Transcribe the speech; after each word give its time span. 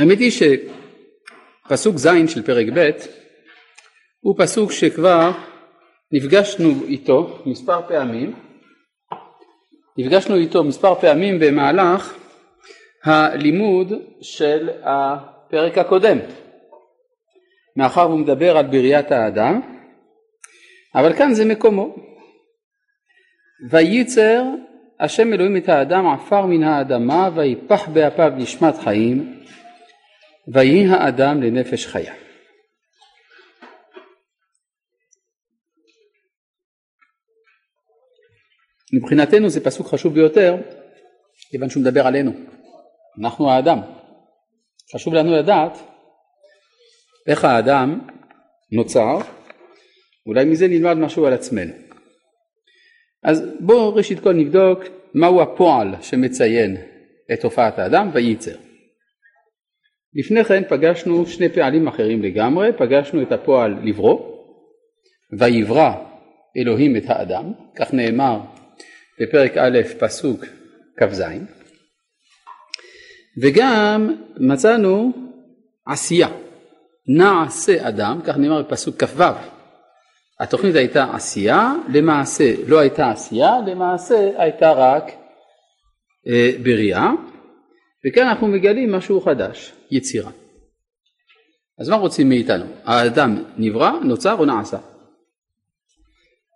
האמת 0.00 0.18
היא 0.18 0.30
שפסוק 0.30 1.96
ז' 1.96 2.08
של 2.26 2.42
פרק 2.42 2.66
ב' 2.74 2.90
הוא 4.20 4.34
פסוק 4.38 4.72
שכבר 4.72 5.30
נפגשנו 6.12 6.70
איתו 6.84 7.42
מספר 7.46 7.80
פעמים, 7.88 8.34
נפגשנו 9.98 10.36
איתו 10.36 10.64
מספר 10.64 10.94
פעמים 10.94 11.38
במהלך 11.40 12.14
הלימוד 13.04 13.92
של 14.22 14.70
הפרק 14.82 15.78
הקודם, 15.78 16.18
מאחר 17.76 18.06
והוא 18.08 18.18
מדבר 18.18 18.56
על 18.56 18.66
בריאת 18.66 19.12
האדם, 19.12 19.60
אבל 20.94 21.16
כאן 21.16 21.34
זה 21.34 21.44
מקומו. 21.44 21.96
וייצר 23.70 24.42
השם 25.00 25.32
אלוהים 25.32 25.56
את 25.56 25.68
האדם 25.68 26.06
עפר 26.06 26.46
מן 26.46 26.62
האדמה 26.62 27.30
ויפח 27.34 27.88
באפיו 27.88 28.32
נשמת 28.36 28.78
חיים 28.78 29.40
ויהי 30.54 30.86
האדם 30.86 31.42
לנפש 31.42 31.86
חיה. 31.86 32.14
מבחינתנו 38.92 39.48
זה 39.48 39.64
פסוק 39.64 39.86
חשוב 39.86 40.14
ביותר 40.14 40.56
כיוון 41.50 41.70
שהוא 41.70 41.82
מדבר 41.82 42.06
עלינו, 42.06 42.32
אנחנו 43.20 43.50
האדם. 43.50 43.78
חשוב 44.94 45.14
לנו 45.14 45.36
לדעת 45.36 45.78
איך 47.26 47.44
האדם 47.44 48.00
נוצר, 48.72 49.18
אולי 50.26 50.44
מזה 50.44 50.68
נלמד 50.68 50.94
משהו 50.94 51.26
על 51.26 51.32
עצמנו. 51.32 51.72
אז 53.24 53.42
בואו 53.60 53.94
ראשית 53.94 54.20
כל 54.20 54.32
נבדוק 54.32 54.80
מהו 55.14 55.42
הפועל 55.42 55.94
שמציין 56.02 56.76
את 57.32 57.44
הופעת 57.44 57.78
האדם 57.78 58.10
וייצר. 58.12 58.69
לפני 60.14 60.44
כן 60.44 60.62
פגשנו 60.68 61.26
שני 61.26 61.48
פעלים 61.48 61.88
אחרים 61.88 62.22
לגמרי, 62.22 62.72
פגשנו 62.78 63.22
את 63.22 63.32
הפועל 63.32 63.76
לברוא, 63.82 64.20
ויברא 65.38 65.92
אלוהים 66.56 66.96
את 66.96 67.02
האדם, 67.06 67.52
כך 67.76 67.94
נאמר 67.94 68.40
בפרק 69.20 69.56
א' 69.56 69.78
פסוק 69.98 70.44
כ"ז, 70.96 71.22
וגם 73.42 74.16
מצאנו 74.36 75.12
עשייה, 75.86 76.28
נעשה 77.08 77.88
אדם, 77.88 78.20
כך 78.24 78.36
נאמר 78.36 78.62
בפסוק 78.62 79.04
כ"ו, 79.04 79.22
התוכנית 80.40 80.74
הייתה 80.74 81.14
עשייה, 81.14 81.72
למעשה 81.88 82.54
לא 82.66 82.78
הייתה 82.78 83.10
עשייה, 83.10 83.52
למעשה 83.66 84.30
הייתה 84.36 84.72
רק 84.72 85.04
אה, 86.26 86.50
בריאה, 86.62 87.10
וכאן 88.06 88.26
אנחנו 88.26 88.46
מגלים 88.46 88.92
משהו 88.92 89.20
חדש, 89.20 89.72
יצירה. 89.90 90.30
אז 91.78 91.88
מה 91.88 91.96
רוצים 91.96 92.28
מאיתנו? 92.28 92.64
האדם 92.84 93.44
נברא, 93.56 93.90
נוצר 94.04 94.34
או 94.38 94.44
נעשה? 94.44 94.78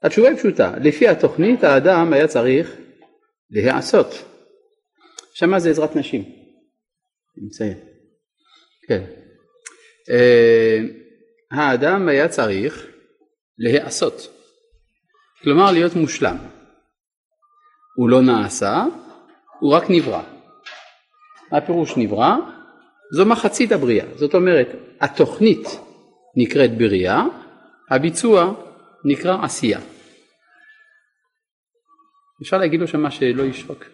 התשובה 0.02 0.28
היא 0.28 0.36
פשוטה, 0.36 0.74
לפי 0.82 1.08
התוכנית 1.08 1.64
האדם 1.64 2.12
היה 2.12 2.28
צריך 2.28 2.76
להיעשות. 3.50 4.24
עכשיו 5.32 5.48
מה 5.48 5.60
זה 5.60 5.70
עזרת 5.70 5.96
נשים? 5.96 6.24
נמצאים. 7.36 7.76
כן. 8.88 9.04
אה, 10.10 10.78
האדם 11.50 12.08
היה 12.08 12.28
צריך 12.28 12.86
להיעשות, 13.58 14.28
כלומר 15.42 15.72
להיות 15.72 15.94
מושלם. 15.96 16.36
הוא 17.96 18.08
לא 18.08 18.22
נעשה, 18.22 18.84
הוא 19.60 19.72
רק 19.72 19.84
נברא. 19.88 20.33
מה 21.54 21.58
הפירוש 21.58 21.96
נברא? 21.96 22.36
זו 23.12 23.26
מחצית 23.26 23.72
הבריאה, 23.72 24.06
זאת 24.16 24.34
אומרת 24.34 24.68
התוכנית 25.00 25.68
נקראת 26.36 26.78
בריאה, 26.78 27.22
הביצוע 27.90 28.54
נקרא 29.04 29.44
עשייה. 29.44 29.80
אפשר 32.42 32.58
להגיד 32.58 32.80
לו 32.80 32.88
שמה 32.88 33.10
שלא 33.10 33.42
ישרוק. 33.42 33.84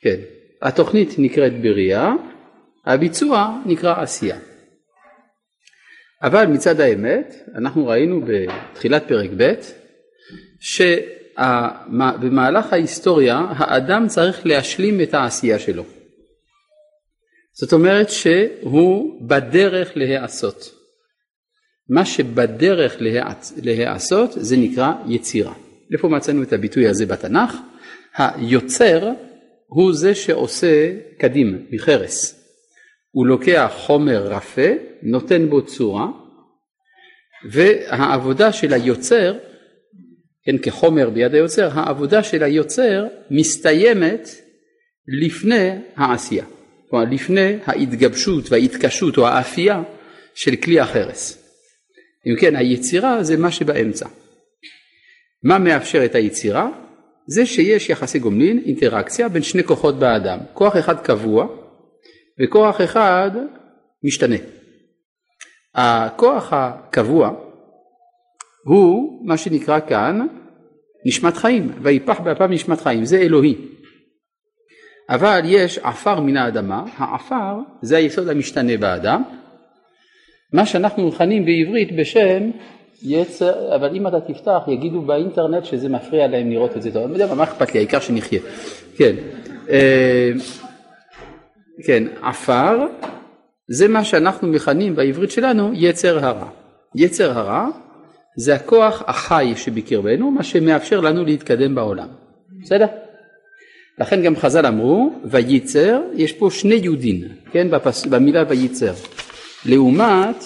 כן, 0.00 0.16
התוכנית 0.62 1.14
נקראת 1.18 1.60
בריאה, 1.60 2.12
הביצוע 2.86 3.58
נקרא 3.66 4.02
עשייה. 4.02 4.38
אבל 6.22 6.46
מצד 6.46 6.80
האמת, 6.80 7.34
אנחנו 7.54 7.86
ראינו 7.86 8.20
בתחילת 8.26 9.08
פרק 9.08 9.30
ב' 9.36 9.52
שבמהלך 11.38 12.72
ההיסטוריה 12.72 13.46
האדם 13.56 14.08
צריך 14.08 14.46
להשלים 14.46 15.00
את 15.00 15.14
העשייה 15.14 15.58
שלו. 15.58 15.95
זאת 17.60 17.72
אומרת 17.72 18.10
שהוא 18.10 19.28
בדרך 19.28 19.96
להיעשות. 19.96 20.74
מה 21.88 22.06
שבדרך 22.06 22.96
להיעשות 23.56 24.30
זה 24.32 24.56
נקרא 24.56 24.92
יצירה. 25.08 25.54
איפה 25.92 26.08
מצאנו 26.08 26.42
את 26.42 26.52
הביטוי 26.52 26.88
הזה 26.88 27.06
בתנ"ך? 27.06 27.56
היוצר 28.16 29.10
הוא 29.66 29.92
זה 29.92 30.14
שעושה 30.14 30.92
קדים 31.18 31.66
מחרס. 31.70 32.46
הוא 33.10 33.26
לוקח 33.26 33.72
חומר 33.76 34.26
רפה, 34.26 34.70
נותן 35.02 35.50
בו 35.50 35.66
צורה, 35.66 36.06
והעבודה 37.50 38.52
של 38.52 38.72
היוצר, 38.72 39.38
כן, 40.44 40.58
כחומר 40.58 41.10
ביד 41.10 41.34
היוצר, 41.34 41.68
העבודה 41.72 42.22
של 42.22 42.42
היוצר 42.42 43.06
מסתיימת 43.30 44.28
לפני 45.22 45.70
העשייה, 45.96 46.44
כלומר 46.96 47.14
לפני 47.14 47.56
ההתגבשות 47.66 48.52
וההתקשות 48.52 49.18
או 49.18 49.26
האפייה 49.26 49.82
של 50.34 50.56
כלי 50.56 50.80
החרס. 50.80 51.42
אם 52.26 52.36
כן, 52.40 52.56
היצירה 52.56 53.22
זה 53.22 53.36
מה 53.36 53.50
שבאמצע. 53.50 54.08
מה 55.44 55.58
מאפשר 55.58 56.04
את 56.04 56.14
היצירה? 56.14 56.68
זה 57.26 57.46
שיש 57.46 57.90
יחסי 57.90 58.18
גומלין, 58.18 58.62
אינטראקציה 58.66 59.28
בין 59.28 59.42
שני 59.42 59.64
כוחות 59.64 59.98
באדם, 59.98 60.38
כוח 60.54 60.76
אחד 60.76 61.00
קבוע 61.00 61.46
וכוח 62.42 62.80
אחד 62.80 63.30
משתנה. 64.04 64.36
הכוח 65.74 66.52
הקבוע 66.52 67.30
הוא 68.64 69.26
מה 69.28 69.36
שנקרא 69.36 69.80
כאן 69.88 70.26
נשמת 71.06 71.36
חיים, 71.36 71.72
ויפח 71.82 72.20
באפיו 72.20 72.46
נשמת 72.46 72.80
חיים, 72.80 73.04
זה 73.04 73.18
אלוהי. 73.18 73.54
אבל 75.10 75.40
יש 75.44 75.78
עפר 75.78 76.20
מן 76.20 76.36
האדמה, 76.36 76.84
העפר 76.96 77.58
זה 77.82 77.96
היסוד 77.96 78.28
המשתנה 78.28 78.76
באדם, 78.76 79.22
מה 80.52 80.66
שאנחנו 80.66 81.08
מכנים 81.08 81.44
בעברית 81.44 81.96
בשם 81.96 82.50
יצר, 83.02 83.76
אבל 83.76 83.96
אם 83.96 84.06
אתה 84.06 84.20
תפתח 84.20 84.60
יגידו 84.68 85.02
באינטרנט 85.02 85.64
שזה 85.64 85.88
מפריע 85.88 86.26
להם 86.26 86.50
לראות 86.50 86.76
את 86.76 86.82
זה, 86.82 87.04
אני 87.04 87.12
יודע 87.12 87.34
מה 87.34 87.44
אכפת 87.44 87.74
לי, 87.74 87.80
העיקר 87.80 88.00
שנחיה, 88.00 88.40
כן, 88.96 89.14
אה, 89.70 90.30
כן, 91.86 92.04
עפר 92.22 92.86
זה 93.68 93.88
מה 93.88 94.04
שאנחנו 94.04 94.48
מכנים 94.48 94.96
בעברית 94.96 95.30
שלנו 95.30 95.70
יצר 95.74 96.24
הרע. 96.24 96.48
יצר 96.94 97.38
הרע 97.38 97.68
זה 98.36 98.54
הכוח 98.54 99.02
החי 99.06 99.52
שבקרבנו, 99.56 100.30
מה 100.30 100.42
שמאפשר 100.42 101.00
לנו 101.00 101.24
להתקדם 101.24 101.74
בעולם. 101.74 102.08
בסדר? 102.62 102.86
לכן 103.98 104.22
גם 104.22 104.36
חז"ל 104.36 104.66
אמרו, 104.66 105.12
וייצר, 105.24 106.00
יש 106.14 106.32
פה 106.32 106.50
שני 106.50 106.74
יהודין, 106.74 107.28
כן, 107.52 107.70
בפס, 107.70 108.06
במילה 108.06 108.44
וייצר. 108.48 108.92
לעומת, 109.66 110.44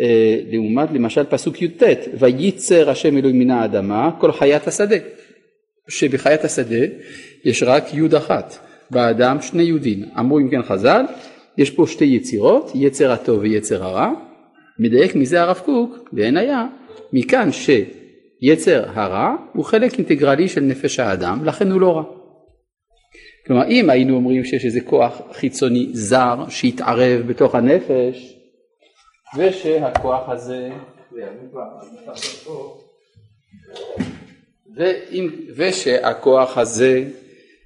אה, 0.00 0.36
לעומת 0.52 0.88
למשל 0.92 1.24
פסוק 1.24 1.62
י"ט, 1.62 1.82
וייצר 2.18 2.90
השם 2.90 3.16
אלוהים 3.16 3.38
מן 3.38 3.50
האדמה 3.50 4.10
כל 4.18 4.32
חיית 4.32 4.68
השדה. 4.68 4.96
שבחיית 5.88 6.44
השדה 6.44 6.84
יש 7.44 7.62
רק 7.62 7.94
יוד 7.94 8.14
אחת, 8.14 8.58
באדם 8.90 9.42
שני 9.42 9.62
יהודים. 9.62 10.04
אמרו 10.18 10.38
אם 10.38 10.50
כן 10.50 10.62
חז"ל, 10.62 11.04
יש 11.58 11.70
פה 11.70 11.86
שתי 11.86 12.04
יצירות, 12.04 12.70
יצר 12.74 13.12
הטוב 13.12 13.40
ויצר 13.40 13.84
הרע, 13.84 14.10
מדייק 14.78 15.14
מזה 15.14 15.42
הרב 15.42 15.60
קוק, 15.64 16.08
ואין 16.12 16.36
היה, 16.36 16.66
מכאן 17.12 17.48
שיצר 17.52 18.84
הרע 18.94 19.34
הוא 19.52 19.64
חלק 19.64 19.98
אינטגרלי 19.98 20.48
של 20.48 20.60
נפש 20.60 21.00
האדם, 21.00 21.44
לכן 21.44 21.70
הוא 21.70 21.80
לא 21.80 21.96
רע. 21.96 22.19
כלומר 23.50 23.68
אם 23.68 23.90
היינו 23.90 24.16
אומרים 24.16 24.44
שיש 24.44 24.64
איזה 24.64 24.80
כוח 24.80 25.20
חיצוני 25.32 25.88
זר 25.92 26.44
שהתערב 26.48 27.20
בתוך 27.26 27.54
הנפש 27.54 28.36
ושהכוח 29.36 30.28
הזה 30.28 30.70
ואם, 34.76 35.30
ושהכוח 35.56 36.58
הזה 36.58 37.04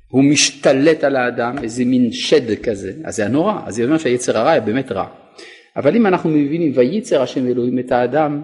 הוא 0.08 0.24
משתלט 0.24 1.04
על 1.04 1.16
האדם, 1.16 1.56
איזה 1.62 1.84
מין 1.84 2.12
שד 2.12 2.54
כזה, 2.62 2.92
אז 3.04 3.16
זה 3.16 3.22
היה 3.22 3.30
נורא, 3.30 3.60
אז 3.66 3.74
זה 3.74 3.84
אומר 3.84 3.98
שהיצר 3.98 4.38
הרע 4.38 4.50
היה 4.50 4.60
באמת 4.60 4.92
רע. 4.92 5.06
אבל 5.76 5.96
אם 5.96 6.06
אנחנו 6.06 6.30
מבינים 6.30 6.72
וייצר 6.74 7.22
השם 7.22 7.46
אלוהים 7.46 7.78
את 7.78 7.92
האדם, 7.92 8.42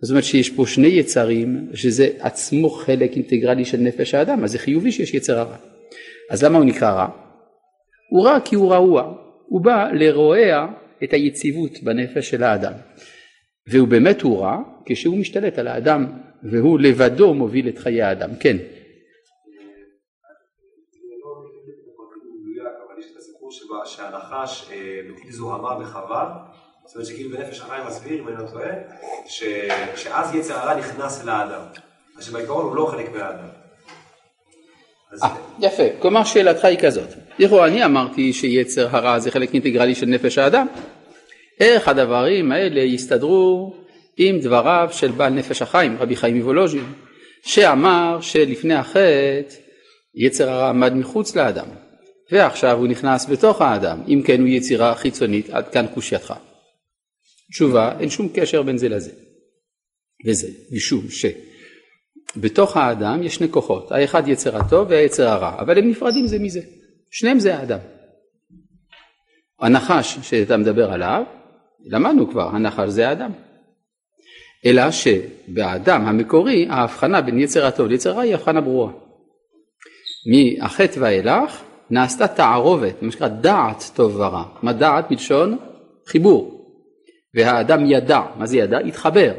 זאת 0.00 0.10
אומרת 0.10 0.24
שיש 0.24 0.50
פה 0.50 0.66
שני 0.66 0.88
יצרים, 0.88 1.68
שזה 1.74 2.08
עצמו 2.20 2.70
חלק 2.70 3.16
אינטגרלי 3.16 3.64
של 3.64 3.78
נפש 3.78 4.14
האדם, 4.14 4.44
אז 4.44 4.52
זה 4.52 4.58
חיובי 4.58 4.92
שיש 4.92 5.14
יצר 5.14 5.38
הרע. 5.38 5.56
אז 6.32 6.44
למה 6.44 6.58
הוא 6.58 6.64
נקרא 6.64 6.90
רע? 6.90 7.08
הוא 8.10 8.26
רע 8.26 8.38
כי 8.44 8.56
הוא 8.56 8.72
רעוע, 8.72 9.14
הוא 9.46 9.64
בא 9.64 9.88
לרועע 9.92 10.66
את 11.04 11.12
היציבות 11.12 11.82
בנפש 11.82 12.30
של 12.30 12.42
האדם. 12.42 12.72
והוא 13.66 13.88
באמת 13.88 14.22
הוא 14.22 14.40
רע 14.40 14.58
כשהוא 14.84 15.18
משתלט 15.18 15.58
על 15.58 15.68
האדם 15.68 16.06
והוא 16.50 16.80
לבדו 16.80 17.34
מוביל 17.34 17.68
את 17.68 17.78
חיי 17.78 18.02
האדם. 18.02 18.30
כן. 18.40 18.56
שהנחש 23.84 24.70
אה, 24.72 25.00
זוהמה 25.30 25.78
בחווה, 25.78 26.44
זאת 26.86 26.94
אומרת 26.94 27.08
שכאילו 27.08 27.30
בנפש 27.36 27.60
החיים 27.60 27.86
מסביר, 27.86 28.22
אם 28.22 28.28
אני 28.28 28.36
לא 28.36 28.50
טועה, 28.50 28.70
שאז 29.96 30.34
יצר 30.34 30.54
הרע 30.54 30.74
נכנס 30.74 31.24
לאדם, 31.24 31.60
שבעיקרון 32.20 32.64
הוא 32.64 32.76
לא 32.76 32.86
חלק 32.86 33.12
מהאדם. 33.12 33.61
아, 35.20 35.24
אה, 35.24 35.34
יפה, 35.60 35.82
כלומר 35.98 36.24
שאלתך 36.24 36.64
היא 36.64 36.78
כזאת, 36.78 37.08
לכאורה 37.38 37.66
אני 37.66 37.84
אמרתי 37.84 38.32
שיצר 38.32 38.96
הרע 38.96 39.18
זה 39.18 39.30
חלק 39.30 39.54
אינטגרלי 39.54 39.94
של 39.94 40.06
נפש 40.06 40.38
האדם, 40.38 40.66
איך 41.60 41.88
הדברים 41.88 42.52
האלה 42.52 42.80
יסתדרו 42.80 43.74
עם 44.16 44.40
דבריו 44.40 44.88
של 44.92 45.10
בעל 45.10 45.32
נפש 45.32 45.62
החיים, 45.62 45.96
רבי 46.00 46.16
חיים 46.16 46.36
מוולוז'ין, 46.36 46.84
שאמר 47.42 48.18
שלפני 48.20 48.74
החטא 48.74 49.42
יצר 50.14 50.50
הרע 50.50 50.68
עמד 50.68 50.94
מחוץ 50.94 51.36
לאדם, 51.36 51.66
ועכשיו 52.30 52.78
הוא 52.78 52.88
נכנס 52.88 53.26
בתוך 53.28 53.62
האדם, 53.62 54.02
אם 54.08 54.22
כן 54.26 54.40
הוא 54.40 54.48
יצירה 54.48 54.94
חיצונית, 54.94 55.50
עד 55.50 55.68
כאן 55.68 55.86
קושייתך. 55.94 56.34
תשובה, 57.52 57.92
אין 58.00 58.10
שום 58.10 58.28
קשר 58.34 58.62
בין 58.62 58.78
זה 58.78 58.88
לזה. 58.88 59.10
וזה, 60.26 60.48
משום 60.72 61.08
שבתוך 62.34 62.76
האדם 62.76 63.22
יש 63.22 63.34
שני 63.34 63.50
כוחות, 63.50 63.92
האחד 63.92 64.28
יצר 64.28 64.56
הטוב 64.56 64.90
והיצר 64.90 65.28
הרע, 65.28 65.54
אבל 65.58 65.78
הם 65.78 65.90
נפרדים 65.90 66.26
זה 66.26 66.38
מזה, 66.38 66.60
שניהם 67.10 67.38
זה 67.38 67.56
האדם. 67.56 67.78
הנחש 69.60 70.18
שאתה 70.22 70.56
מדבר 70.56 70.92
עליו, 70.92 71.22
למדנו 71.86 72.30
כבר, 72.30 72.48
הנחש 72.48 72.88
זה 72.88 73.08
האדם. 73.08 73.30
אלא 74.66 74.82
שבאדם 74.90 76.06
המקורי 76.06 76.66
ההבחנה 76.70 77.20
בין 77.20 77.38
יצר 77.38 77.66
הטוב 77.66 77.86
ליצר 77.86 78.10
הרע 78.10 78.20
היא 78.20 78.34
הבחנה 78.34 78.60
ברורה. 78.60 78.92
מהחטא 80.26 81.00
ואילך 81.00 81.62
נעשתה 81.90 82.28
תערובת, 82.28 83.02
מה 83.02 83.12
שנקרא 83.12 83.28
דעת 83.28 83.90
טוב 83.94 84.16
ורע. 84.16 84.44
מה 84.62 84.72
דעת 84.72 85.10
מלשון 85.10 85.58
חיבור. 86.06 86.62
והאדם 87.34 87.86
ידע, 87.86 88.20
מה 88.36 88.46
זה 88.46 88.56
ידע? 88.56 88.78
התחבר. 88.78 89.32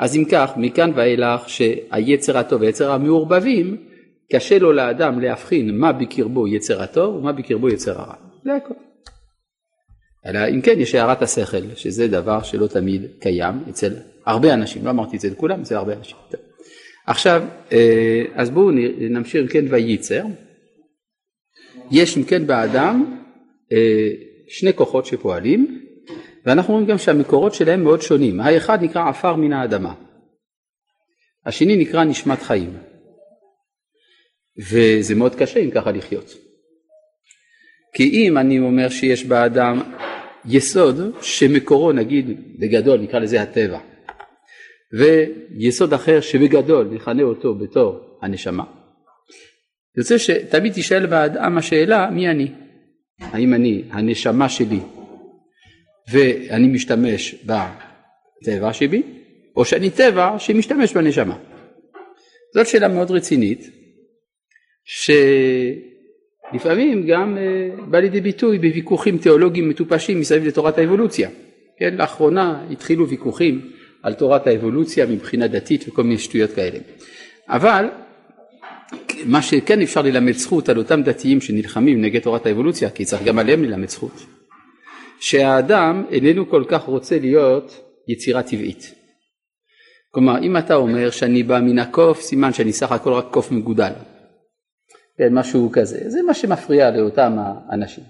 אז 0.00 0.16
אם 0.16 0.24
כך, 0.30 0.52
מכאן 0.56 0.90
ואילך 0.94 1.48
שהיצר 1.48 2.38
הטוב 2.38 2.62
והיצר 2.62 2.92
המעורבבים, 2.92 3.76
קשה 4.32 4.58
לו 4.58 4.72
לאדם 4.72 5.20
להבחין 5.20 5.78
מה 5.78 5.92
בקרבו 5.92 6.48
יצר 6.48 6.82
הטוב 6.82 7.16
ומה 7.16 7.32
בקרבו 7.32 7.68
יצר 7.68 8.00
הרע. 8.00 8.14
זה 8.44 8.54
הכל. 8.54 8.74
אלא 10.26 10.38
אם 10.54 10.60
כן 10.60 10.74
יש 10.78 10.94
הערת 10.94 11.22
השכל, 11.22 11.74
שזה 11.74 12.08
דבר 12.08 12.42
שלא 12.42 12.66
תמיד 12.66 13.02
קיים 13.20 13.54
אצל 13.70 13.92
הרבה 14.26 14.54
אנשים, 14.54 14.84
לא 14.84 14.90
אמרתי 14.90 15.16
את 15.16 15.20
זה 15.20 15.30
לכולם, 15.30 15.60
אצל 15.60 15.74
הרבה 15.74 15.92
אנשים. 15.92 16.16
טוב. 16.30 16.40
עכשיו, 17.06 17.42
אה, 17.72 18.24
אז 18.34 18.50
בואו 18.50 18.70
נמשיך 19.10 19.42
אם 19.42 19.48
כן 19.48 19.64
וייצר. 19.70 20.24
יש 21.90 22.18
אם 22.18 22.24
כן 22.24 22.46
באדם 22.46 23.18
אה, 23.72 24.10
שני 24.48 24.72
כוחות 24.74 25.06
שפועלים, 25.06 25.80
ואנחנו 26.46 26.74
רואים 26.74 26.86
גם 26.86 26.98
שהמקורות 26.98 27.54
שלהם 27.54 27.84
מאוד 27.84 28.02
שונים. 28.02 28.40
האחד 28.40 28.82
נקרא 28.82 29.08
עפר 29.08 29.36
מן 29.36 29.52
האדמה, 29.52 29.94
השני 31.46 31.76
נקרא 31.76 32.04
נשמת 32.04 32.42
חיים. 32.42 32.76
וזה 34.58 35.14
מאוד 35.14 35.34
קשה 35.34 35.60
אם 35.60 35.70
ככה 35.70 35.90
לחיות. 35.90 36.34
כי 37.94 38.10
אם 38.10 38.38
אני 38.38 38.60
אומר 38.60 38.88
שיש 38.88 39.24
באדם 39.24 39.80
יסוד 40.44 41.00
שמקורו 41.22 41.92
נגיד 41.92 42.58
בגדול 42.58 43.00
נקרא 43.00 43.18
לזה 43.18 43.42
הטבע 43.42 43.78
ויסוד 44.92 45.92
אחר 45.92 46.20
שבגדול 46.20 46.88
נכנה 46.92 47.22
אותו 47.22 47.54
בתור 47.54 48.18
הנשמה 48.22 48.64
יוצא 49.96 50.18
שתמיד 50.18 50.72
תשאל 50.72 51.06
באדם 51.06 51.58
השאלה 51.58 52.10
מי 52.10 52.28
אני 52.28 52.48
האם 53.20 53.54
אני 53.54 53.82
הנשמה 53.90 54.48
שלי 54.48 54.80
ואני 56.12 56.66
משתמש 56.66 57.34
בטבע 57.44 58.72
שבי 58.72 59.02
או 59.56 59.64
שאני 59.64 59.90
טבע 59.90 60.38
שמשתמש 60.38 60.92
בנשמה 60.92 61.38
זאת 62.54 62.66
שאלה 62.66 62.88
מאוד 62.88 63.10
רצינית 63.10 63.70
ש... 64.84 65.10
לפעמים 66.52 67.06
גם 67.06 67.38
אה, 67.38 67.84
בא 67.86 67.98
לידי 67.98 68.20
ביטוי 68.20 68.58
בוויכוחים 68.58 69.18
תיאולוגיים 69.18 69.68
מטופשים 69.68 70.20
מסביב 70.20 70.46
לתורת 70.46 70.78
האבולוציה. 70.78 71.28
כן, 71.78 71.94
לאחרונה 71.94 72.64
התחילו 72.70 73.08
ויכוחים 73.08 73.70
על 74.02 74.14
תורת 74.14 74.46
האבולוציה 74.46 75.06
מבחינה 75.06 75.46
דתית 75.46 75.88
וכל 75.88 76.02
מיני 76.02 76.18
שטויות 76.18 76.52
כאלה. 76.52 76.78
אבל 77.48 77.86
מה 79.24 79.42
שכן 79.42 79.82
אפשר 79.82 80.02
ללמד 80.02 80.32
זכות 80.32 80.68
על 80.68 80.78
אותם 80.78 81.02
דתיים 81.02 81.40
שנלחמים 81.40 82.00
נגד 82.02 82.20
תורת 82.20 82.46
האבולוציה, 82.46 82.90
כי 82.90 83.04
צריך 83.04 83.22
גם 83.22 83.38
עליהם 83.38 83.64
ללמד 83.64 83.88
זכות, 83.88 84.26
שהאדם 85.20 86.04
איננו 86.10 86.50
כל 86.50 86.64
כך 86.68 86.82
רוצה 86.82 87.18
להיות 87.18 87.80
יצירה 88.08 88.42
טבעית. 88.42 88.94
כלומר, 90.10 90.42
אם 90.42 90.56
אתה 90.56 90.74
אומר 90.74 91.10
שאני 91.10 91.42
בא 91.42 91.60
מן 91.60 91.78
הקוף, 91.78 92.20
סימן 92.20 92.52
שאני 92.52 92.72
סך 92.72 92.92
הכל 92.92 93.12
רק 93.12 93.26
קוף 93.30 93.52
מגודל. 93.52 93.92
כן, 95.18 95.34
משהו 95.34 95.70
כזה, 95.72 96.10
זה 96.10 96.22
מה 96.22 96.34
שמפריע 96.34 96.90
לאותם 96.90 97.36
האנשים. 97.70 98.04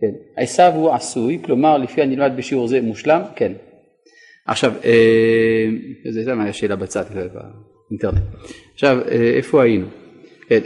כן, 0.00 0.42
עשיו 0.42 0.72
הוא 0.74 0.94
עשוי, 0.94 1.42
כלומר 1.44 1.78
לפי 1.78 2.02
הנלמד 2.02 2.32
בשיעור 2.36 2.68
זה 2.68 2.80
מושלם, 2.80 3.22
כן. 3.36 3.52
עכשיו, 4.46 4.72
אה, 4.84 5.66
זה 6.10 6.20
הייתה 6.20 6.34
מה 6.34 6.48
השאלה 6.48 6.76
בצד 6.76 7.04
באינטרנט. 7.14 8.22
עכשיו, 8.74 8.98
אה, 9.08 9.30
איפה 9.36 9.62
היינו? 9.62 9.86
כן, 10.48 10.60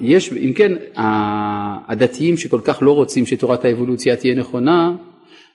יש, 0.00 0.32
אם 0.32 0.52
כן, 0.56 0.72
הדתיים 1.88 2.36
שכל 2.36 2.60
כך 2.64 2.78
לא 2.82 2.92
רוצים 2.92 3.26
שתורת 3.26 3.64
האבולוציה 3.64 4.16
תהיה 4.16 4.34
נכונה, 4.34 4.92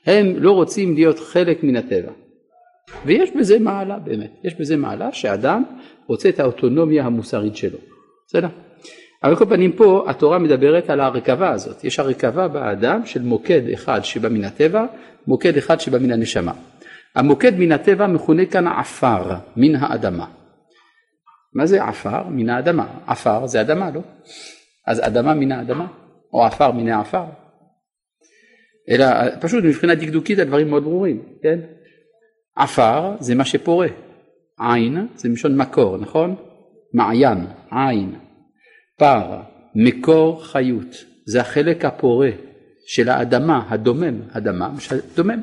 הם 0.06 0.34
לא 0.38 0.52
רוצים 0.52 0.94
להיות 0.94 1.20
חלק 1.20 1.64
מן 1.64 1.76
הטבע. 1.76 2.12
ויש 3.06 3.32
בזה 3.40 3.60
מעלה 3.60 4.00
באמת, 4.00 4.32
יש 4.44 4.56
בזה 4.60 4.78
מעלה 4.78 5.12
שאדם 5.12 5.64
רוצה 6.08 6.30
את 6.30 6.40
האוטונומיה 6.40 7.06
המוסרית 7.06 7.56
שלו. 7.56 7.78
בסדר? 8.28 8.48
אבל 9.24 9.36
כל 9.36 9.46
פנים 9.46 9.72
פה 9.72 10.06
התורה 10.08 10.40
מדברת 10.40 10.90
על 10.90 11.00
הרכבה 11.00 11.52
הזאת, 11.52 11.84
יש 11.84 12.00
הרכבה 12.00 12.48
באדם 12.48 13.06
של 13.06 13.22
מוקד 13.22 13.62
אחד 13.74 14.04
שבא 14.04 14.30
מן 14.30 14.44
הטבע, 14.44 14.86
מוקד 15.28 15.58
אחד 15.58 15.80
שבא 15.80 16.00
מן 16.00 16.12
הנשמה. 16.12 16.52
המוקד 17.16 17.60
מן 17.60 17.72
הטבע 17.72 18.08
מכונה 18.08 18.46
כאן 18.46 18.68
עפר, 18.68 19.36
מן 19.58 19.76
האדמה. 19.76 20.26
מה 21.56 21.66
זה 21.66 21.84
עפר? 21.84 22.24
מן 22.28 22.50
האדמה. 22.50 23.00
עפר 23.08 23.48
זה 23.48 23.62
אדמה, 23.62 23.92
לא? 23.92 24.02
אז 24.88 25.08
אדמה 25.08 25.34
מן 25.34 25.52
האדמה, 25.52 25.88
או 26.34 26.46
עפר 26.46 26.72
מן 26.72 26.88
העפר. 26.88 27.26
אלא 28.90 29.06
פשוט 29.42 29.64
מבחינה 29.64 29.96
דקדוקית 29.96 30.40
הדברים 30.40 30.70
מאוד 30.70 30.84
ברורים, 30.84 31.24
כן? 31.44 31.60
עפר 32.56 33.16
זה 33.20 33.36
מה 33.36 33.46
שפורה, 33.46 33.88
עין 34.60 35.08
זה 35.16 35.30
מלשון 35.30 35.58
מקור, 35.58 35.98
נכון? 35.98 36.36
מעיין, 36.94 37.46
עין. 37.72 38.16
פר, 38.98 39.42
מקור 39.76 40.46
חיות, 40.46 41.06
זה 41.26 41.42
החלק 41.42 41.86
הפורה 41.86 42.30
של 42.88 43.10
האדמה, 43.10 43.66
הדומם, 43.70 44.22
אדמה 44.32 44.70
דומם. 45.16 45.42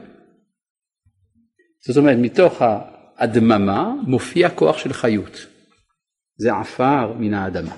זאת 1.86 1.96
אומרת, 1.96 2.16
מתוך 2.18 2.62
הדממה 3.18 3.94
מופיע 4.06 4.50
כוח 4.50 4.78
של 4.78 4.92
חיות. 4.92 5.46
זה 6.40 6.52
עפר 6.52 7.12
מן 7.18 7.34
האדמה. 7.34 7.76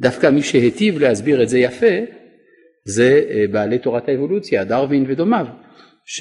דווקא 0.00 0.26
מי 0.30 0.42
שהיטיב 0.42 0.98
להסביר 0.98 1.42
את 1.42 1.48
זה 1.48 1.58
יפה, 1.58 1.96
זה 2.84 3.24
אה, 3.30 3.44
בעלי 3.50 3.78
תורת 3.78 4.08
האבולוציה, 4.08 4.64
דרווין 4.64 5.04
ודומיו, 5.08 5.46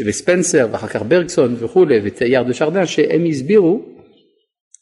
וספנסר 0.06 0.68
ואחר 0.72 0.88
כך 0.88 1.02
ברגסון 1.02 1.56
וכולי, 1.60 2.00
וטייר 2.04 2.44
דה 2.44 2.54
שרדן, 2.54 2.86
שהם 2.86 3.26
הסבירו 3.26 3.86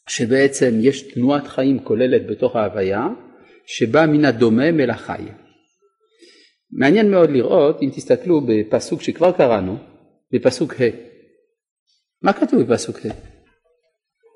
שבעצם 0.08 0.74
יש 0.80 1.02
תנועת 1.02 1.46
חיים 1.46 1.78
כוללת 1.78 2.26
בתוך 2.26 2.56
ההוויה, 2.56 3.08
שבא 3.66 4.06
מן 4.06 4.24
הדומם 4.24 4.80
אל 4.80 4.90
החי. 4.90 5.22
מעניין 6.72 7.10
מאוד 7.10 7.30
לראות, 7.30 7.82
אם 7.82 7.90
תסתכלו 7.90 8.40
בפסוק 8.40 9.02
שכבר 9.02 9.32
קראנו, 9.32 9.76
בפסוק 10.32 10.74
ה'. 10.74 10.84
מה 12.22 12.32
כתוב 12.32 12.62
בפסוק 12.62 13.06
ה'? 13.06 13.33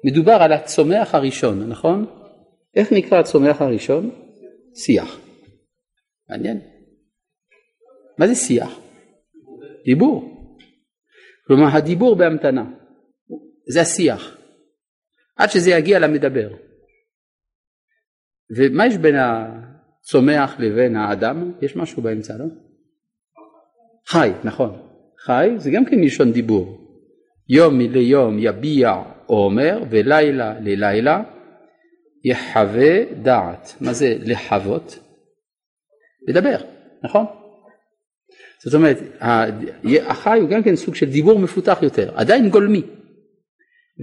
מדובר 0.05 0.33
על 0.33 0.53
הצומח 0.53 1.15
הראשון, 1.15 1.69
נכון? 1.69 2.07
איך 2.77 2.93
נקרא 2.93 3.19
הצומח 3.19 3.63
הראשון? 3.63 4.11
שיח. 4.75 5.21
מעניין. 6.31 6.61
מה 8.19 8.27
זה 8.27 8.35
שיח? 8.35 8.79
דיבור. 9.85 10.39
כלומר 11.47 11.77
הדיבור 11.77 12.17
בהמתנה. 12.17 12.65
זה 13.69 13.81
השיח. 13.81 14.37
עד 15.37 15.51
שזה 15.51 15.71
יגיע 15.71 15.99
למדבר. 15.99 16.49
ומה 18.57 18.87
יש 18.87 18.97
בין 18.97 19.15
הצומח 19.19 20.57
לבין 20.59 20.97
האדם? 20.97 21.53
יש 21.63 21.77
משהו 21.77 22.03
באמצע, 22.03 22.35
לא? 22.39 22.45
חי, 24.07 24.31
נכון. 24.45 24.89
חי 25.19 25.51
זה 25.57 25.71
גם 25.71 25.85
כן 25.85 26.01
מלשון 26.01 26.33
דיבור. 26.33 26.79
יום 27.49 27.81
ליום 27.81 28.39
יביע 28.39 28.93
עומר 29.29 29.83
ולילה 29.91 30.61
ללילה 30.61 31.23
יחווה 32.25 33.15
דעת. 33.23 33.75
מה 33.81 33.93
זה 33.93 34.17
לחוות? 34.21 34.99
לדבר, 36.29 36.57
נכון? 37.03 37.25
זאת 38.65 38.75
אומרת, 38.75 38.97
החי 40.07 40.39
הוא 40.41 40.51
גם 40.51 40.63
כן 40.63 40.77
סוג 40.77 40.95
של 40.95 41.07
דיבור 41.07 41.39
מפותח 41.39 41.79
יותר, 41.83 42.19
עדיין 42.19 42.49
גולמי. 42.49 42.83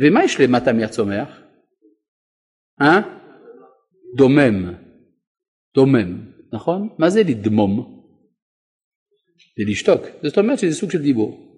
ומה 0.01 0.23
יש 0.23 0.39
למטה 0.39 0.73
מהצומח? 0.73 1.41
אה? 2.81 3.01
דומם. 4.17 4.73
דומם, 5.75 6.31
נכון? 6.53 6.89
מה 6.99 7.09
זה 7.09 7.23
לדמום? 7.23 7.95
זה 9.57 9.71
לשתוק. 9.71 10.01
זאת 10.23 10.37
אומרת 10.37 10.59
שזה 10.59 10.75
סוג 10.75 10.91
של 10.91 11.01
דיבור. 11.01 11.54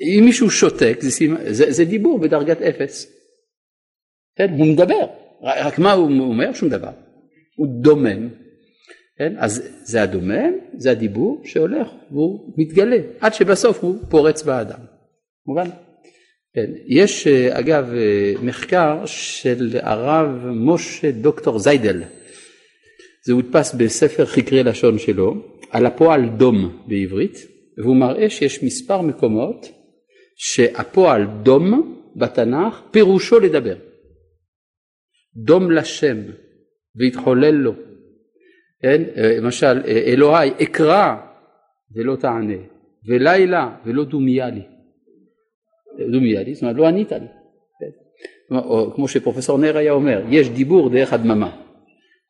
אם 0.00 0.22
מישהו 0.24 0.50
שותק 0.50 0.98
זה, 1.00 1.26
זה, 1.50 1.72
זה 1.72 1.84
דיבור 1.84 2.18
בדרגת 2.18 2.62
אפס. 2.62 3.12
כן? 4.36 4.50
הוא 4.58 4.66
מדבר, 4.66 5.06
רק 5.42 5.78
מה 5.78 5.92
הוא 5.92 6.20
אומר? 6.20 6.52
שום 6.52 6.68
דבר. 6.68 6.90
הוא 7.56 7.66
דומם. 7.82 8.28
כן? 9.18 9.34
אז 9.38 9.62
זה 9.84 10.02
הדומם, 10.02 10.52
זה 10.76 10.90
הדיבור 10.90 11.42
שהולך 11.44 11.88
והוא 12.10 12.54
מתגלה, 12.56 12.96
עד 13.20 13.34
שבסוף 13.34 13.84
הוא 13.84 13.96
פורץ 14.10 14.42
באדם. 14.42 14.80
מובן? 15.46 15.68
כן. 16.54 16.70
יש 16.86 17.26
אגב 17.26 17.92
מחקר 18.42 19.06
של 19.06 19.78
הרב 19.82 20.28
משה 20.46 21.10
דוקטור 21.10 21.58
זיידל, 21.58 22.02
זה 23.26 23.32
הודפס 23.32 23.74
בספר 23.74 24.26
חקרי 24.26 24.62
לשון 24.62 24.98
שלו, 24.98 25.34
על 25.70 25.86
הפועל 25.86 26.28
דום 26.36 26.84
בעברית, 26.86 27.38
והוא 27.78 27.96
מראה 27.96 28.30
שיש 28.30 28.62
מספר 28.62 29.00
מקומות 29.00 29.68
שהפועל 30.36 31.26
דום 31.42 31.96
בתנ"ך 32.16 32.82
פירושו 32.90 33.40
לדבר. 33.40 33.76
דום 35.36 35.70
לשם 35.70 36.16
והתחולל 36.96 37.50
לו. 37.50 37.72
כן? 38.82 39.02
למשל 39.16 39.82
אלוהי 39.86 40.50
אקרא 40.62 41.16
ולא 41.94 42.16
תענה 42.16 42.56
ולילה 43.08 43.76
ולא 43.86 44.04
דומיה 44.04 44.50
לי. 44.50 44.62
דומיה 46.12 46.42
לי, 46.42 46.54
זאת 46.54 46.62
אומרת 46.62 46.76
לא 46.76 46.86
ענית 46.86 47.12
לי. 47.12 47.26
כן? 47.80 48.56
או 48.56 48.92
כמו 48.94 49.08
שפרופסור 49.08 49.58
נר 49.58 49.76
היה 49.76 49.92
אומר, 49.92 50.24
יש 50.30 50.48
דיבור 50.48 50.90
דרך 50.90 51.12
הדממה. 51.12 51.60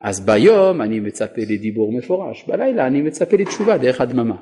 אז 0.00 0.26
ביום 0.26 0.82
אני 0.82 1.00
מצפה 1.00 1.42
לדיבור 1.50 1.92
מפורש, 1.92 2.44
בלילה 2.48 2.86
אני 2.86 3.02
מצפה 3.02 3.36
לתשובה 3.36 3.78
דרך 3.78 4.00
הדממה. 4.00 4.36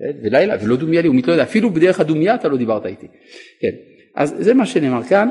כן? 0.00 0.18
ולילה, 0.22 0.54
ולא 0.64 0.76
דומיה 0.76 1.02
לי, 1.02 1.08
הוא 1.08 1.16
מתלונן, 1.16 1.40
אפילו 1.40 1.70
בדרך 1.70 2.00
הדומיה 2.00 2.34
אתה 2.34 2.48
לא 2.48 2.56
דיברת 2.56 2.86
איתי. 2.86 3.06
כן. 3.60 3.74
אז 4.16 4.34
זה 4.38 4.54
מה 4.54 4.66
שנאמר 4.66 5.02
כאן, 5.02 5.28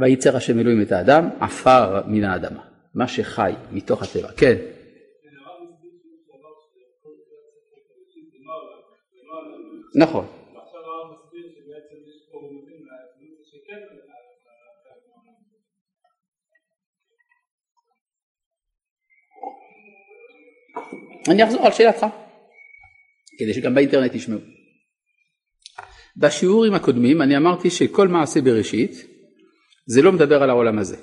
וייצר 0.00 0.36
השם 0.36 0.58
אלוהים 0.58 0.82
את 0.82 0.92
האדם, 0.92 1.28
עפר 1.40 2.02
מן 2.06 2.24
האדמה, 2.24 2.62
מה 2.94 3.08
שחי 3.08 3.52
מתוך 3.72 4.02
הטבע. 4.02 4.28
כן. 4.36 4.56
נכון. 9.94 10.26
אני 21.28 21.44
אחזור 21.44 21.66
על 21.66 21.72
שאלתך, 21.72 22.06
כדי 23.38 23.54
שגם 23.54 23.74
באינטרנט 23.74 24.14
ישמעו. 24.14 24.38
בשיעורים 26.16 26.74
הקודמים 26.74 27.22
אני 27.22 27.36
אמרתי 27.36 27.70
שכל 27.70 28.08
מעשה 28.08 28.40
בראשית 28.40 29.06
זה 29.86 30.02
לא 30.02 30.12
מדבר 30.12 30.42
על 30.42 30.50
העולם 30.50 30.78
הזה. 30.78 30.96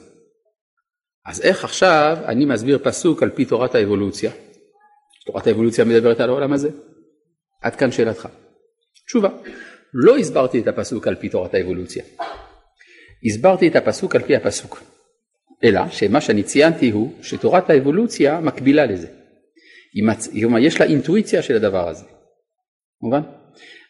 אז 1.26 1.42
איך 1.42 1.64
עכשיו 1.64 2.18
אני 2.26 2.46
מסביר 2.46 2.80
פסוק 2.84 3.24
על 3.24 3.30
פי 3.30 3.46
תורת 3.46 3.76
האבולוציה? 3.76 4.32
תורת 5.26 5.48
האבולוציה 5.48 5.86
מדברת 5.86 6.20
על 6.20 6.30
העולם 6.30 6.54
הזה? 6.54 6.70
עד 7.62 7.76
כאן 7.76 7.92
שאלתך. 7.92 8.28
תשובה, 9.06 9.30
לא 9.94 10.18
הסברתי 10.18 10.60
את 10.60 10.68
הפסוק 10.68 11.08
על 11.08 11.16
פי 11.16 11.30
תורת 11.30 11.54
האבולוציה. 11.54 12.04
הסברתי 13.26 13.68
את 13.68 13.76
הפסוק 13.76 14.16
על 14.16 14.22
פי 14.22 14.36
הפסוק. 14.36 14.84
אלא 15.64 15.82
שמה 15.90 16.22
שאני 16.22 16.44
ציינתי 16.44 16.90
הוא 16.90 17.14
שתורת 17.22 17.70
האבולוציה 17.70 18.40
מקבילה 18.40 18.86
לזה. 18.86 19.08
יש 20.60 20.80
לה 20.80 20.86
אינטואיציה 20.86 21.42
של 21.42 21.56
הדבר 21.56 21.90
הזה, 21.90 22.06
מובן? 23.04 23.22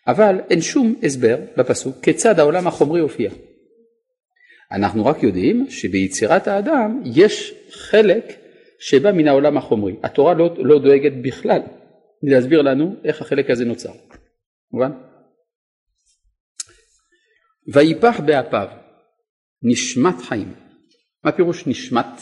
אבל 0.07 0.35
אין 0.49 0.61
שום 0.61 0.95
הסבר 1.03 1.37
בפסוק 1.57 1.95
כיצד 2.01 2.39
העולם 2.39 2.67
החומרי 2.67 2.99
הופיע. 2.99 3.31
אנחנו 4.71 5.05
רק 5.05 5.23
יודעים 5.23 5.65
שביצירת 5.69 6.47
האדם 6.47 7.01
יש 7.05 7.53
חלק 7.71 8.33
שבא 8.79 9.11
מן 9.11 9.27
העולם 9.27 9.57
החומרי. 9.57 9.95
התורה 10.03 10.33
לא, 10.33 10.55
לא 10.57 10.79
דואגת 10.79 11.11
בכלל 11.23 11.61
להסביר 12.23 12.61
לנו 12.61 12.95
איך 13.03 13.21
החלק 13.21 13.49
הזה 13.49 13.65
נוצר. 13.65 13.91
מובן? 14.71 14.91
ויפח 17.73 18.19
באפיו 18.25 18.67
נשמת 19.63 20.21
חיים. 20.21 20.53
מה 21.23 21.31
פירוש 21.31 21.67
נשמת? 21.67 22.21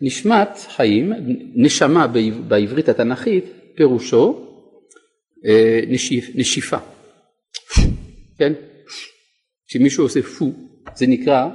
נשמת 0.00 0.48
חיים, 0.68 1.12
נשמה 1.54 2.06
בעברית 2.48 2.88
התנ"כית, 2.88 3.44
פירושו 3.76 4.46
נשיפ, 5.88 6.30
נשיפה. 6.34 6.76
כן? 8.38 8.52
כשמישהו 9.68 10.04
עושה 10.04 10.22
פו, 10.22 10.52
זה 10.94 11.06
נקרא 11.06 11.48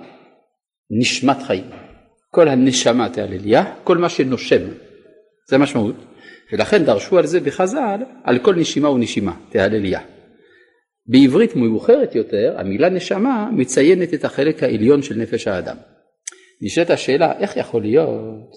נשמת 0.92 1.38
חיים. 1.48 1.70
כל 2.30 2.48
הנשמה 2.48 3.10
תהלליה, 3.10 3.76
כל 3.84 3.98
מה 3.98 4.10
שנושם, 4.10 4.62
זה 5.50 5.56
המשמעות. 5.56 5.96
ולכן 6.52 6.86
דרשו 6.86 7.18
על 7.18 7.26
זה 7.26 7.40
בחז"ל, 7.40 8.02
על 8.24 8.40
כל 8.40 8.56
נשימה 8.56 8.90
ונשימה, 8.90 9.36
תהלליה. 9.50 10.00
בעברית 11.08 11.56
מאוחרת 11.56 12.16
יותר, 12.16 12.56
המילה 12.58 12.90
נשמה 12.90 13.50
מציינת 13.52 14.14
את 14.14 14.26
החלק 14.26 14.64
העליון 14.64 15.02
של 15.02 15.16
נפש 15.16 15.48
האדם. 15.48 15.76
נשאלת 16.62 16.90
השאלה 16.90 17.40
איך 17.40 17.58
יכול 17.58 17.82
להיות 17.82 18.56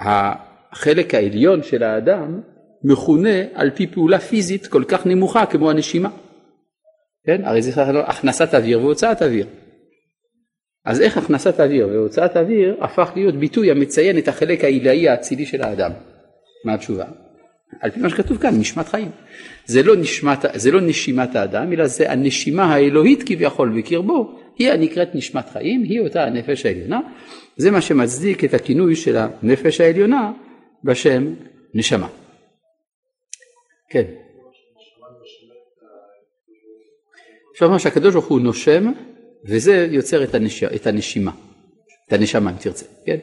שהחלק 0.00 1.14
העליון 1.14 1.62
של 1.62 1.82
האדם 1.82 2.40
מכונה 2.84 3.38
על 3.54 3.70
פי 3.70 3.86
פעולה 3.86 4.18
פיזית 4.18 4.66
כל 4.66 4.84
כך 4.88 5.06
נמוכה 5.06 5.46
כמו 5.46 5.70
הנשימה. 5.70 6.10
כן? 7.26 7.44
הרי 7.44 7.62
זה 7.62 7.82
הכנסת 8.06 8.54
אוויר 8.54 8.80
והוצאת 8.80 9.22
אוויר. 9.22 9.46
אז 10.84 11.00
איך 11.00 11.16
הכנסת 11.16 11.60
אוויר 11.60 11.88
והוצאת 11.88 12.36
אוויר 12.36 12.76
הפך 12.80 13.10
להיות 13.14 13.34
ביטוי 13.34 13.70
המציין 13.70 14.18
את 14.18 14.28
החלק 14.28 14.64
העילאי 14.64 15.08
האצילי 15.08 15.46
של 15.46 15.62
האדם? 15.62 15.90
מה 16.64 16.74
התשובה? 16.74 17.04
על 17.80 17.90
פי 17.90 18.00
מה 18.00 18.10
שכתוב 18.10 18.38
כאן, 18.38 18.54
נשמת 18.60 18.88
חיים. 18.88 19.10
זה 19.66 19.82
לא, 19.82 19.96
נשמת, 19.96 20.38
זה 20.54 20.70
לא 20.70 20.80
נשימת 20.80 21.36
האדם, 21.36 21.72
אלא 21.72 21.86
זה 21.86 22.12
הנשימה 22.12 22.64
האלוהית 22.64 23.22
כביכול 23.26 23.78
בקרבו, 23.78 24.38
היא 24.58 24.70
הנקראת 24.70 25.14
נשמת 25.14 25.50
חיים, 25.50 25.82
היא 25.82 26.00
אותה 26.00 26.24
הנפש 26.24 26.66
העליונה, 26.66 27.00
זה 27.56 27.70
מה 27.70 27.80
שמצדיק 27.80 28.44
את 28.44 28.54
הכינוי 28.54 28.96
של 28.96 29.16
הנפש 29.16 29.80
העליונה 29.80 30.32
בשם 30.84 31.34
נשמה. 31.74 32.21
כן. 33.92 34.04
אפשר 37.52 37.66
לומר 37.66 37.78
שהקדוש 37.78 38.14
ברוך 38.14 38.26
הוא 38.26 38.40
נושם 38.40 38.92
וזה 39.44 39.88
יוצר 39.90 40.24
את, 40.24 40.34
הנש... 40.34 40.64
את 40.64 40.86
הנשימה, 40.86 41.32
את 42.08 42.12
הנשמה 42.12 42.50
אם 42.50 42.56
תרצה, 42.56 42.86
כן? 43.06 43.16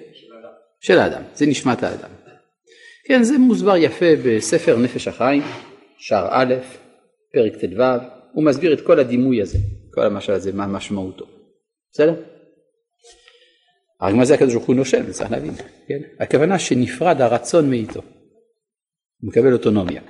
של 0.80 1.00
האדם, 1.00 1.22
זה 1.36 1.46
נשמת 1.46 1.84
האדם. 1.84 2.10
כן, 3.06 3.24
זה 3.24 3.38
מוסבר 3.38 3.78
יפה 3.78 4.06
בספר 4.26 4.78
נפש 4.78 5.08
החיים, 5.08 5.42
שער 5.98 6.28
א', 6.32 6.54
פרק 7.34 7.56
ט"ו, 7.56 7.84
הוא 8.34 8.44
מסביר 8.44 8.74
את 8.74 8.82
כל 8.82 9.00
הדימוי 9.00 9.42
הזה. 9.42 9.58
כל 9.94 10.06
המשל 10.06 10.34
הזה, 10.34 10.54
מה 10.54 10.68
משמעותו. 10.68 11.26
בסדר? 11.92 12.24
רק 14.02 14.14
מה 14.14 14.26
זה 14.26 14.34
הקדוש 14.34 14.54
ברוך 14.54 14.66
הוא 14.66 14.76
נושם, 14.76 15.12
צריך 15.12 15.32
להבין, 15.32 15.54
כן? 15.88 16.00
הכוונה 16.20 16.60
שנפרד 16.60 17.22
הרצון 17.22 17.70
מאיתו, 17.70 18.02
הוא 19.22 19.30
מקבל 19.30 19.54
אוטונומיה. 19.54 20.02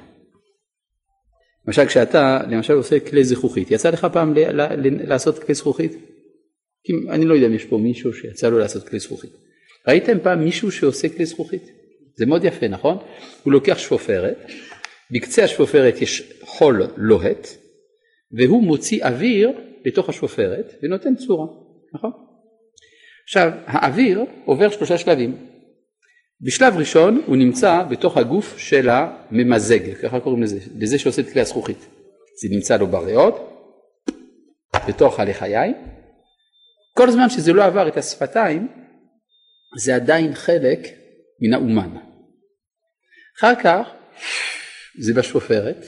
למשל 1.68 1.86
כשאתה 1.86 2.40
למשל 2.50 2.74
עושה 2.74 3.00
כלי 3.00 3.24
זכוכית, 3.24 3.72
יצא 3.72 3.90
לך 3.90 4.08
פעם 4.14 4.34
ל- 4.34 4.62
ל- 4.62 4.88
ל- 4.88 5.10
לעשות 5.10 5.40
כלי 5.40 5.56
זכוכית? 5.56 5.92
אני 7.10 7.26
לא 7.26 7.34
יודע 7.34 7.48
אם 7.48 7.54
יש 7.54 7.66
פה 7.66 7.78
מישהו 7.78 8.14
שיצא 8.14 8.50
לו 8.50 8.60
לעשות 8.60 8.90
כלי 8.90 9.00
זכוכית. 9.00 9.32
ראיתם 9.88 10.18
פעם 10.24 10.44
מישהו 10.44 10.72
שעושה 10.72 11.10
כלי 11.10 11.26
זכוכית? 11.26 11.64
זה 12.16 12.26
מאוד 12.26 12.44
יפה, 12.44 12.68
נכון? 12.68 12.98
הוא 13.44 13.54
לוקח 13.54 13.78
שפופרת, 13.78 14.38
בקצה 15.12 15.44
השפופרת 15.44 16.02
יש 16.02 16.34
חול 16.42 16.84
לוהט, 16.98 17.48
והוא 18.38 18.64
מוציא 18.64 19.06
אוויר 19.06 19.52
לתוך 19.86 20.10
השופרת 20.10 20.74
ונותן 20.84 21.16
צורה, 21.16 21.48
נכון? 21.94 22.12
עכשיו 23.24 23.52
האוויר 23.66 24.24
עובר 24.46 24.70
שלושה 24.70 24.98
שלבים. 24.98 25.49
בשלב 26.42 26.78
ראשון 26.78 27.24
הוא 27.26 27.38
נמצא 27.38 27.84
בתוך 27.84 28.18
הגוף 28.18 28.58
של 28.58 28.90
הממזג, 28.90 29.94
ככה 30.02 30.20
קוראים 30.20 30.44
לזה, 30.44 30.60
לזה 30.76 31.00
שעושה 31.00 31.22
את 31.22 31.30
כלי 31.30 31.42
הזכוכית. 31.42 31.88
זה 32.42 32.48
נמצא 32.52 32.78
לו 32.78 32.88
בריאות, 32.88 33.36
בתוך 34.88 35.20
הלחיים. 35.20 35.74
כל 36.98 37.12
זמן 37.12 37.30
שזה 37.30 37.54
לא 37.54 37.66
עבר 37.66 37.88
את 37.88 37.98
השפתיים, 37.98 38.68
זה 39.78 39.96
עדיין 39.96 40.36
חלק 40.36 40.80
מן 41.42 41.54
האומן. 41.54 41.98
אחר 43.40 43.56
כך 43.64 43.88
זה 45.00 45.14
בשופרת, 45.14 45.86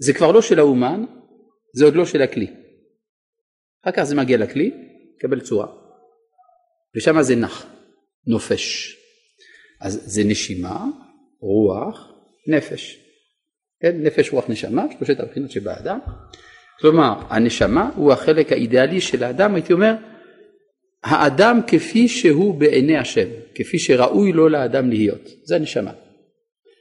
זה 0.00 0.12
כבר 0.14 0.32
לא 0.32 0.42
של 0.42 0.58
האומן, 0.58 1.04
זה 1.74 1.84
עוד 1.84 1.94
לא 1.94 2.06
של 2.06 2.22
הכלי. 2.22 2.54
אחר 3.84 3.90
כך 3.96 4.02
זה 4.02 4.14
מגיע 4.14 4.38
לכלי, 4.38 4.70
מקבל 5.16 5.40
צורה, 5.40 5.66
ושם 6.96 7.22
זה 7.22 7.36
נח, 7.36 7.66
נופש. 8.26 8.95
אז 9.80 10.02
זה 10.04 10.24
נשימה, 10.24 10.84
רוח, 11.40 12.12
נפש. 12.48 12.98
כן, 13.82 14.02
נפש, 14.02 14.32
רוח, 14.32 14.44
נשמה, 14.48 14.84
שלושת 14.98 15.20
הבחינות 15.20 15.50
שבאדם. 15.50 15.98
כלומר, 16.80 17.22
הנשמה 17.30 17.90
הוא 17.96 18.12
החלק 18.12 18.52
האידיאלי 18.52 19.00
של 19.00 19.24
האדם, 19.24 19.54
הייתי 19.54 19.72
אומר, 19.72 19.94
האדם 21.04 21.60
כפי 21.66 22.08
שהוא 22.08 22.54
בעיני 22.54 22.96
השם, 22.96 23.28
כפי 23.54 23.78
שראוי 23.78 24.32
לו 24.32 24.48
לאדם 24.48 24.90
להיות, 24.90 25.28
זה 25.44 25.56
הנשמה. 25.56 25.92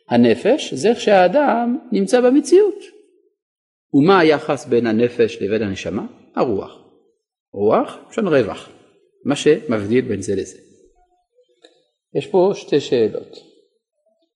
הנפש 0.09 0.73
זה 0.73 0.89
איך 0.89 0.99
שהאדם 0.99 1.77
נמצא 1.91 2.21
במציאות. 2.21 2.79
ומה 3.93 4.19
היחס 4.19 4.65
בין 4.65 4.87
הנפש 4.87 5.37
לבין 5.41 5.61
הנשמה? 5.61 6.05
הרוח. 6.35 6.71
רוח, 7.53 7.97
לשון 8.09 8.27
רווח, 8.27 8.69
מה 9.25 9.35
שמבדיל 9.35 10.05
בין 10.05 10.21
זה 10.21 10.35
לזה. 10.35 10.64
יש 12.15 12.27
פה 12.27 12.51
שתי 12.53 12.79
שאלות. 12.79 13.38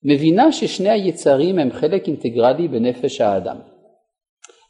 מבינה 0.04 0.52
ששני 0.52 0.90
היצרים 0.90 1.60
הם 1.60 1.72
חלק 1.72 2.08
אינטגרלי 2.08 2.68
בנפש 2.68 3.22
האדם, 3.22 3.58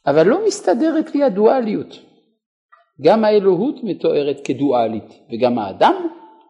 אבל 0.08 0.28
לא 0.28 0.48
מסתדרת 0.48 1.16
לי 1.16 1.24
הדואליות. 1.24 2.00
גם 3.02 3.26
האלוהות 3.26 3.76
מתוארת 3.84 4.40
כדואלית 4.44 5.20
וגם 5.32 5.60
האדם 5.60 5.94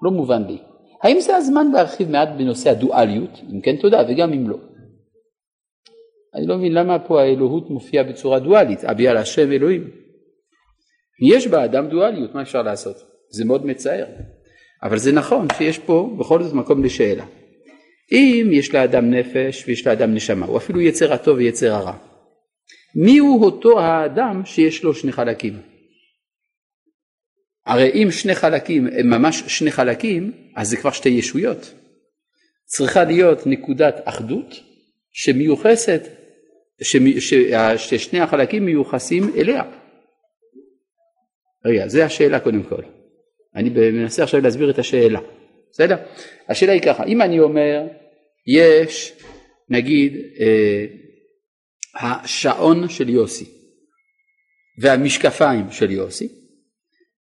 לא 0.01 0.12
מובן 0.12 0.44
לי. 0.48 0.58
האם 1.04 1.20
זה 1.20 1.36
הזמן 1.36 1.72
להרחיב 1.72 2.10
מעט 2.10 2.30
בנושא 2.38 2.70
הדואליות? 2.70 3.39
אם 3.54 3.62
כן 3.62 3.75
תודה 3.75 4.01
וגם 4.10 4.34
אם 4.34 4.50
לא. 4.50 4.58
אני 6.36 6.48
לא 6.48 6.58
מבין 6.58 6.74
למה 6.74 7.00
פה 7.00 7.22
האלוהות 7.22 7.70
מופיעה 7.70 8.04
בצורה 8.04 8.39
דואלית, 8.39 8.84
אבי 8.84 9.08
על 9.08 9.18
השם 9.18 9.51
אלוהים. 9.51 9.92
יש 11.30 11.48
באדם 11.48 11.89
דואליות, 11.89 12.36
מה 12.36 12.42
אפשר 12.42 12.62
לעשות? 12.62 12.96
זה 13.30 13.46
מאוד 13.46 13.66
מצער. 13.66 14.06
אבל 14.83 14.98
זה 14.98 15.12
נכון 15.12 15.48
שיש 15.57 15.79
פה 15.79 16.15
בכל 16.19 16.43
זאת 16.43 16.53
מקום 16.53 16.83
לשאלה. 16.83 17.25
אם 18.12 18.50
יש 18.51 18.74
לאדם 18.74 19.12
נפש 19.12 19.63
ויש 19.67 19.88
לאדם 19.88 20.13
נשמה, 20.13 20.45
או 20.45 20.57
אפילו 20.57 20.81
יצר 20.81 21.13
הטוב 21.13 21.38
ויצר 21.38 21.74
הרע, 21.74 21.93
הוא 23.19 23.45
אותו 23.45 23.79
האדם 23.79 24.41
שיש 24.45 24.83
לו 24.83 24.93
שני 24.93 25.12
חלקים? 25.12 25.62
הרי 27.65 27.91
אם 27.93 28.12
שני 28.12 28.36
חלקים 28.36 28.88
הם 28.88 29.09
ממש 29.09 29.43
שני 29.48 29.71
חלקים, 29.71 30.31
אז 30.55 30.69
זה 30.69 30.77
כבר 30.77 30.91
שתי 30.91 31.09
ישויות. 31.09 31.74
צריכה 32.65 33.03
להיות 33.03 33.48
נקודת 33.48 33.95
אחדות 34.05 34.55
שמיוחסת, 35.12 36.01
ששני 37.77 38.19
החלקים 38.19 38.65
מיוחסים 38.65 39.24
אליה. 39.38 39.63
רגע, 41.65 41.88
זו 41.88 42.01
השאלה 42.01 42.39
קודם 42.39 42.63
כל. 42.63 42.99
אני 43.56 43.70
מנסה 43.70 44.24
עכשיו 44.24 44.41
להסביר 44.41 44.70
את 44.70 44.79
השאלה, 44.79 45.20
בסדר? 45.72 45.96
השאלה 46.50 46.72
היא 46.72 46.82
ככה, 46.82 47.03
אם 47.03 47.22
אני 47.22 47.39
אומר, 47.39 47.82
יש 48.48 49.13
נגיד 49.70 50.13
אה, 50.39 50.86
השעון 51.96 52.89
של 52.89 53.10
יוסי 53.10 53.46
והמשקפיים 54.81 55.72
של 55.72 55.92
יוסי, 55.92 56.27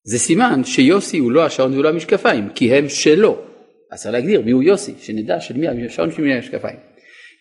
זה 0.03 0.19
סימן 0.19 0.63
שיוסי 0.63 1.17
הוא 1.17 1.31
לא 1.31 1.45
השעון 1.45 1.79
ולא 1.79 1.89
המשקפיים, 1.89 2.49
כי 2.55 2.73
הם 2.73 2.89
שלו. 2.89 3.41
אז 3.91 4.01
צריך 4.01 4.13
להגדיר 4.13 4.41
מיהו 4.41 4.61
יוסי, 4.61 4.93
שנדע 4.99 5.39
של 5.39 5.57
מי 5.57 5.85
השעון 5.85 6.11
של 6.11 6.21
מי 6.21 6.33
המשקפיים. 6.33 6.79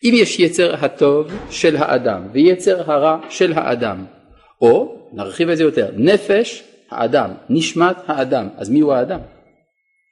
אם 0.04 0.12
יש 0.14 0.40
יצר 0.40 0.84
הטוב 0.84 1.32
של 1.50 1.76
האדם 1.76 2.28
ויצר 2.32 2.92
הרע 2.92 3.20
של 3.30 3.52
האדם, 3.52 4.04
או 4.60 4.98
נרחיב 5.12 5.48
את 5.48 5.56
זה 5.56 5.62
יותר, 5.62 5.90
נפש 5.96 6.64
האדם, 6.90 7.30
נשמת 7.50 7.96
האדם, 8.06 8.48
אז 8.56 8.70
מיהו 8.70 8.92
האדם? 8.92 9.20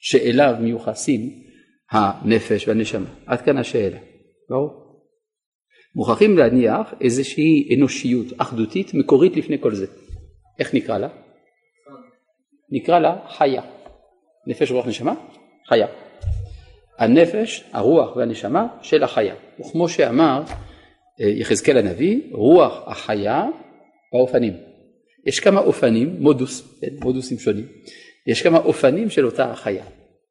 שאליו 0.00 0.54
מיוחסים 0.60 1.30
הנפש 1.90 2.68
והנשמה. 2.68 3.08
עד 3.26 3.40
כאן 3.40 3.58
השאלה, 3.58 3.98
ברור? 4.50 4.86
מוכרחים 5.94 6.38
להניח 6.38 6.94
איזושהי 7.00 7.76
אנושיות 7.76 8.26
אחדותית 8.38 8.94
מקורית 8.94 9.36
לפני 9.36 9.58
כל 9.58 9.74
זה. 9.74 9.86
איך 10.58 10.74
נקרא 10.74 10.98
לה? 10.98 11.08
נקרא 12.70 12.98
לה 12.98 13.16
חיה. 13.28 13.62
נפש 14.46 14.70
רוח 14.70 14.86
נשמה? 14.86 15.14
חיה. 15.68 15.86
הנפש, 16.98 17.64
הרוח 17.72 18.16
והנשמה 18.16 18.66
של 18.82 19.02
החיה. 19.02 19.34
וכמו 19.60 19.88
שאמר 19.88 20.42
אה, 21.20 21.28
יחזקאל 21.28 21.78
הנביא, 21.78 22.20
רוח 22.32 22.82
החיה 22.86 23.44
באופנים. 24.12 24.65
יש 25.26 25.40
כמה 25.40 25.60
אופנים, 25.60 26.16
מודוס, 26.18 26.78
כן, 26.80 26.88
מודוסים 27.00 27.38
שונים, 27.38 27.66
יש 28.26 28.42
כמה 28.42 28.58
אופנים 28.58 29.10
של 29.10 29.26
אותה 29.26 29.50
החיה. 29.50 29.84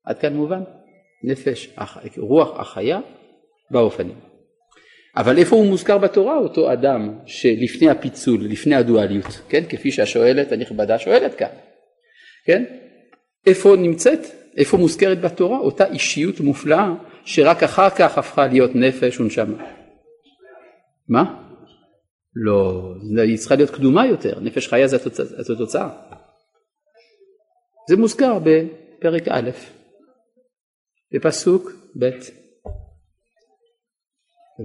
עד 0.06 0.20
כאן 0.20 0.34
מובן? 0.34 0.62
נפש, 1.24 1.70
רוח 2.18 2.60
החיה 2.60 3.00
באופנים. 3.72 4.16
אבל 5.18 5.38
איפה 5.38 5.56
הוא 5.56 5.66
מוזכר 5.66 5.98
בתורה 5.98 6.38
אותו 6.38 6.74
אדם 6.74 7.20
שלפני 7.26 7.90
הפיצול, 7.90 8.42
לפני 8.42 8.76
הדואליות, 8.76 9.42
כן? 9.50 9.64
כפי 9.70 9.92
שהשואלת 9.92 10.52
הנכבדה 10.52 11.00
שואלת 11.00 11.36
כאן, 11.36 11.48
כן? 12.46 12.64
איפה 13.46 13.76
נמצאת, 13.76 14.20
איפה 14.58 14.78
מוזכרת 14.78 15.22
בתורה 15.22 15.60
אותה 15.60 15.86
אישיות 15.86 16.40
מופלאה 16.40 16.94
שרק 17.26 17.64
אחר 17.64 17.90
כך 17.90 18.18
הפכה 18.18 18.48
להיות 18.48 18.76
נפש 18.76 19.20
ונשמה. 19.20 19.66
מה? 21.10 21.45
לא, 22.36 22.94
היא 23.24 23.38
צריכה 23.38 23.56
להיות 23.56 23.70
קדומה 23.70 24.06
יותר, 24.06 24.40
נפש 24.40 24.68
חיה 24.68 24.88
זה 24.88 24.98
התוצאה. 25.54 25.90
זה 27.90 27.96
מוזכר 27.98 28.40
בפרק 28.40 29.28
א', 29.28 29.50
בפסוק 31.12 31.72
ב', 32.00 32.10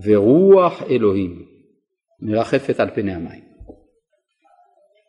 ורוח 0.05 0.83
אלוהים 0.83 1.47
מרחפת 2.21 2.81
על 2.81 2.91
פני 2.95 3.15
המים. 3.15 3.51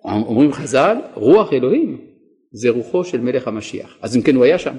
אומרים 0.06 0.52
חז"ל, 0.52 0.98
רוח 1.14 1.54
אלוהים 1.54 2.08
זה 2.52 2.70
רוחו 2.70 3.04
של 3.04 3.22
מלך 3.22 3.48
המשיח. 3.48 3.98
אז 4.02 4.18
אם 4.18 4.22
כן 4.22 4.36
הוא 4.36 4.44
היה 4.44 4.60
שם. 4.60 4.78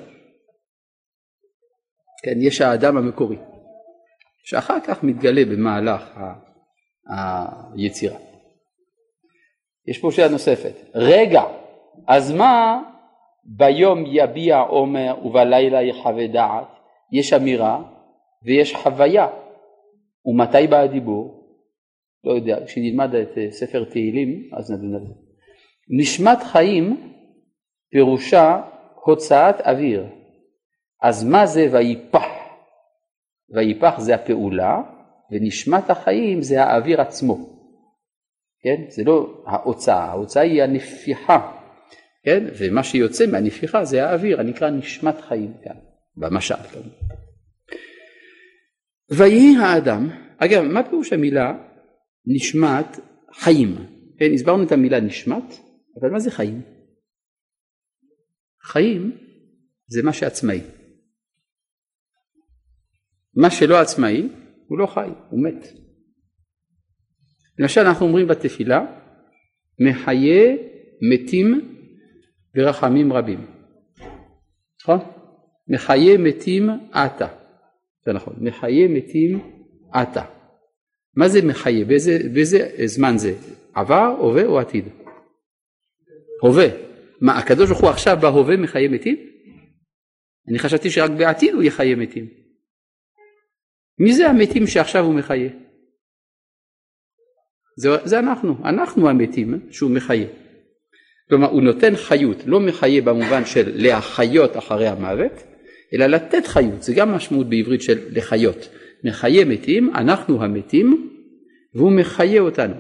כן, 2.25 2.39
יש 2.41 2.61
האדם 2.61 2.97
המקורי, 2.97 3.37
שאחר 4.45 4.79
כך 4.87 5.05
מתגלה 5.05 5.45
במהלך 5.45 6.03
היצירה. 7.09 8.19
יש 9.87 9.99
פה 9.99 10.11
שאלה 10.11 10.29
נוספת, 10.29 10.91
רגע, 10.95 11.43
אז 12.09 12.33
מה 12.33 12.83
ביום 13.45 14.05
יביע 14.07 14.59
עומר 14.59 15.15
ובלילה 15.25 15.83
יחווה 15.83 16.27
דעת, 16.27 16.69
יש 17.13 17.33
אמירה 17.33 17.83
ויש 18.45 18.75
חוויה, 18.75 19.29
ומתי 20.27 20.67
בא 20.71 20.77
הדיבור? 20.77 21.43
לא 22.25 22.33
יודע, 22.33 22.67
כשנלמד 22.67 23.15
את 23.15 23.39
אה, 23.39 23.51
ספר 23.51 23.85
תהילים 23.85 24.51
אז 24.53 24.71
נדון 24.71 24.95
על 24.95 25.01
זה. 25.07 25.15
נשמת 25.89 26.43
חיים 26.43 27.13
פירושה 27.91 28.63
הוצאת 29.05 29.61
אוויר, 29.61 30.07
אז 31.03 31.25
מה 31.25 31.47
זה 31.47 31.67
ויפח? 31.73 32.29
ויפח 33.51 34.01
זה 34.01 34.15
הפעולה 34.15 34.81
ונשמת 35.33 35.91
החיים 35.91 36.43
זה 36.43 36.63
האוויר 36.63 37.01
עצמו, 37.01 37.37
כן? 38.63 38.85
זה 38.89 39.05
לא 39.05 39.43
ההוצאה, 39.47 40.05
ההוצאה 40.05 40.43
היא 40.43 40.63
הנפיחה, 40.63 41.53
כן? 42.25 42.45
ומה 42.59 42.85
שיוצא 42.85 43.27
מהנפיחה 43.27 43.85
זה 43.85 44.05
האוויר 44.09 44.41
הנקרא 44.41 44.71
נשמת 44.71 45.21
חיים 45.21 45.55
כאן, 45.65 45.77
במשל. 46.17 46.55
ויהי 49.11 49.57
האדם, 49.57 50.11
אגב, 50.39 50.63
מה 50.63 50.83
פירוש 50.91 51.13
המילה 51.13 51.53
נשמת 52.27 52.99
חיים? 53.33 53.77
כן, 54.19 54.31
הסברנו 54.35 54.63
את 54.63 54.73
המילה 54.73 55.01
נשמת, 55.01 55.59
אבל 56.01 56.11
מה 56.11 56.19
זה 56.19 56.31
חיים? 56.31 56.63
חיים 58.63 59.17
זה 59.87 60.03
מה 60.03 60.13
שעצמאי. 60.13 60.61
מה 63.37 63.51
שלא 63.51 63.81
עצמאי 63.81 64.29
הוא 64.73 64.79
לא 64.79 64.87
חי, 64.87 65.09
הוא 65.31 65.43
מת. 65.43 65.67
למשל 67.59 67.81
אנחנו 67.81 68.07
אומרים 68.07 68.27
בתפילה, 68.27 68.85
מחיי 69.79 70.59
מתים 71.13 71.77
ורחמים 72.57 73.13
רבים. 73.13 73.47
נכון? 74.83 74.99
מחיה 75.69 76.19
מתים 76.19 76.71
עתה. 76.93 77.29
זה 78.07 78.13
נכון, 78.13 78.35
מחיה 78.41 78.89
מתים 78.89 79.41
עתה. 79.93 80.25
מה 81.17 81.29
זה 81.29 81.43
מחיה? 81.43 81.85
באיזה, 81.85 82.19
באיזה 82.35 82.71
זמן 82.85 83.19
זה? 83.19 83.35
עבר, 83.75 84.17
הווה 84.19 84.47
או 84.47 84.59
עתיד? 84.59 84.85
הווה. 86.43 86.67
מה, 87.21 87.39
הקדוש 87.39 87.69
ברוך 87.69 87.81
הוא 87.81 87.91
עכשיו 87.91 88.19
בהווה 88.21 88.57
מחיה 88.57 88.89
מתים? 88.89 89.17
אני 90.49 90.59
חשבתי 90.59 90.91
שרק 90.91 91.11
בעתיד 91.11 91.55
הוא 91.55 91.63
יחיה 91.63 91.97
מתים. 91.97 92.42
מי 93.99 94.13
זה 94.15 94.29
המתים 94.29 94.67
שעכשיו 94.67 95.05
הוא 95.05 95.15
מחיה? 95.15 95.51
זה, 97.77 97.89
זה 98.05 98.19
אנחנו, 98.19 98.57
אנחנו 98.65 99.09
המתים 99.09 99.61
שהוא 99.71 99.91
מחיה. 99.91 100.27
כלומר 101.29 101.51
הוא 101.51 101.63
נותן 101.63 101.97
חיות, 101.97 102.37
לא 102.47 102.61
מחיה 102.61 103.03
במובן 103.03 103.45
של 103.45 103.73
להחיות 103.75 104.57
אחרי 104.57 104.89
המוות, 104.89 105.33
אלא 105.95 106.07
לתת 106.07 106.47
חיות, 106.47 106.83
זה 106.83 106.95
גם 106.95 107.13
משמעות 107.13 107.49
בעברית 107.49 107.83
של 107.83 107.99
לחיות. 108.11 108.69
מחיה 109.05 109.45
מתים, 109.45 109.91
אנחנו 109.95 110.45
המתים, 110.45 111.11
והוא 111.75 111.93
מחיה 111.93 112.41
אותנו. 112.41 112.75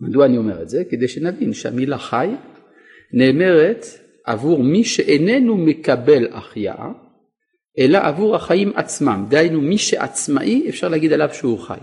מדוע 0.00 0.26
אני 0.26 0.36
אומר 0.36 0.62
את 0.62 0.68
זה? 0.68 0.82
כדי 0.90 1.08
שנבין 1.08 1.52
שהמילה 1.52 1.98
חי 1.98 2.28
נאמרת 3.12 3.86
עבור 4.24 4.62
מי 4.62 4.84
שאיננו 4.84 5.56
מקבל 5.56 6.32
החייאה, 6.32 6.88
אלא 7.78 7.98
עבור 7.98 8.36
החיים 8.36 8.72
עצמם, 8.74 9.26
דהיינו 9.28 9.60
מי 9.60 9.78
שעצמאי 9.78 10.68
אפשר 10.68 10.88
להגיד 10.88 11.12
עליו 11.12 11.28
שהוא 11.32 11.58
חי. 11.58 11.78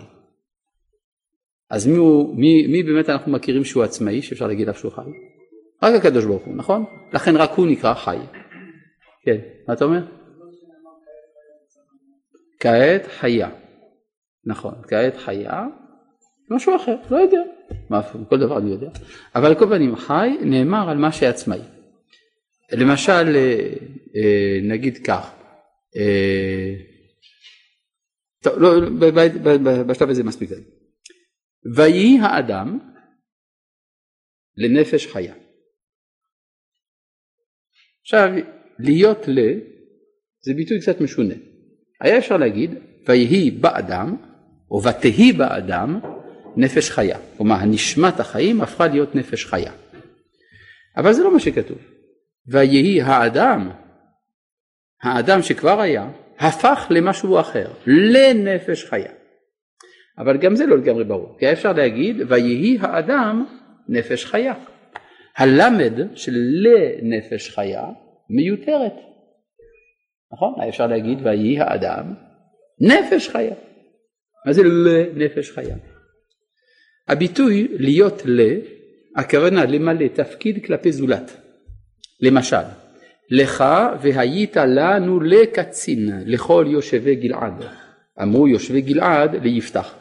אז 1.69 1.88
מי, 1.88 1.98
הוא, 1.98 2.36
מי, 2.36 2.67
מי 2.67 2.84
באמת 2.84 3.10
אנחנו 3.10 3.32
מכירים 3.32 3.63
שהוא 3.63 3.84
עצמאי, 3.84 4.21
שאפשר 4.21 4.48
להגיד 4.48 4.67
עליו 4.67 4.80
שהוא 4.80 4.91
חי? 4.91 5.02
רק 5.84 5.95
הקדוש 5.95 6.26
ברוך 6.26 6.45
הוא, 6.45 6.56
נכון? 6.56 6.86
לכן 7.13 7.36
רק 7.36 7.52
הוא 7.52 7.67
נקרא 7.67 7.93
חי. 7.93 8.17
כן, 9.26 9.38
מה 9.67 9.74
אתה 9.74 9.86
אומר? 9.86 10.06
כעת 12.60 13.08
חיה. 13.08 13.50
נכון, 14.45 14.74
כעת 14.88 15.17
חיה, 15.17 15.67
משהו 16.50 16.76
אחר, 16.76 16.95
לא 17.10 17.17
יודע. 17.17 17.41
מה, 17.89 18.02
כל 18.30 18.39
דבר 18.39 18.58
אני 18.58 18.71
יודע. 18.71 18.89
אבל 19.36 19.45
על 19.45 19.56
כל 19.56 19.65
פנים 19.67 19.95
חי 19.95 20.38
נאמר 20.41 20.89
על 20.89 20.98
מה 20.98 21.12
שעצמאי. 21.12 21.60
למשל, 22.71 23.36
אה, 23.36 23.69
אה, 24.15 24.60
נגיד 24.63 24.98
כך, 25.06 25.32
טוב, 28.43 28.53
לא, 28.58 28.69
בשלב 29.88 30.10
הזה 30.10 30.23
מספיק. 30.23 30.49
ויהי 31.75 32.19
האדם 32.21 32.79
לנפש 34.58 35.08
חיה. 35.08 35.34
עכשיו, 38.01 38.29
להיות 38.79 39.27
ל 39.27 39.39
זה 40.41 40.53
ביטוי 40.55 40.81
קצת 40.81 41.01
משונה. 41.01 41.34
היה 42.01 42.17
אפשר 42.17 42.38
להגיד 42.38 42.71
ויהי 43.08 43.51
באדם 43.51 44.15
או 44.71 44.81
ותהי 44.84 45.34
באדם 45.34 45.99
נפש 46.58 46.89
חיה. 46.89 47.19
כלומר 47.38 47.55
הנשמת 47.55 48.19
החיים 48.19 48.62
הפכה 48.62 48.88
להיות 48.88 49.15
נפש 49.15 49.45
חיה. 49.45 49.71
אבל 50.97 51.13
זה 51.13 51.23
לא 51.23 51.34
מה 51.34 51.39
שכתוב. 51.39 51.77
ויהי 52.47 53.01
האדם, 53.01 53.69
האדם 55.06 55.41
שכבר 55.41 55.82
היה, 55.82 56.10
הפך 56.39 56.88
למשהו 56.89 57.39
אחר, 57.39 57.68
לנפש 57.88 58.86
חיה. 58.86 59.12
אבל 60.18 60.38
גם 60.38 60.56
זה 60.56 60.65
לא 60.65 60.78
לגמרי 60.78 61.04
ברור, 61.04 61.36
כי 61.39 61.52
אפשר 61.52 61.74
להגיד 61.74 62.18
ויהי 62.28 62.78
האדם 62.82 63.46
נפש 63.89 64.26
חיה. 64.26 64.54
הלמד 65.38 65.94
של 66.15 66.32
לנפש 66.36 67.50
חיה 67.50 67.84
מיותרת. 68.30 68.94
נכון? 70.34 70.54
אפשר 70.70 70.88
להגיד 70.88 71.18
ויהי 71.24 71.60
האדם 71.60 72.13
נפש 72.82 73.30
חיה. 73.30 73.56
מה 74.46 74.54
זה 74.54 74.62
לנפש 74.63 75.52
חיה? 75.52 75.76
הביטוי 77.08 77.68
להיות 77.72 78.22
ל, 78.26 78.41
הכוונה 79.15 79.65
למלא 79.65 80.08
תפקיד 80.08 80.65
כלפי 80.65 80.91
זולת. 80.91 81.32
למשל, 82.22 82.85
לך 83.30 83.64
והיית 84.02 84.58
לנו 84.58 85.20
לקצין 85.20 86.10
לכל 86.26 86.66
יושבי 86.68 87.16
גלעד. 87.16 87.64
אמרו 88.22 88.48
יושבי 88.48 88.82
גלעד 88.82 89.36
ליפתח. 89.44 89.96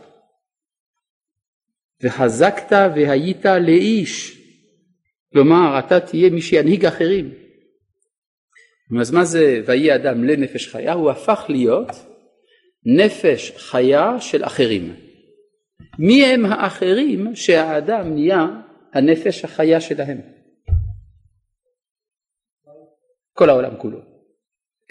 וחזקת 2.03 2.73
והיית 2.95 3.45
לאיש. 3.47 4.41
כלומר, 5.33 5.79
אתה 5.79 6.01
תהיה 6.01 6.31
מי 6.31 6.43
שינהיג 6.43 6.87
אחרים. 6.87 7.35
אז 9.01 9.11
מה 9.11 9.25
זה 9.25 9.63
ויהי 9.67 9.95
אדם 9.95 10.25
לנפש 10.25 10.69
חיה? 10.69 10.93
הוא 10.93 11.11
הפך 11.11 11.45
להיות 11.49 11.89
נפש 12.87 13.53
חיה 13.57 14.21
של 14.21 14.45
אחרים. 14.45 14.95
מי 15.99 16.25
הם 16.25 16.47
האחרים 16.47 17.37
שהאדם 17.37 18.15
נהיה 18.15 18.47
הנפש 18.93 19.45
החיה 19.45 19.81
שלהם? 19.81 20.34
כל 23.35 23.51
העולם 23.51 23.77
כולו. 23.77 23.99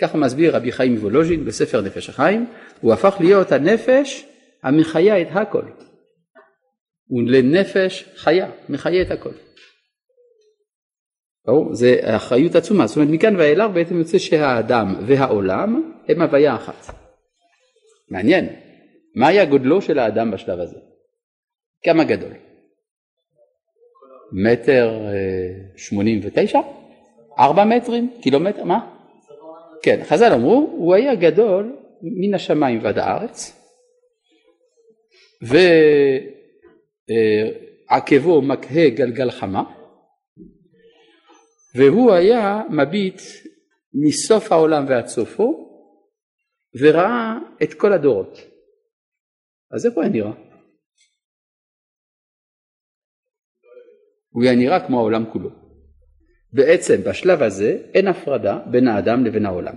ככה 0.01 0.17
מסביר 0.17 0.55
רבי 0.55 0.71
חיים 0.71 0.95
וולוז'ין 0.95 1.45
בספר 1.45 1.81
נפש 1.81 2.09
החיים, 2.09 2.45
הוא 2.81 2.93
הפך 2.93 3.15
להיות 3.19 3.51
הנפש 3.51 4.25
המחיה 4.63 5.21
את 5.21 5.27
הכל. 5.31 5.63
הוא 7.07 7.21
לנפש 7.25 8.09
חיה, 8.15 8.51
מחיה 8.69 9.01
את 9.01 9.11
הכל. 9.11 9.31
ברור? 11.45 11.75
זה 11.75 11.99
אחריות 12.03 12.55
עצומה, 12.55 12.87
זאת 12.87 12.97
אומרת 12.97 13.09
מכאן 13.11 13.35
ואילך 13.35 13.71
בעצם 13.73 13.97
יוצא 13.97 14.17
שהאדם 14.17 14.95
והעולם 15.07 15.93
הם 16.07 16.21
הוויה 16.21 16.55
אחת. 16.55 16.95
מעניין, 18.09 18.49
מה 19.15 19.27
היה 19.27 19.45
גודלו 19.45 19.81
של 19.81 19.99
האדם 19.99 20.31
בשלב 20.31 20.59
הזה? 20.59 20.79
כמה 21.83 22.03
גדול? 22.03 22.31
מטר 24.31 24.89
אה, 24.89 25.77
שמונים 25.77 26.19
ותשע? 26.23 26.59
ארבע 27.39 27.65
מטרים? 27.65 28.17
קילומטר? 28.21 28.63
מה? 28.63 28.95
כן, 29.83 30.03
חז"ל 30.03 30.33
אמרו, 30.33 30.69
הוא 30.71 30.95
היה 30.95 31.15
גדול 31.15 31.75
מן 32.01 32.33
השמיים 32.33 32.83
ועד 32.83 32.97
הארץ, 32.97 33.59
ועקבו 37.91 38.41
מקהה 38.41 38.89
גלגל 38.89 39.31
חמה, 39.31 39.63
והוא 41.75 42.11
היה 42.11 42.61
מביט 42.69 43.21
מסוף 43.93 44.51
העולם 44.51 44.85
ועד 44.89 45.07
סופו, 45.07 45.69
וראה 46.81 47.33
את 47.63 47.73
כל 47.73 47.93
הדורות. 47.93 48.37
אז 49.71 49.85
איך 49.85 49.93
הוא 49.93 50.03
היה 50.03 50.11
נראה? 50.11 50.31
הוא 54.29 54.43
היה 54.43 54.55
נראה 54.55 54.87
כמו 54.87 54.99
העולם 54.99 55.31
כולו. 55.31 55.62
בעצם 56.53 57.03
בשלב 57.03 57.43
הזה 57.43 57.77
אין 57.93 58.07
הפרדה 58.07 58.59
בין 58.65 58.87
האדם 58.87 59.25
לבין 59.25 59.45
העולם. 59.45 59.75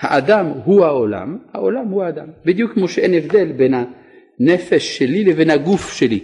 האדם 0.00 0.46
הוא 0.46 0.84
העולם, 0.84 1.38
העולם 1.52 1.88
הוא 1.88 2.02
האדם. 2.02 2.28
בדיוק 2.44 2.72
כמו 2.72 2.88
שאין 2.88 3.14
הבדל 3.14 3.52
בין 3.52 3.74
הנפש 3.74 4.98
שלי 4.98 5.24
לבין 5.24 5.50
הגוף 5.50 5.92
שלי. 5.92 6.20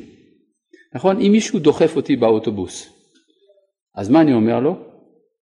נכון? 0.94 1.20
אם 1.20 1.32
מישהו 1.32 1.58
דוחף 1.58 1.96
אותי 1.96 2.16
באוטובוס, 2.16 2.94
אז 3.94 4.08
מה 4.10 4.20
אני 4.20 4.32
אומר 4.32 4.60
לו? 4.60 4.78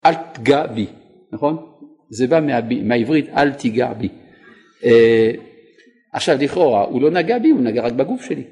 אל 0.06 0.14
תגע 0.34 0.68
בי, 0.68 0.88
נכון? 1.32 1.58
זה 2.10 2.28
בא 2.28 2.40
מה, 2.40 2.60
מהעברית 2.84 3.30
אל 3.30 3.54
תיגע 3.54 3.94
בי. 3.94 4.10
אה, 4.84 5.32
עכשיו 6.14 6.38
לכאורה 6.42 6.84
הוא 6.84 7.02
לא 7.02 7.12
נגע 7.12 7.40
בי, 7.40 7.50
הוא 7.50 7.62
נגע 7.62 7.82
רק 7.82 7.94
בגוף 7.94 8.22
שלי. 8.22 8.44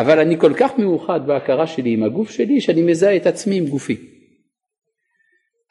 אבל 0.00 0.20
אני 0.20 0.40
כל 0.40 0.52
כך 0.54 0.78
מאוחד 0.78 1.26
בהכרה 1.26 1.66
שלי 1.66 1.92
עם 1.94 2.02
הגוף 2.02 2.30
שלי 2.30 2.60
שאני 2.60 2.82
מזהה 2.82 3.16
את 3.16 3.26
עצמי 3.26 3.56
עם 3.56 3.66
גופי. 3.66 3.96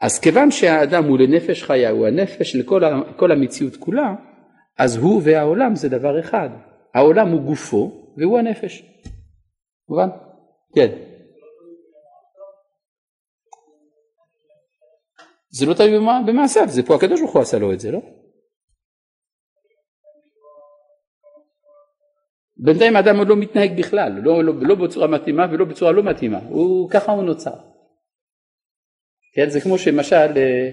אז 0.02 0.20
כיוון 0.20 0.52
שהאדם 0.52 1.04
הוא 1.04 1.18
לנפש 1.18 1.63
חיה, 1.63 1.90
הוא 1.90 2.08
הנפש 2.08 2.52
של 2.52 2.63
כל, 2.63 2.82
כל 3.16 3.32
המציאות 3.32 3.76
כולה, 3.76 4.16
אז 4.78 4.96
הוא 4.96 5.22
והעולם 5.24 5.76
זה 5.76 5.90
דבר 5.90 6.20
אחד. 6.20 6.50
העולם 6.94 7.32
הוא 7.32 7.42
גופו 7.42 8.13
והוא 8.18 8.40
הנפש. 8.40 8.84
מובן? 9.90 10.08
כן. 10.76 10.88
זה 15.50 15.66
לא 15.66 15.74
תלוי 15.74 16.00
במעשיו, 16.28 16.68
זה 16.68 16.84
פה 16.84 16.96
הקדוש 16.96 17.20
ברוך 17.20 17.34
הוא 17.34 17.42
עשה 17.42 17.60
לו 17.60 17.74
את 17.74 17.80
זה, 17.80 17.92
לא? 17.92 18.00
בינתיים 22.60 22.96
האדם 22.96 23.17
עוד 23.17 23.28
לא 23.28 23.36
מתנהג 23.36 23.80
בכלל, 23.80 24.12
לא, 24.24 24.43
לא, 24.43 24.54
לא 24.62 24.76
בצורה 24.76 25.08
מתאימה 25.08 25.46
ולא 25.52 25.65
בצורה 25.65 25.91
לא 25.91 26.04
מתאימה, 26.04 26.39
הוא, 26.50 26.89
ככה 26.89 27.12
הוא 27.12 27.24
נוצר. 27.24 27.56
כן, 29.34 29.50
זה 29.50 29.62
כמו 29.62 29.78
שמשל 29.78 30.38
אה, 30.38 30.70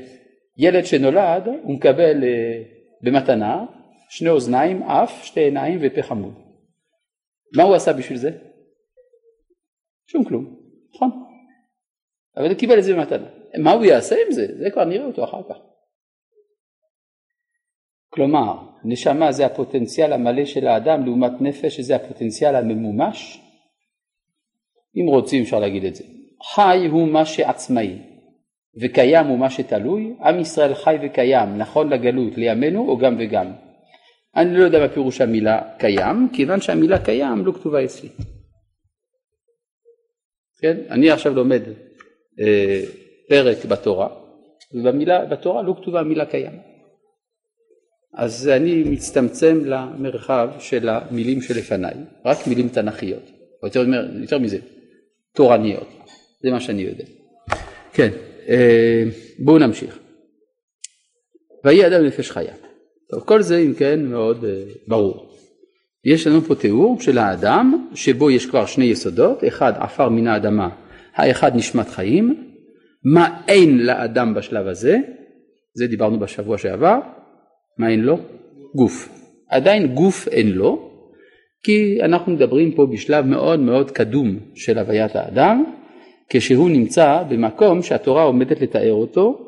ילד 0.58 0.84
שנולד 0.84 1.46
הוא 1.46 1.74
מקבל 1.74 2.24
אה, 2.24 2.62
במתנה 3.02 3.64
שני 4.08 4.28
אוזניים, 4.28 4.82
אף, 4.82 5.24
שתי 5.24 5.40
עיניים 5.40 5.78
ופה 5.82 6.02
חמוד. 6.02 6.34
מה 7.56 7.62
הוא 7.62 7.74
עשה 7.74 7.92
בשביל 7.92 8.18
זה? 8.18 8.30
שום 10.06 10.24
כלום, 10.24 10.56
נכון? 10.94 11.10
אבל 12.36 12.48
הוא 12.48 12.58
קיבל 12.58 12.78
את 12.78 12.84
זה 12.84 12.94
במתנה. 12.94 13.28
מה 13.58 13.72
הוא 13.72 13.84
יעשה 13.84 14.16
עם 14.26 14.32
זה? 14.32 14.46
זה 14.58 14.70
כבר 14.70 14.84
נראה 14.84 15.06
אותו 15.06 15.24
אחר 15.24 15.42
כך. 15.48 15.56
כלומר, 18.08 18.73
נשמה 18.84 19.32
זה 19.32 19.46
הפוטנציאל 19.46 20.12
המלא 20.12 20.44
של 20.44 20.66
האדם 20.66 21.04
לעומת 21.04 21.32
נפש 21.40 21.76
שזה 21.76 21.96
הפוטנציאל 21.96 22.56
הממומש? 22.56 23.40
אם 24.96 25.06
רוצים 25.06 25.42
אפשר 25.42 25.58
להגיד 25.58 25.84
את 25.84 25.94
זה. 25.94 26.04
חי 26.54 26.86
הוא 26.90 27.08
מה 27.08 27.26
שעצמאי 27.26 27.98
וקיים 28.80 29.26
הוא 29.26 29.38
מה 29.38 29.50
שתלוי, 29.50 30.14
עם 30.20 30.40
ישראל 30.40 30.74
חי 30.74 30.96
וקיים 31.02 31.58
נכון 31.58 31.92
לגלות 31.92 32.36
לימינו 32.36 32.88
או 32.88 32.98
גם 32.98 33.16
וגם. 33.18 33.52
אני 34.36 34.58
לא 34.58 34.64
יודע 34.64 34.78
מה 34.78 34.88
פירוש 34.88 35.20
המילה 35.20 35.60
קיים, 35.78 36.28
כיוון 36.32 36.60
שהמילה 36.60 37.04
קיים 37.04 37.46
לא 37.46 37.52
כתובה 37.52 37.84
אצלי. 37.84 38.08
כן? 40.60 40.76
אני 40.90 41.10
עכשיו 41.10 41.34
לומד 41.34 41.62
אה, 42.40 42.82
פרק 43.28 43.64
בתורה, 43.64 44.08
ובמילה, 44.72 45.24
בתורה 45.24 45.62
לא 45.62 45.74
כתובה 45.82 46.00
המילה 46.00 46.26
קיים. 46.26 46.73
אז 48.16 48.48
אני 48.48 48.84
מצטמצם 48.84 49.60
למרחב 49.64 50.48
של 50.58 50.88
המילים 50.88 51.42
שלפניי, 51.42 51.94
רק 52.24 52.46
מילים 52.46 52.68
תנכיות, 52.68 53.30
או 53.62 53.66
יותר, 53.66 53.84
יותר 54.20 54.38
מזה, 54.38 54.58
תורניות, 55.34 55.88
זה 56.42 56.50
מה 56.50 56.60
שאני 56.60 56.82
יודע. 56.82 57.04
כן, 57.92 58.10
אה, 58.48 59.04
בואו 59.38 59.58
נמשיך. 59.58 59.98
ויהי 61.64 61.86
אדם 61.86 62.04
נפש 62.04 62.30
חיה. 62.30 62.54
טוב, 63.10 63.20
כל 63.20 63.42
זה 63.42 63.58
אם 63.58 63.74
כן 63.74 64.06
מאוד 64.06 64.44
אה, 64.44 64.62
ברור. 64.88 65.34
יש 66.04 66.26
לנו 66.26 66.40
פה 66.40 66.54
תיאור 66.54 67.00
של 67.00 67.18
האדם 67.18 67.88
שבו 67.94 68.30
יש 68.30 68.46
כבר 68.46 68.66
שני 68.66 68.84
יסודות, 68.84 69.44
אחד 69.48 69.72
עפר 69.76 70.08
מן 70.08 70.26
האדמה, 70.26 70.68
האחד 71.14 71.56
נשמת 71.56 71.88
חיים, 71.88 72.50
מה 73.04 73.40
אין 73.48 73.78
לאדם 73.78 74.34
בשלב 74.34 74.66
הזה, 74.66 74.98
זה 75.74 75.86
דיברנו 75.86 76.18
בשבוע 76.18 76.58
שעבר, 76.58 76.98
מה 77.78 77.88
אין 77.88 78.00
לו? 78.00 78.18
גוף. 78.74 79.08
עדיין 79.48 79.86
גוף 79.86 80.28
אין 80.28 80.52
לו, 80.52 80.90
כי 81.64 81.98
אנחנו 82.02 82.32
מדברים 82.32 82.74
פה 82.74 82.86
בשלב 82.86 83.26
מאוד 83.26 83.60
מאוד 83.60 83.90
קדום 83.90 84.38
של 84.54 84.78
הוויית 84.78 85.16
האדם, 85.16 85.64
כשהוא 86.28 86.70
נמצא 86.70 87.22
במקום 87.28 87.82
שהתורה 87.82 88.22
עומדת 88.22 88.60
לתאר 88.60 88.92
אותו 88.92 89.38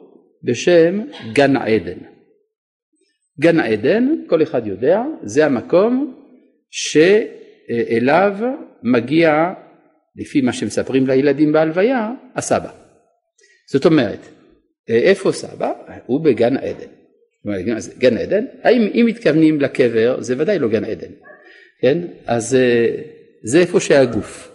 בשם 0.42 1.00
גן 1.32 1.56
העדן. 1.56 1.98
גן 3.40 3.60
העדן, 3.60 4.08
כל 4.26 4.42
אחד 4.42 4.66
יודע, 4.66 5.02
זה 5.22 5.46
המקום 5.46 6.14
שאליו 6.70 8.36
מגיע, 8.82 9.52
לפי 10.16 10.40
מה 10.40 10.52
שמספרים 10.52 11.06
לילדים 11.06 11.52
בהלוויה, 11.52 12.10
הסבא. 12.34 12.70
זאת 13.72 13.86
אומרת, 13.86 14.20
איפה 14.88 15.32
סבא? 15.32 15.72
הוא 16.06 16.24
בגן 16.24 16.56
עדן. 17.54 17.78
גן 17.98 18.16
עדן, 18.16 18.44
האם 18.62 18.82
אם 18.94 19.06
מתכוונים 19.09 19.61
לקבר 19.61 20.20
זה 20.20 20.35
ודאי 20.38 20.59
לא 20.59 20.68
גן 20.68 20.85
עדן, 20.85 21.11
כן? 21.80 21.98
אז 22.26 22.54
אה, 22.54 23.02
זה 23.42 23.59
איפה 23.59 23.80
שהגוף. 23.80 24.52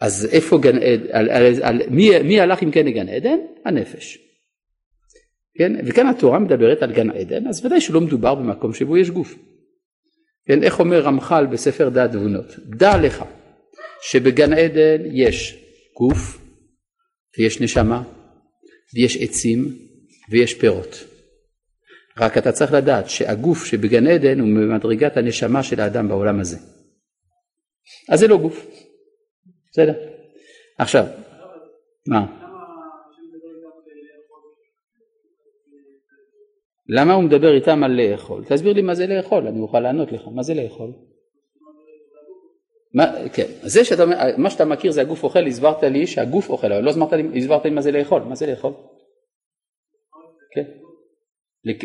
אז 0.00 0.28
איפה 0.32 0.58
גן 0.58 0.78
עדן, 0.78 1.06
על, 1.12 1.30
על, 1.30 1.52
על, 1.62 1.82
מי, 1.90 2.22
מי 2.22 2.40
הלך 2.40 2.62
אם 2.62 2.70
כן 2.70 2.86
לגן 2.86 3.08
עדן? 3.08 3.38
הנפש. 3.64 4.18
כן? 5.58 5.72
וכאן 5.86 6.06
התורה 6.06 6.38
מדברת 6.38 6.82
על 6.82 6.92
גן 6.92 7.10
עדן, 7.10 7.46
אז 7.46 7.66
ודאי 7.66 7.80
שלא 7.80 8.00
מדובר 8.00 8.34
במקום 8.34 8.74
שבו 8.74 8.96
יש 8.96 9.10
גוף. 9.10 9.34
כן? 10.46 10.62
איך 10.62 10.80
אומר 10.80 11.00
רמח"ל 11.00 11.46
בספר 11.46 11.88
דעת 11.88 12.12
תבונות? 12.12 12.46
דע 12.76 12.96
לך 12.96 13.24
שבגן 14.02 14.52
עדן 14.52 15.02
יש 15.12 15.64
גוף 15.96 16.38
ויש 17.38 17.60
נשמה 17.60 18.02
ויש 18.94 19.16
עצים 19.16 19.68
ויש 20.30 20.54
פירות. 20.54 21.04
רק 22.20 22.38
אתה 22.38 22.52
צריך 22.52 22.72
לדעת 22.72 23.08
שהגוף 23.08 23.64
שבגן 23.64 24.06
עדן 24.06 24.40
הוא 24.40 24.48
במדרגת 24.48 25.16
הנשמה 25.16 25.62
של 25.62 25.80
האדם 25.80 26.08
בעולם 26.08 26.40
הזה. 26.40 26.56
אז 28.08 28.20
זה 28.20 28.28
לא 28.28 28.36
גוף. 28.36 28.66
בסדר. 29.72 29.94
עכשיו, 30.78 31.04
מה? 32.08 32.26
למה 36.88 37.14
הוא 37.14 37.24
מדבר 37.24 37.54
איתם 37.54 37.84
על 37.84 38.00
לאכול? 38.00 38.44
תסביר 38.44 38.72
לי 38.72 38.82
מה 38.82 38.94
זה 38.94 39.06
לאכול, 39.06 39.46
אני 39.46 39.60
אוכל 39.60 39.80
לענות 39.80 40.12
לך, 40.12 40.22
מה 40.34 40.42
זה 40.42 40.54
לאכול? 40.54 40.92
מה, 42.94 43.04
כן, 43.32 43.46
זה 43.62 43.84
שאתה, 43.84 44.04
מה 44.38 44.50
שאתה 44.50 44.64
מכיר 44.64 44.92
זה 44.92 45.00
הגוף 45.00 45.24
אוכל, 45.24 45.46
הסברת 45.46 45.82
לי 45.82 46.06
שהגוף 46.06 46.50
אוכל, 46.50 46.72
אבל 46.72 46.84
לא 46.84 46.90
הסברת 46.90 47.12
לי, 47.12 47.38
הסברת 47.38 47.64
לי 47.64 47.70
מה 47.70 47.80
זה 47.80 47.92
לאכול, 47.92 48.22
מה 48.22 48.34
זה 48.34 48.46
לאכול? 48.46 48.72
כן. 50.54 50.87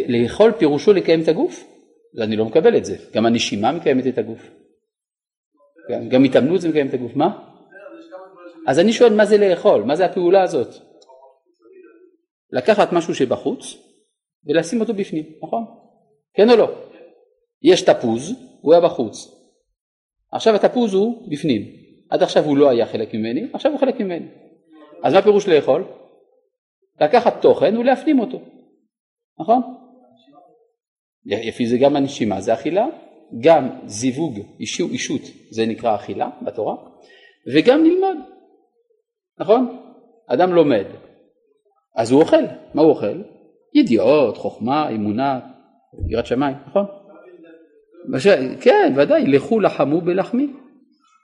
לאכול 0.07 0.51
פירושו 0.51 0.93
לקיים 0.93 1.21
את 1.21 1.27
הגוף? 1.27 1.67
אני 2.21 2.35
לא 2.35 2.45
מקבל 2.45 2.77
את 2.77 2.85
זה, 2.85 2.95
גם 3.13 3.25
הנשימה 3.25 3.71
מקיימת 3.71 4.07
את 4.07 4.17
הגוף. 4.17 4.49
גם 6.09 6.23
התאמנות 6.23 6.61
זה 6.61 6.69
מקיים 6.69 6.87
את 6.87 6.93
הגוף, 6.93 7.15
מה? 7.15 7.49
אז 8.67 8.79
אני 8.79 8.93
שואל 8.93 9.13
מה 9.13 9.25
זה 9.25 9.37
לאכול, 9.37 9.83
מה 9.83 9.95
זה 9.95 10.05
הפעולה 10.05 10.41
הזאת? 10.41 10.67
לקחת 12.51 12.93
משהו 12.93 13.15
שבחוץ 13.15 13.77
ולשים 14.45 14.81
אותו 14.81 14.93
בפנים, 14.93 15.23
נכון? 15.43 15.65
כן 16.33 16.49
או 16.49 16.55
לא? 16.55 16.71
יש 17.61 17.81
תפוז, 17.81 18.33
הוא 18.61 18.73
היה 18.73 18.81
בחוץ. 18.81 19.43
עכשיו 20.31 20.55
התפוז 20.55 20.93
הוא 20.93 21.31
בפנים. 21.31 21.61
עד 22.09 22.23
עכשיו 22.23 22.43
הוא 22.43 22.57
לא 22.57 22.69
היה 22.69 22.85
חלק 22.85 23.13
ממני, 23.13 23.47
עכשיו 23.53 23.71
הוא 23.71 23.79
חלק 23.79 23.99
ממני. 23.99 24.27
אז 25.03 25.13
מה 25.13 25.21
פירוש 25.21 25.47
לאכול? 25.47 25.83
לקחת 27.01 27.41
תוכן 27.41 27.77
ולהפנים 27.77 28.19
אותו, 28.19 28.41
נכון? 29.39 29.61
לפי 31.25 31.67
זה 31.67 31.77
גם 31.77 31.95
הנשימה 31.95 32.41
זה 32.41 32.53
אכילה, 32.53 32.85
גם 33.39 33.69
זיווג 33.85 34.39
אישות 34.59 35.21
זה 35.51 35.65
נקרא 35.65 35.95
אכילה 35.95 36.29
בתורה, 36.41 36.75
וגם 37.53 37.83
ללמוד, 37.83 38.17
נכון? 39.39 39.77
אדם 40.27 40.53
לומד, 40.53 40.85
אז 41.95 42.11
הוא 42.11 42.21
אוכל, 42.21 42.43
מה 42.73 42.81
הוא 42.81 42.89
אוכל? 42.89 43.21
ידיעות, 43.73 44.37
חוכמה, 44.37 44.89
אמונה, 44.89 45.39
יראת 46.09 46.25
שמיים, 46.25 46.57
נכון? 46.67 46.85
כן, 48.61 48.93
ודאי, 48.97 49.25
לכו 49.27 49.59
לחמו 49.59 50.01
בלחמי, 50.01 50.47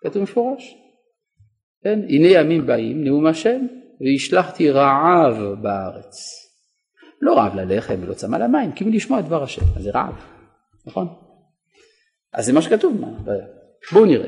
כתוב 0.04 0.24
מפורש. 0.24 0.76
כן, 1.84 2.00
הנה 2.10 2.28
ימים 2.28 2.66
באים, 2.66 3.04
נאום 3.04 3.26
השם, 3.26 3.68
והשלחתי 4.02 4.70
רעב 4.70 5.36
בארץ. 5.62 6.16
לא 7.22 7.38
רעב 7.38 7.56
ללחם 7.56 7.96
ולא 8.02 8.14
צמא 8.14 8.38
למים, 8.38 8.72
כי 8.72 8.86
לשמוע 8.86 9.20
את 9.20 9.26
דבר 9.26 9.44
השם, 9.44 9.62
אז 9.78 9.84
זה 9.84 9.92
רעב, 9.96 10.14
נכון? 10.86 11.08
אז 12.34 12.46
זה 12.46 12.54
מה 12.54 12.62
שכתוב? 12.62 13.02
בואו 13.92 14.06
נראה. 14.06 14.28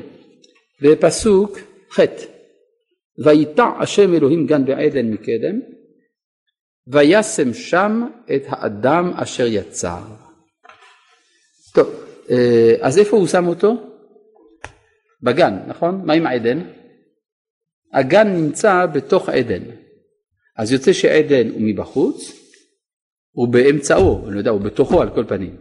בפסוק 0.82 1.58
ח' 1.90 2.00
ויטע 3.24 3.64
השם 3.80 4.14
אלוהים 4.14 4.46
גן 4.46 4.64
בעדן 4.64 5.10
מקדם 5.10 5.60
וישם 6.86 7.54
שם 7.54 8.06
את 8.34 8.42
האדם 8.46 9.12
אשר 9.14 9.46
יצר. 9.46 10.02
טוב, 11.74 11.88
אה, 12.30 12.74
אז 12.80 12.98
איפה 12.98 13.16
הוא 13.16 13.26
שם 13.26 13.46
אותו? 13.46 13.74
בגן, 15.22 15.58
נכון? 15.66 16.02
מה 16.04 16.12
עם 16.12 16.26
עדן? 16.26 16.58
הגן 17.92 18.28
נמצא 18.28 18.86
בתוך 18.86 19.28
עדן. 19.28 19.62
אז 20.56 20.72
יוצא 20.72 20.92
שעדן 20.92 21.48
הוא 21.48 21.60
מבחוץ, 21.60 22.41
הוא 23.32 23.52
באמצעו, 23.52 24.28
אני 24.28 24.38
יודע, 24.38 24.50
הוא 24.50 24.60
בתוכו 24.60 25.02
על 25.02 25.10
כל 25.14 25.24
פנים, 25.28 25.56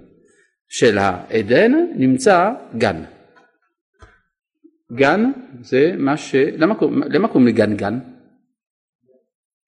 של 0.68 0.98
העדן 0.98 1.72
נמצא 1.96 2.52
גן. 2.78 3.04
גן 4.94 5.32
זה 5.62 5.92
מה 5.98 6.18
ש... 6.18 6.36
למה 7.10 7.28
קוראים 7.28 7.48
לגן 7.48 7.78
גן? 7.78 8.00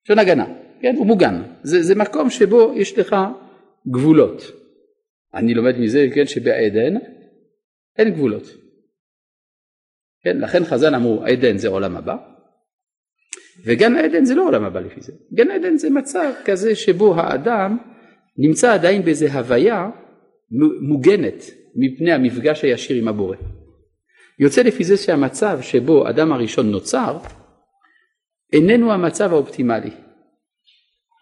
לשון 0.04 0.18
הגנה. 0.18 0.46
כן, 0.80 0.94
הוא 0.96 1.06
מוגן. 1.06 1.42
זה, 1.62 1.82
זה 1.82 1.94
מקום 1.94 2.30
שבו 2.30 2.72
יש 2.76 2.98
לך 2.98 3.16
גבולות. 3.88 4.42
אני 5.34 5.54
לומד 5.54 5.78
מזה, 5.78 6.06
כן, 6.14 6.26
שבעדן 6.26 6.94
אין 7.98 8.10
גבולות. 8.10 8.42
כן, 10.22 10.38
לכן 10.38 10.64
חז"ל 10.64 10.94
אמרו, 10.94 11.24
עדן 11.24 11.58
זה 11.58 11.68
עולם 11.68 11.96
הבא, 11.96 12.16
וגן 13.66 13.96
עדן 13.96 14.24
זה 14.24 14.34
לא 14.34 14.42
עולם 14.46 14.64
הבא 14.64 14.80
לפי 14.80 15.00
זה. 15.00 15.12
גן 15.34 15.50
עדן 15.50 15.76
זה 15.76 15.90
מצב 15.90 16.32
כזה 16.44 16.74
שבו 16.74 17.20
האדם 17.20 17.78
נמצא 18.38 18.74
עדיין 18.74 19.04
באיזה 19.04 19.32
הוויה 19.32 19.90
מוגנת 20.88 21.44
מפני 21.76 22.12
המפגש 22.12 22.62
הישיר 22.62 22.96
עם 22.96 23.08
הבורא. 23.08 23.36
יוצא 24.38 24.62
לפי 24.62 24.84
זה 24.84 24.96
שהמצב 24.96 25.58
שבו 25.62 26.08
אדם 26.08 26.32
הראשון 26.32 26.70
נוצר 26.70 27.18
איננו 28.52 28.92
המצב 28.92 29.32
האופטימלי. 29.32 29.90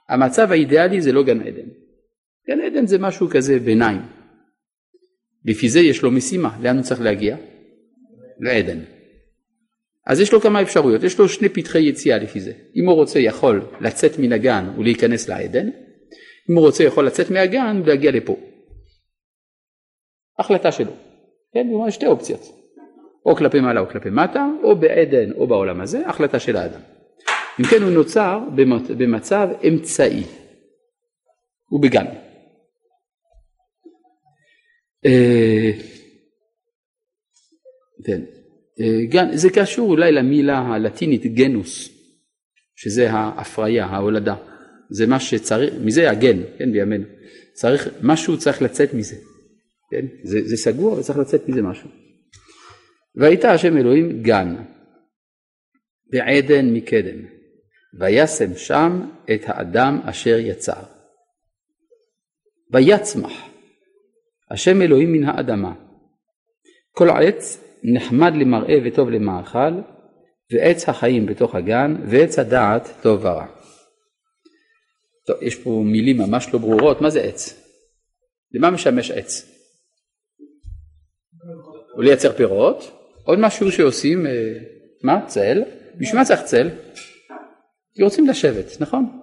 המצב 0.08 0.52
האידיאלי 0.52 1.00
זה 1.00 1.12
לא 1.12 1.22
גן 1.22 1.40
עדן. 1.40 1.68
גן 2.48 2.60
עדן 2.60 2.86
זה 2.86 2.98
משהו 2.98 3.28
כזה 3.28 3.58
ביניים. 3.58 4.02
לפי 5.44 5.68
זה 5.68 5.80
יש 5.80 6.02
לו 6.02 6.10
משימה, 6.10 6.58
לאן 6.62 6.76
הוא 6.76 6.84
צריך 6.84 7.00
להגיע? 7.00 7.36
לעדן. 8.40 8.78
אז 10.06 10.20
יש 10.20 10.32
לו 10.32 10.40
כמה 10.40 10.62
אפשרויות, 10.62 11.02
יש 11.02 11.18
לו 11.18 11.28
שני 11.28 11.48
פתחי 11.48 11.82
יציאה 11.82 12.18
לפי 12.18 12.40
זה. 12.40 12.52
אם 12.76 12.86
הוא 12.86 12.94
רוצה 12.94 13.18
יכול 13.18 13.62
לצאת 13.80 14.18
מן 14.18 14.32
הגן 14.32 14.64
ולהיכנס 14.78 15.28
לעדן, 15.28 15.68
אם 16.50 16.54
הוא 16.54 16.66
רוצה 16.66 16.84
יכול 16.84 17.06
לצאת 17.06 17.30
מהגן 17.30 17.82
ולהגיע 17.84 18.10
לפה. 18.10 18.36
החלטה 20.38 20.72
שלו. 20.72 20.92
כן, 21.54 21.66
הוא 21.66 21.80
אומר 21.80 21.90
שתי 21.90 22.06
אופציות. 22.06 22.40
או 23.26 23.36
כלפי 23.36 23.60
מעלה 23.60 23.80
או 23.80 23.88
כלפי 23.88 24.10
מטה, 24.10 24.46
או 24.62 24.76
בעדן 24.76 25.32
או 25.32 25.46
בעולם 25.46 25.80
הזה, 25.80 26.06
החלטה 26.06 26.38
של 26.38 26.56
האדם. 26.56 26.80
אם 27.60 27.64
כן 27.64 27.82
הוא 27.82 27.90
נוצר 27.90 28.38
במצב 28.98 29.48
אמצעי. 29.68 30.24
הוא 31.68 31.82
בגן. 31.82 32.06
אה, 35.06 35.70
כן. 38.06 38.20
אה, 38.80 39.36
זה 39.36 39.48
קשור 39.54 39.90
אולי 39.90 40.12
למילה 40.12 40.58
הלטינית 40.58 41.26
גנוס, 41.26 41.88
שזה 42.76 43.10
ההפריה, 43.10 43.86
ההולדה. 43.86 44.34
זה 44.92 45.06
מה 45.06 45.20
שצריך, 45.20 45.74
מזה 45.84 46.10
הגן, 46.10 46.38
כן, 46.58 46.72
בימינו. 46.72 47.04
צריך, 47.52 47.88
משהו 48.02 48.38
צריך 48.38 48.62
לצאת 48.62 48.94
מזה. 48.94 49.16
כן? 49.90 50.06
זה, 50.24 50.38
זה 50.44 50.56
סגור 50.56 50.92
וצריך 50.92 51.18
לצאת 51.18 51.48
מזה 51.48 51.62
משהו. 51.62 51.90
והייתה 53.16 53.50
השם 53.50 53.76
אלוהים 53.76 54.22
גן, 54.22 54.56
בעדן 56.10 56.72
מקדם, 56.72 57.18
וישם 57.98 58.56
שם 58.56 59.00
את 59.34 59.40
האדם 59.46 60.00
אשר 60.04 60.38
יצר. 60.38 60.82
ויצמח 62.72 63.32
השם 64.50 64.82
אלוהים 64.82 65.12
מן 65.12 65.24
האדמה. 65.24 65.74
כל 66.90 67.10
עץ 67.10 67.64
נחמד 67.84 68.32
למראה 68.34 68.78
וטוב 68.84 69.10
למאכל, 69.10 69.80
ועץ 70.52 70.88
החיים 70.88 71.26
בתוך 71.26 71.54
הגן, 71.54 71.96
ועץ 72.06 72.38
הדעת 72.38 72.88
טוב 73.02 73.24
ורע. 73.24 73.46
טוב, 75.26 75.36
יש 75.42 75.54
פה 75.56 75.82
מילים 75.84 76.18
ממש 76.18 76.48
לא 76.52 76.58
ברורות, 76.58 77.00
מה 77.00 77.10
זה 77.10 77.20
עץ? 77.20 77.62
למה 78.52 78.70
משמש 78.70 79.10
עץ? 79.10 79.48
או 81.96 82.02
לייצר 82.02 82.32
פירות, 82.32 82.90
עוד 83.24 83.38
משהו 83.38 83.72
שעושים, 83.72 84.26
אה, 84.26 84.32
מה? 85.02 85.26
צל? 85.26 85.62
בשביל 85.98 86.18
מה 86.18 86.24
צריך 86.24 86.42
צל? 86.42 86.70
כי 87.94 88.02
רוצים 88.02 88.28
לשבת, 88.28 88.80
נכון? 88.80 89.20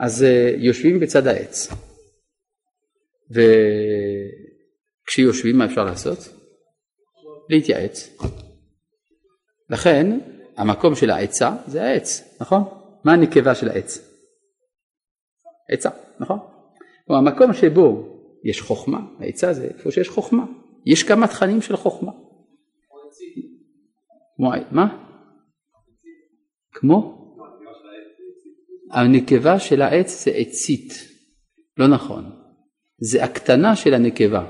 אז 0.00 0.22
אה, 0.22 0.54
יושבים 0.56 1.00
בצד 1.00 1.26
העץ, 1.26 1.68
וכשיושבים 5.04 5.58
מה 5.58 5.64
אפשר 5.64 5.84
לעשות? 5.84 6.18
להתייעץ. 7.48 8.16
לכן 9.70 10.18
המקום 10.56 10.94
של 10.94 11.10
העצה 11.10 11.50
זה 11.66 11.82
העץ, 11.82 12.36
נכון? 12.40 12.62
מה 13.04 13.12
הנקבה 13.12 13.54
של 13.54 13.68
העץ? 13.68 14.11
עצה, 15.72 15.90
נכון? 16.20 16.38
המקום 17.08 17.52
שבו 17.52 18.12
יש 18.44 18.60
חוכמה, 18.60 19.00
העצה 19.18 19.52
זה 19.52 19.64
איפה 19.64 19.90
שיש 19.90 20.08
חוכמה. 20.08 20.44
יש 20.86 21.02
כמה 21.02 21.28
תכנים 21.28 21.62
של 21.62 21.76
חוכמה. 21.76 22.12
כמו, 24.36 24.50
מה? 24.70 24.98
כמו? 26.72 27.18
הנקבה 28.90 29.58
של 29.58 29.82
העץ 29.82 30.24
זה 30.24 30.30
עצית, 30.30 30.92
לא 31.78 31.88
נכון. 31.88 32.24
זה 32.98 33.24
הקטנה 33.24 33.76
של 33.76 33.94
הנקבה. 33.94 34.46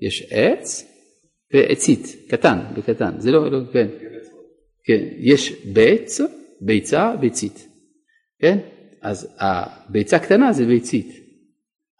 יש 0.00 0.26
עץ 0.30 0.84
ועצית, 1.54 2.06
קטן, 2.28 2.58
בקטן, 2.76 3.20
זה 3.20 3.30
לא, 3.30 3.50
לא 3.50 3.58
כן. 3.72 3.88
כן, 4.84 5.08
יש 5.18 5.66
בץ, 5.66 6.20
ביצה, 6.60 7.16
ביצית. 7.20 7.68
כן? 8.40 8.58
אז 9.02 9.36
הביצה 9.38 10.18
קטנה 10.18 10.52
זה 10.52 10.66
ביצית, 10.66 11.08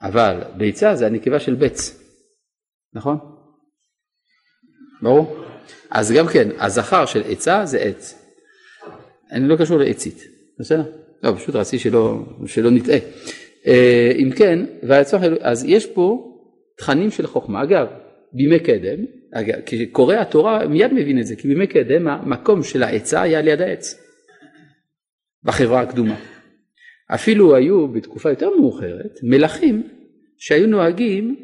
אבל 0.03 0.43
ביצה 0.57 0.95
זה 0.95 1.07
הנקבה 1.07 1.41
של 1.41 1.55
בץ, 1.55 2.03
נכון? 2.95 3.19
ברור? 5.03 5.45
אז 5.91 6.13
גם 6.13 6.27
כן, 6.27 6.49
הזכר 6.59 7.07
של 7.07 7.23
עצה 7.27 7.67
זה 7.67 7.79
עץ. 7.79 8.29
אני 9.33 9.49
לא 9.49 9.57
קשור 9.57 9.79
לעצית, 9.79 10.23
בסדר? 10.59 10.83
לא, 11.23 11.35
פשוט 11.37 11.55
רציתי 11.55 11.79
שלא, 11.79 12.25
שלא 12.47 12.71
נטעה. 12.71 12.99
אה, 13.67 14.13
אם 14.19 14.31
כן, 14.37 14.59
אז 15.41 15.65
יש 15.65 15.87
פה 15.87 16.35
תכנים 16.79 17.11
של 17.11 17.27
חוכמה. 17.27 17.63
אגב, 17.63 17.87
בימי 18.33 18.61
קדם, 18.61 19.05
כשקורא 19.67 20.15
התורה 20.15 20.67
מיד 20.67 20.93
מבין 20.93 21.21
את 21.21 21.27
זה, 21.27 21.37
כי 21.37 21.49
בימי 21.49 21.67
קדם 21.67 22.09
המקום 22.09 22.63
של 22.63 22.83
העצה 22.83 23.23
היה 23.23 23.43
ליד 23.43 23.61
העץ, 23.61 23.95
בחברה 25.45 25.81
הקדומה. 25.81 26.17
אפילו 27.15 27.57
היו 27.57 27.89
בתקופה 27.89 28.31
יותר 28.31 28.51
מאוחרת 28.51 29.19
מלכים 29.23 29.89
שהיו 30.39 30.67
נוהגים 30.67 31.37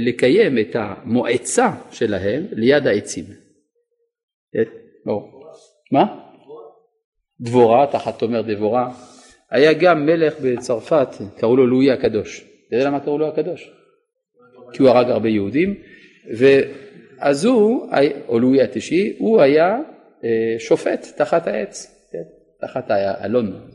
לקיים 0.00 0.58
את 0.58 0.76
המועצה 0.78 1.70
שלהם 1.90 2.46
ליד 2.52 2.86
העצים. 2.86 3.24
כן? 4.52 4.70
מה? 5.92 6.18
דבורה, 7.40 7.86
תחת 7.92 8.18
תומר 8.18 8.42
דבורה. 8.42 8.92
היה 9.50 9.72
גם 9.72 10.06
מלך 10.06 10.34
בצרפת, 10.40 11.08
קראו 11.36 11.56
לו 11.56 11.66
לואי 11.66 11.90
הקדוש. 11.90 12.44
אתה 12.68 12.76
יודע 12.76 12.88
למה 12.88 13.00
קראו 13.00 13.18
לו 13.18 13.28
הקדוש? 13.28 13.70
כי 14.72 14.82
הוא 14.82 14.90
הרג 14.90 15.10
הרבה 15.10 15.28
יהודים, 15.28 15.74
ואז 16.38 17.44
הוא, 17.44 17.90
או 18.28 18.38
לואי 18.38 18.62
התשיעי, 18.62 19.16
הוא 19.18 19.40
היה 19.40 19.78
אה, 20.24 20.54
שופט 20.58 21.06
תחת 21.16 21.46
העץ, 21.46 22.06
כן? 22.12 22.22
תחת 22.60 22.90
האלון. 22.90 23.68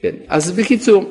כן. 0.00 0.16
אז 0.28 0.50
בקיצור, 0.50 1.04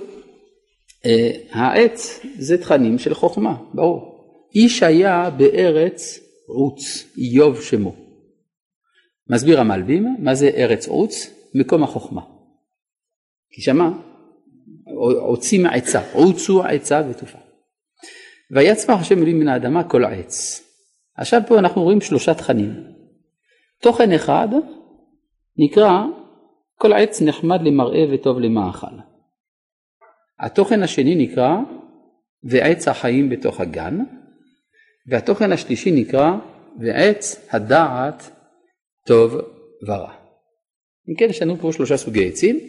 אה, 1.06 1.32
העץ 1.52 2.20
זה 2.40 2.58
תכנים 2.58 3.00
של 3.00 3.14
חוכמה, 3.14 3.56
ברור. 3.74 4.18
איש 4.56 4.84
היה 4.84 5.30
בארץ 5.30 6.20
עוץ, 6.48 6.84
איוב 7.18 7.62
שמו. 7.62 7.96
מסביר 9.30 9.60
המלבים, 9.60 10.16
מה 10.20 10.36
זה 10.36 10.50
ארץ 10.58 10.88
עוץ? 10.88 11.34
מקום 11.54 11.84
החוכמה. 11.84 12.22
כי 13.52 13.62
שמה 13.62 13.92
עוצים 15.20 15.66
עצה, 15.66 16.02
עוצו 16.14 16.64
עצה 16.64 17.02
ותופה. 17.10 17.38
ויצמח 18.52 19.00
השם 19.02 19.18
אלוהים 19.18 19.40
מן 19.40 19.48
האדמה 19.48 19.90
כל 19.90 20.04
העץ. 20.04 20.64
עכשיו 21.18 21.42
פה 21.48 21.60
אנחנו 21.60 21.84
רואים 21.84 22.02
שלושה 22.02 22.34
תכנים. 22.34 22.84
תוכן 23.82 24.12
אחד 24.12 24.48
נקרא 25.58 26.04
כל 26.80 26.94
עץ 26.94 27.22
נחמד 27.22 27.62
למראה 27.62 28.06
וטוב 28.12 28.40
למאכל. 28.40 28.96
התוכן 30.40 30.84
השני 30.84 31.16
נקרא 31.16 31.58
ועץ 32.44 32.88
החיים 32.88 33.30
בתוך 33.30 33.60
הגן, 33.60 34.00
והתוכן 35.08 35.52
השלישי 35.52 35.92
נקרא 35.92 36.32
ועץ 36.80 37.48
הדעת 37.52 38.30
טוב 39.06 39.36
ורע. 39.88 40.12
אם 41.10 41.16
כן 41.18 41.26
יש 41.30 41.42
לנו 41.42 41.58
פה 41.58 41.72
שלושה 41.74 41.98
סוגי 41.98 42.28
עצים, 42.28 42.60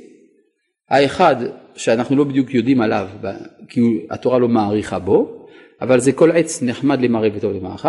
האחד 0.90 1.36
שאנחנו 1.76 2.16
לא 2.16 2.24
בדיוק 2.24 2.54
יודעים 2.54 2.80
עליו 2.80 3.08
כי 3.68 3.80
התורה 4.10 4.38
לא 4.38 4.48
מעריכה 4.48 4.98
בו, 4.98 5.48
אבל 5.80 6.00
זה 6.00 6.12
כל 6.12 6.30
עץ 6.32 6.62
נחמד 6.62 7.00
למראה 7.00 7.28
וטוב 7.34 7.52
למאכל, 7.52 7.88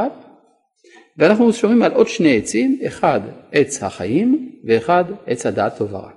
ואנחנו 1.20 1.54
שומעים 1.54 1.84
על 1.84 1.92
עוד 1.92 2.08
שני 2.08 2.38
עצים, 2.38 2.80
אחד 2.88 3.20
עץ 3.52 3.84
החיים 3.84 4.60
ואחד 4.68 5.04
עץ 5.26 5.46
הדעת 5.46 5.78
טוב 5.78 5.94
ורע. 5.94 6.12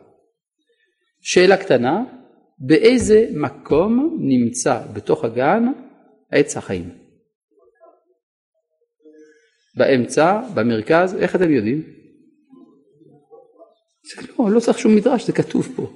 שאלה 1.20 1.56
קטנה, 1.56 2.04
באיזה 2.58 3.26
מקום 3.34 4.18
נמצא 4.20 4.80
בתוך 4.92 5.24
הגן 5.24 5.64
עץ 6.30 6.56
החיים? 6.56 6.90
באמצע, 9.76 10.40
במרכז, 10.54 11.14
איך 11.14 11.36
אתם 11.36 11.52
יודעים? 11.52 11.82
זה 14.02 14.22
לא, 14.38 14.50
לא 14.50 14.60
צריך 14.60 14.78
שום 14.78 14.96
מדרש, 14.96 15.26
זה 15.26 15.32
כתוב 15.32 15.68
פה, 15.76 15.90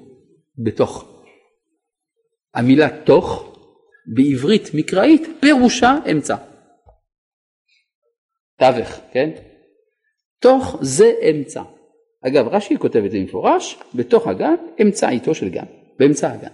בתוך. 0.58 1.22
המילה 2.54 2.88
תוך 3.04 3.56
בעברית 4.14 4.74
מקראית 4.74 5.22
פירושה 5.40 5.98
אמצע. 6.10 6.36
תווך, 8.58 9.00
כן? 9.12 9.30
תוך 10.40 10.78
זה 10.80 11.12
אמצע. 11.30 11.62
אגב, 12.26 12.48
רש"י 12.48 12.78
כותב 12.78 13.02
את 13.04 13.10
זה 13.10 13.18
במפורש, 13.18 13.78
בתוך 13.94 14.26
הגן, 14.26 14.54
אמצעיתו 14.82 15.34
של 15.34 15.48
גן, 15.48 15.64
באמצע 15.98 16.32
הגן. 16.32 16.52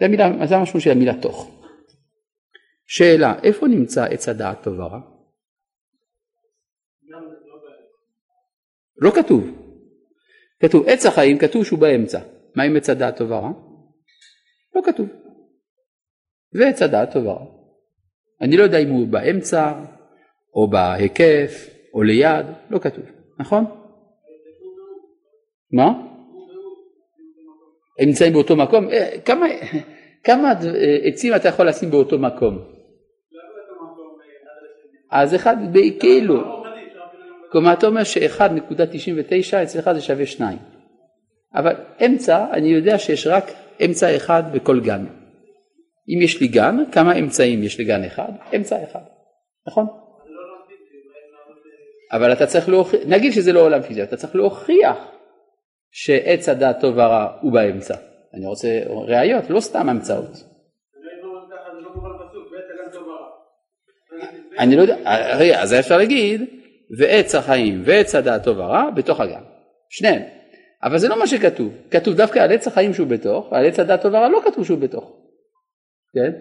זה, 0.00 0.04
המילה, 0.04 0.46
זה 0.46 0.56
המשמעות 0.56 0.82
של 0.82 0.90
המילה 0.90 1.20
תוך. 1.22 1.50
שאלה, 2.86 3.34
איפה 3.42 3.66
נמצא 3.66 4.04
עץ 4.04 4.28
הדעת 4.28 4.62
טוב 4.62 4.78
ורע? 4.78 5.00
לא 9.00 9.10
כתוב. 9.10 9.44
כתוב 10.60 10.88
עץ 10.88 11.06
החיים, 11.06 11.38
כתוב 11.38 11.64
שהוא 11.64 11.78
באמצע. 11.78 12.20
מה 12.54 12.62
עם 12.62 12.76
עץ 12.76 12.90
הדעת 12.90 13.16
טוב 13.16 13.30
ורע? 13.30 13.50
לא 14.74 14.82
כתוב. 14.84 15.08
ועץ 16.52 16.82
הדעת 16.82 17.12
טוב 17.12 17.26
ורע. 17.26 17.46
אני 18.40 18.56
לא 18.56 18.62
יודע 18.62 18.78
אם 18.78 18.90
הוא 18.90 19.08
באמצע, 19.08 19.84
או 20.54 20.70
בהיקף, 20.70 21.70
או 21.94 22.02
ליד, 22.02 22.46
לא 22.70 22.78
כתוב, 22.78 23.04
נכון? 23.38 23.64
מה? 25.72 25.92
הם 28.00 28.06
נמצאים 28.08 28.32
באותו 28.32 28.56
מקום? 28.56 28.88
אה, 28.88 29.20
כמה, 29.24 29.46
כמה 30.24 30.48
אה, 30.48 30.96
עצים 31.02 31.34
אתה 31.36 31.48
יכול 31.48 31.68
לשים 31.68 31.90
באותו 31.90 32.18
מקום? 32.18 32.58
אז 35.10 35.34
אחד, 35.34 35.56
כאילו, 36.00 36.42
כלומר 37.52 37.72
אתה 37.72 37.86
אומר 37.86 38.04
ש-1.99 38.04 39.62
אצלך 39.62 39.92
זה 39.92 40.00
שווה 40.00 40.26
2, 40.26 40.58
אבל 41.54 41.74
אמצע, 42.06 42.46
אני 42.52 42.68
יודע 42.68 42.98
שיש 42.98 43.26
רק 43.26 43.44
אמצע 43.84 44.16
אחד 44.16 44.42
בכל 44.52 44.80
גן. 44.80 45.04
אם 46.08 46.22
יש 46.22 46.40
לי 46.40 46.48
גן, 46.48 46.76
כמה 46.92 47.18
אמצעים 47.18 47.62
יש 47.62 47.80
לגן 47.80 48.04
אחד? 48.04 48.32
אמצע 48.56 48.84
אחד, 48.84 49.00
נכון? 49.68 49.86
אבל 52.12 52.32
אתה 52.32 52.46
צריך 52.46 52.68
להוכיח, 52.68 53.00
נגיד 53.06 53.32
שזה 53.32 53.52
לא 53.52 53.60
עולם 53.60 53.82
פיזי, 53.82 54.02
אתה 54.02 54.16
צריך 54.16 54.36
להוכיח 54.36 54.96
שעץ 55.90 56.48
הדעת 56.48 56.80
טוב 56.80 56.94
ורע 56.96 57.36
הוא 57.40 57.52
באמצע. 57.52 57.94
אני 58.34 58.46
רוצה 58.46 58.68
ראיות, 58.86 59.50
לא 59.50 59.60
סתם 59.60 59.88
המצאות. 59.88 60.44
אני 64.58 64.76
לא 64.76 64.82
יודע, 64.82 64.96
אז 65.56 65.74
אפשר 65.74 65.96
להגיד, 65.96 66.44
ועץ 66.98 67.34
החיים 67.34 67.82
ועץ 67.84 68.14
הדעת 68.14 68.44
טוב 68.44 68.58
ורע 68.58 68.90
בתוך 68.90 69.20
הגן, 69.20 69.42
שניהם. 69.88 70.22
אבל 70.82 70.98
זה 70.98 71.08
לא 71.08 71.18
מה 71.18 71.26
שכתוב, 71.26 71.72
כתוב 71.90 72.14
דווקא 72.14 72.38
על 72.38 72.52
עץ 72.52 72.66
החיים 72.66 72.94
שהוא 72.94 73.06
בתוך, 73.06 73.52
ועל 73.52 73.66
עץ 73.66 73.78
הדעת 73.78 74.02
טוב 74.02 74.14
ורע 74.14 74.28
לא 74.28 74.40
כתוב 74.44 74.64
שהוא 74.64 74.78
בתוך. 74.78 75.16
כן? 76.14 76.32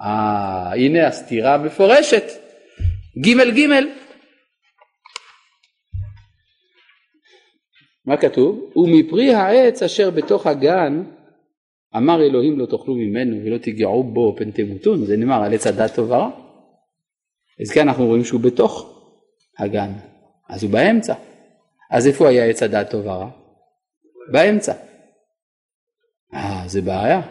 אה, 0.00 0.72
הנה 0.74 1.06
הסתירה 1.06 1.54
המפורשת. 1.54 2.24
ג' 3.18 3.54
ג' 3.54 3.84
מה 8.04 8.16
כתוב? 8.16 8.72
ומפרי 8.76 9.34
העץ 9.34 9.82
אשר 9.82 10.10
בתוך 10.10 10.46
הגן 10.46 11.02
אמר 11.96 12.22
אלוהים 12.22 12.58
לא 12.58 12.66
תאכלו 12.66 12.94
ממנו 12.94 13.44
ולא 13.44 13.58
תיגעו 13.58 14.04
בו 14.04 14.34
פן 14.38 14.50
תמותון, 14.50 15.04
זה 15.04 15.16
נאמר 15.16 15.42
על 15.42 15.54
עץ 15.54 15.66
הדת 15.66 15.94
טוב 15.94 16.10
ורע. 16.10 16.30
אז 17.60 17.70
כאן 17.70 17.88
אנחנו 17.88 18.06
רואים 18.06 18.24
שהוא 18.24 18.40
בתוך 18.40 19.00
הגן, 19.58 19.92
אז 20.48 20.62
הוא 20.62 20.72
באמצע. 20.72 21.14
אז 21.90 22.06
איפה 22.06 22.28
היה 22.28 22.44
עץ 22.44 22.62
הדת 22.62 22.90
טוב 22.90 23.06
ורע? 23.06 23.30
באמצע. 24.32 24.72
אה, 26.34 26.62
זה 26.66 26.80
בעיה. 26.80 27.22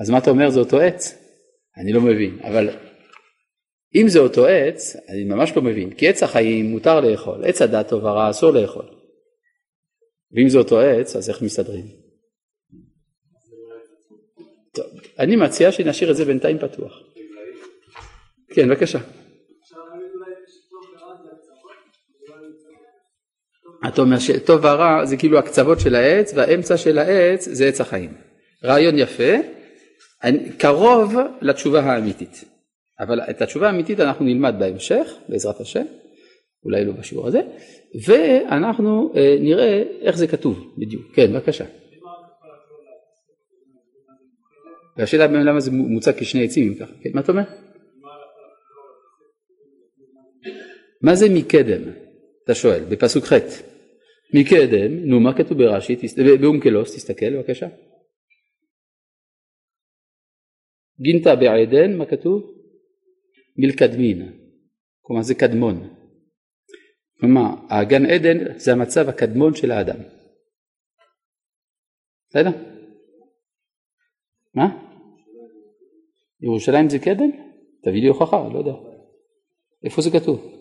אז 0.00 0.10
מה 0.10 0.18
אתה 0.18 0.30
אומר 0.30 0.50
זה 0.50 0.60
אותו 0.60 0.80
עץ? 0.80 1.24
אני 1.76 1.92
לא 1.92 2.00
מבין, 2.00 2.38
אבל 2.42 2.70
אם 3.94 4.08
זה 4.08 4.18
אותו 4.18 4.46
עץ, 4.46 4.96
אני 5.08 5.24
ממש 5.24 5.56
לא 5.56 5.62
מבין, 5.62 5.90
כי 5.90 6.08
עץ 6.08 6.22
החיים 6.22 6.70
מותר 6.70 7.00
לאכול, 7.00 7.44
עץ 7.44 7.62
הדת 7.62 7.88
טוב 7.88 8.04
ורע 8.04 8.30
אסור 8.30 8.50
לאכול. 8.50 8.97
ואם 10.32 10.48
זה 10.48 10.58
אותו 10.58 10.80
עץ, 10.80 11.16
אז 11.16 11.30
איך 11.30 11.42
מסתדרים? 11.42 11.86
טוב, 14.74 14.86
אני 15.18 15.36
מציע 15.36 15.72
שנשאיר 15.72 16.10
את 16.10 16.16
זה 16.16 16.24
בינתיים 16.24 16.58
פתוח. 16.58 16.92
כן, 18.54 18.68
בבקשה. 18.68 18.98
אתה 23.88 24.00
אומר 24.00 24.18
שטוב 24.18 24.64
ורע 24.64 25.04
זה 25.04 25.16
כאילו 25.16 25.38
הקצוות 25.38 25.80
של 25.80 25.94
העץ 25.94 26.32
והאמצע 26.34 26.76
של 26.76 26.98
העץ 26.98 27.48
זה 27.48 27.66
עץ 27.66 27.80
החיים. 27.80 28.14
רעיון 28.64 28.98
יפה, 28.98 29.32
קרוב 30.58 31.14
לתשובה 31.40 31.80
האמיתית. 31.80 32.44
אבל 33.00 33.20
את 33.30 33.42
התשובה 33.42 33.66
האמיתית 33.66 34.00
אנחנו 34.00 34.24
נלמד 34.24 34.54
בהמשך, 34.58 35.12
בעזרת 35.28 35.60
השם, 35.60 35.84
אולי 36.68 36.84
לא 36.84 36.92
בשיעור 36.92 37.26
הזה, 37.26 37.40
ואנחנו 38.06 39.12
אה, 39.16 39.36
נראה 39.40 39.82
איך 40.00 40.16
זה 40.16 40.26
כתוב 40.26 40.74
בדיוק. 40.78 41.02
כן, 41.14 41.32
בבקשה. 41.32 41.64
והשאלה 44.96 45.26
למה 45.26 45.60
זה 45.60 45.70
מוצג 45.70 46.12
כשני 46.12 46.44
עצים 46.44 46.72
אם 46.72 46.74
ככה. 46.78 46.92
כן, 47.02 47.10
מה 47.14 47.20
אתה 47.20 47.32
אומר? 47.32 47.42
מה 51.02 51.14
זה 51.14 51.26
מקדם? 51.34 51.82
אתה 52.44 52.54
שואל, 52.54 52.84
בפסוק 52.84 53.24
ח' 53.24 53.32
מקדם, 54.34 55.08
נו 55.08 55.20
מה 55.20 55.36
כתוב 55.36 55.58
ברש"י? 55.58 55.96
באומקלוס, 56.40 56.94
תסתכל 56.94 57.36
בבקשה. 57.36 57.68
גינתא 61.00 61.34
בעדן, 61.34 61.96
מה 61.96 62.06
כתוב? 62.06 62.54
מלקדמין, 63.56 64.32
כלומר 65.02 65.22
זה 65.22 65.34
קדמון. 65.34 65.97
כלומר, 67.20 67.48
הגן 67.70 68.06
עדן 68.06 68.58
זה 68.58 68.72
המצב 68.72 69.08
הקדמון 69.08 69.54
של 69.54 69.70
האדם. 69.70 70.00
בסדר? 72.28 72.50
מה? 74.54 74.66
ירושלים 76.40 76.88
זה 76.88 76.98
קדם? 76.98 77.30
תביא 77.82 78.00
לי 78.00 78.08
הוכחה, 78.08 78.48
לא 78.52 78.58
יודע. 78.58 78.74
איפה 79.84 80.02
זה 80.02 80.10
כתוב? 80.10 80.58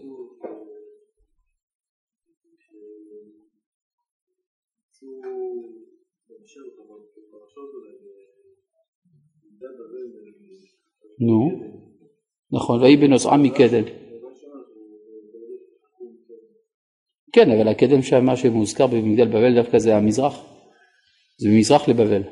נו, 11.20 11.50
נכון, 12.52 12.82
ויהי 12.82 12.98
בנוסעה 12.98 13.38
מקדם. 13.38 14.07
כן, 17.38 17.52
אבל 17.52 17.68
הקדם 17.68 18.02
שם, 18.02 18.26
מה 18.26 18.38
שמוזכר 18.38 18.88
במגדל 18.88 19.28
בבל 19.28 19.56
דווקא 19.56 19.80
זה 19.80 19.96
המזרח. 19.96 20.40
זה 21.38 21.50
ממזרח 21.50 21.88
לבבל. 21.90 22.24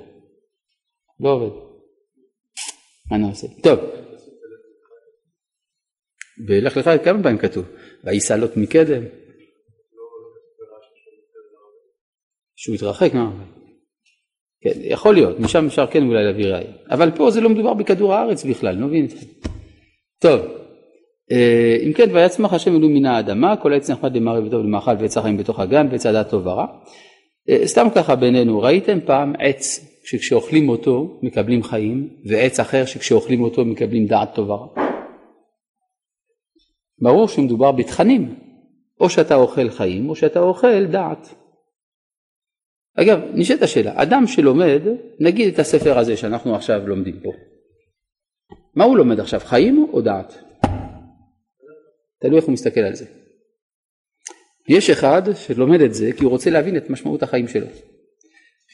לא 1.19 1.29
עובד. 1.29 1.55
מה 3.11 3.17
נעשה? 3.17 3.47
טוב. 3.63 3.79
ולך 6.47 6.77
לך 6.77 6.89
כמה 7.03 7.23
פעמים 7.23 7.37
כתוב, 7.37 7.65
וייסע 8.03 8.37
לוט 8.37 8.57
מקדם. 8.57 9.03
שהוא 12.55 12.75
התרחק 12.75 13.13
מה? 13.13 13.31
כן, 14.61 14.73
יכול 14.75 15.13
להיות, 15.13 15.39
משם 15.39 15.65
אפשר 15.65 15.87
כן 15.87 16.07
אולי 16.07 16.23
להביא 16.23 16.45
ראי. 16.45 16.67
אבל 16.89 17.11
פה 17.11 17.31
זה 17.31 17.41
לא 17.41 17.49
מדובר 17.49 17.73
בכדור 17.73 18.13
הארץ 18.13 18.43
בכלל, 18.43 18.75
לא 18.75 18.87
מבין. 18.87 19.07
טוב, 20.19 20.41
אם 21.85 21.93
כן, 21.93 22.09
ויצמח 22.13 22.53
השם 22.53 22.75
אלוהים 22.75 22.95
מן 22.95 23.05
האדמה, 23.05 23.57
כל 23.57 23.73
עץ 23.73 23.89
נחמד 23.89 24.15
למראה 24.15 24.43
וטוב 24.45 24.63
למאכל 24.63 24.91
ועץ 24.99 25.17
החיים 25.17 25.37
בתוך 25.37 25.59
הגן 25.59 25.87
ועץ 25.91 26.05
הדעת 26.05 26.29
טוב 26.29 26.47
ורע. 26.47 26.65
אה, 27.49 27.67
סתם 27.67 27.87
ככה 27.95 28.15
בינינו, 28.15 28.61
ראיתם 28.61 28.99
פעם 29.05 29.33
עץ 29.39 29.85
שכשאוכלים 30.05 30.69
אותו 30.69 31.19
מקבלים 31.21 31.63
חיים, 31.63 32.09
ועץ 32.29 32.59
אחר 32.59 32.85
שכשאוכלים 32.85 33.43
אותו 33.43 33.65
מקבלים 33.65 34.05
דעת 34.05 34.35
טוב 34.35 34.49
ורע? 34.49 34.67
ברור 37.01 37.27
שמדובר 37.27 37.71
בתכנים, 37.71 38.35
או 38.99 39.09
שאתה 39.09 39.35
אוכל 39.35 39.69
חיים 39.69 40.09
או 40.09 40.15
שאתה 40.15 40.39
אוכל 40.39 40.85
דעת. 40.85 41.35
אגב, 42.97 43.19
נשאלת 43.33 43.61
השאלה, 43.61 43.93
אדם 43.95 44.27
שלומד, 44.27 44.81
נגיד 45.19 45.53
את 45.53 45.59
הספר 45.59 45.97
הזה 45.99 46.17
שאנחנו 46.17 46.55
עכשיו 46.55 46.87
לומדים 46.87 47.19
פה, 47.23 47.29
מה 48.75 48.83
הוא 48.83 48.97
לומד 48.97 49.19
עכשיו, 49.19 49.39
חיים 49.39 49.87
או 49.93 50.01
דעת? 50.01 50.44
תלוי 52.21 52.37
איך 52.37 52.45
הוא 52.45 52.53
מסתכל 52.53 52.79
על 52.79 52.95
זה. 52.95 53.05
יש 54.69 54.89
אחד 54.89 55.21
שלומד 55.35 55.81
את 55.81 55.93
זה 55.93 56.09
כי 56.17 56.23
הוא 56.23 56.31
רוצה 56.31 56.49
להבין 56.49 56.77
את 56.77 56.89
משמעות 56.89 57.23
החיים 57.23 57.47
שלו. 57.47 57.67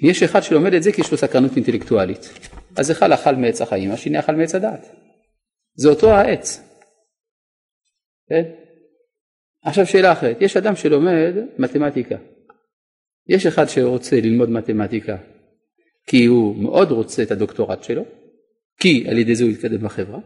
יש 0.04 0.24
אחד 0.24 0.44
שלומד 0.44 0.74
את 0.74 0.84
זה 0.84 0.92
כי 0.92 1.02
יש 1.02 1.12
לו 1.12 1.18
סקרנות 1.18 1.52
אינטלקטואלית. 1.56 2.30
אז 2.78 2.92
אחד 2.92 3.12
אכל 3.12 3.36
מעץ 3.36 3.62
החיים, 3.62 3.92
השני 3.92 4.20
אכל 4.20 4.36
מעץ 4.36 4.56
הדעת. 4.56 4.88
זה 5.76 5.90
אותו 5.90 6.12
העץ. 6.12 6.62
כן? 8.30 8.44
עכשיו 9.64 9.86
שאלה 9.86 10.12
אחרת, 10.12 10.38
יש 10.42 10.58
אדם 10.58 10.76
שלומד 10.76 11.34
מתמטיקה. 11.60 12.16
יש 13.28 13.46
אחד 13.46 13.66
שרוצה 13.70 14.16
ללמוד 14.16 14.50
מתמטיקה 14.50 15.18
כי 16.08 16.26
הוא 16.26 16.56
מאוד 16.56 16.92
רוצה 16.92 17.24
את 17.24 17.32
הדוקטורט 17.32 17.84
שלו, 17.84 18.06
כי 18.80 19.06
על 19.10 19.18
ידי 19.18 19.36
זה 19.36 19.44
הוא 19.44 19.52
יתקדם 19.52 19.82
בחברה, 19.82 20.20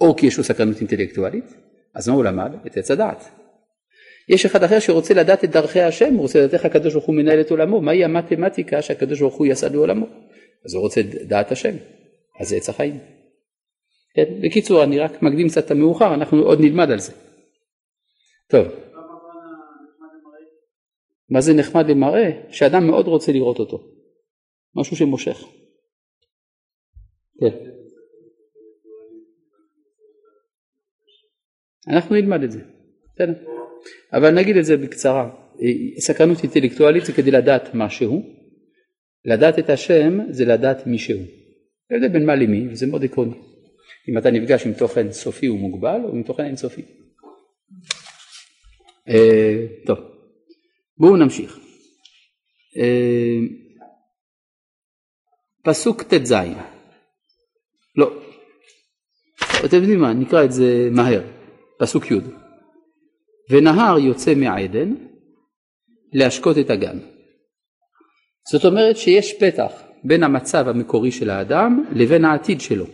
או 0.00 0.16
כי 0.16 0.26
יש 0.26 0.38
לו 0.38 0.44
סקרנות 0.44 0.80
אינטלקטואלית, 0.80 1.54
אז 1.94 2.08
מה 2.08 2.14
הוא 2.14 2.24
למד? 2.24 2.52
את 2.66 2.76
עץ 2.76 2.90
הדעת. 2.90 3.24
יש 4.28 4.46
אחד 4.46 4.62
אחר 4.62 4.78
שרוצה 4.78 5.14
לדעת 5.14 5.44
את 5.44 5.50
דרכי 5.50 5.80
השם, 5.80 6.14
הוא 6.14 6.22
רוצה 6.22 6.38
לדעת 6.38 6.54
איך 6.54 6.64
הקדוש 6.64 6.92
ברוך 6.92 7.04
הוא 7.04 7.14
מנהל 7.14 7.40
את 7.40 7.50
עולמו, 7.50 7.80
מהי 7.80 8.04
המתמטיקה 8.04 8.82
שהקדוש 8.82 9.20
ברוך 9.20 9.34
הוא 9.34 9.46
יסד 9.46 9.72
לעולמו. 9.72 10.06
אז 10.64 10.74
הוא 10.74 10.82
רוצה 10.82 11.00
דעת 11.02 11.52
השם, 11.52 11.76
אז 12.40 12.48
זה 12.48 12.56
עץ 12.56 12.68
החיים. 12.68 12.98
כן? 14.14 14.40
בקיצור, 14.42 14.84
אני 14.84 14.98
רק 14.98 15.22
מקדים 15.22 15.48
קצת 15.48 15.66
את 15.66 15.70
המאוחר, 15.70 16.14
אנחנו 16.14 16.42
עוד 16.42 16.60
נלמד 16.60 16.90
על 16.90 16.98
זה. 16.98 17.12
טוב. 18.48 18.66
מה 21.30 21.40
זה 21.40 21.54
נחמד 21.54 21.90
למראה? 21.90 22.30
שאדם 22.50 22.86
מאוד 22.86 23.06
רוצה 23.06 23.32
לראות 23.32 23.58
אותו. 23.58 23.78
משהו 24.76 24.96
שמושך. 24.96 25.44
כן. 27.40 27.73
אנחנו 31.88 32.16
נלמד 32.16 32.42
את 32.42 32.52
זה, 32.52 32.60
בסדר. 33.14 33.34
אבל 34.12 34.30
נגיד 34.30 34.56
את 34.56 34.64
זה 34.64 34.76
בקצרה. 34.76 35.30
סקרנות 35.98 36.42
אינטלקטואלית 36.42 37.04
זה 37.04 37.12
כדי 37.12 37.30
לדעת 37.30 37.74
משהו, 37.74 38.22
לדעת 39.24 39.58
את 39.58 39.70
השם 39.70 40.18
זה 40.30 40.44
לדעת 40.44 40.86
מישהו. 40.86 41.18
זה 41.90 41.96
הבדל 41.96 42.08
בין 42.08 42.26
מה 42.26 42.34
למי 42.34 42.68
וזה 42.68 42.86
מאוד 42.86 43.04
עקרוני. 43.04 43.34
אם 44.08 44.18
אתה 44.18 44.30
נפגש 44.30 44.66
עם 44.66 44.72
תוכן 44.72 45.12
סופי 45.12 45.48
ומוגבל 45.48 46.00
או 46.04 46.14
עם 46.14 46.22
תוכן 46.22 46.44
אינסופי. 46.44 46.82
אה, 49.08 49.66
טוב, 49.86 49.98
בואו 50.98 51.16
נמשיך. 51.16 51.58
אה, 52.76 53.38
פסוק 55.64 56.02
ט"ז, 56.02 56.34
לא, 57.96 58.10
אתם 59.64 59.76
יודעים 59.76 60.00
מה, 60.00 60.12
נקרא 60.12 60.44
את 60.44 60.52
זה 60.52 60.88
מהר, 60.92 61.22
פסוק 61.78 62.10
י' 62.10 62.14
ונהר 63.50 63.98
יוצא 63.98 64.34
מעדן 64.34 64.94
להשקות 66.12 66.58
את 66.58 66.70
הגן. 66.70 66.98
זאת 68.52 68.64
אומרת 68.64 68.96
שיש 68.96 69.32
פתח 69.40 69.72
בין 70.04 70.22
המצב 70.22 70.68
המקורי 70.68 71.10
של 71.10 71.30
האדם 71.30 71.84
לבין 71.92 72.24
העתיד 72.24 72.60
שלו. 72.60 72.84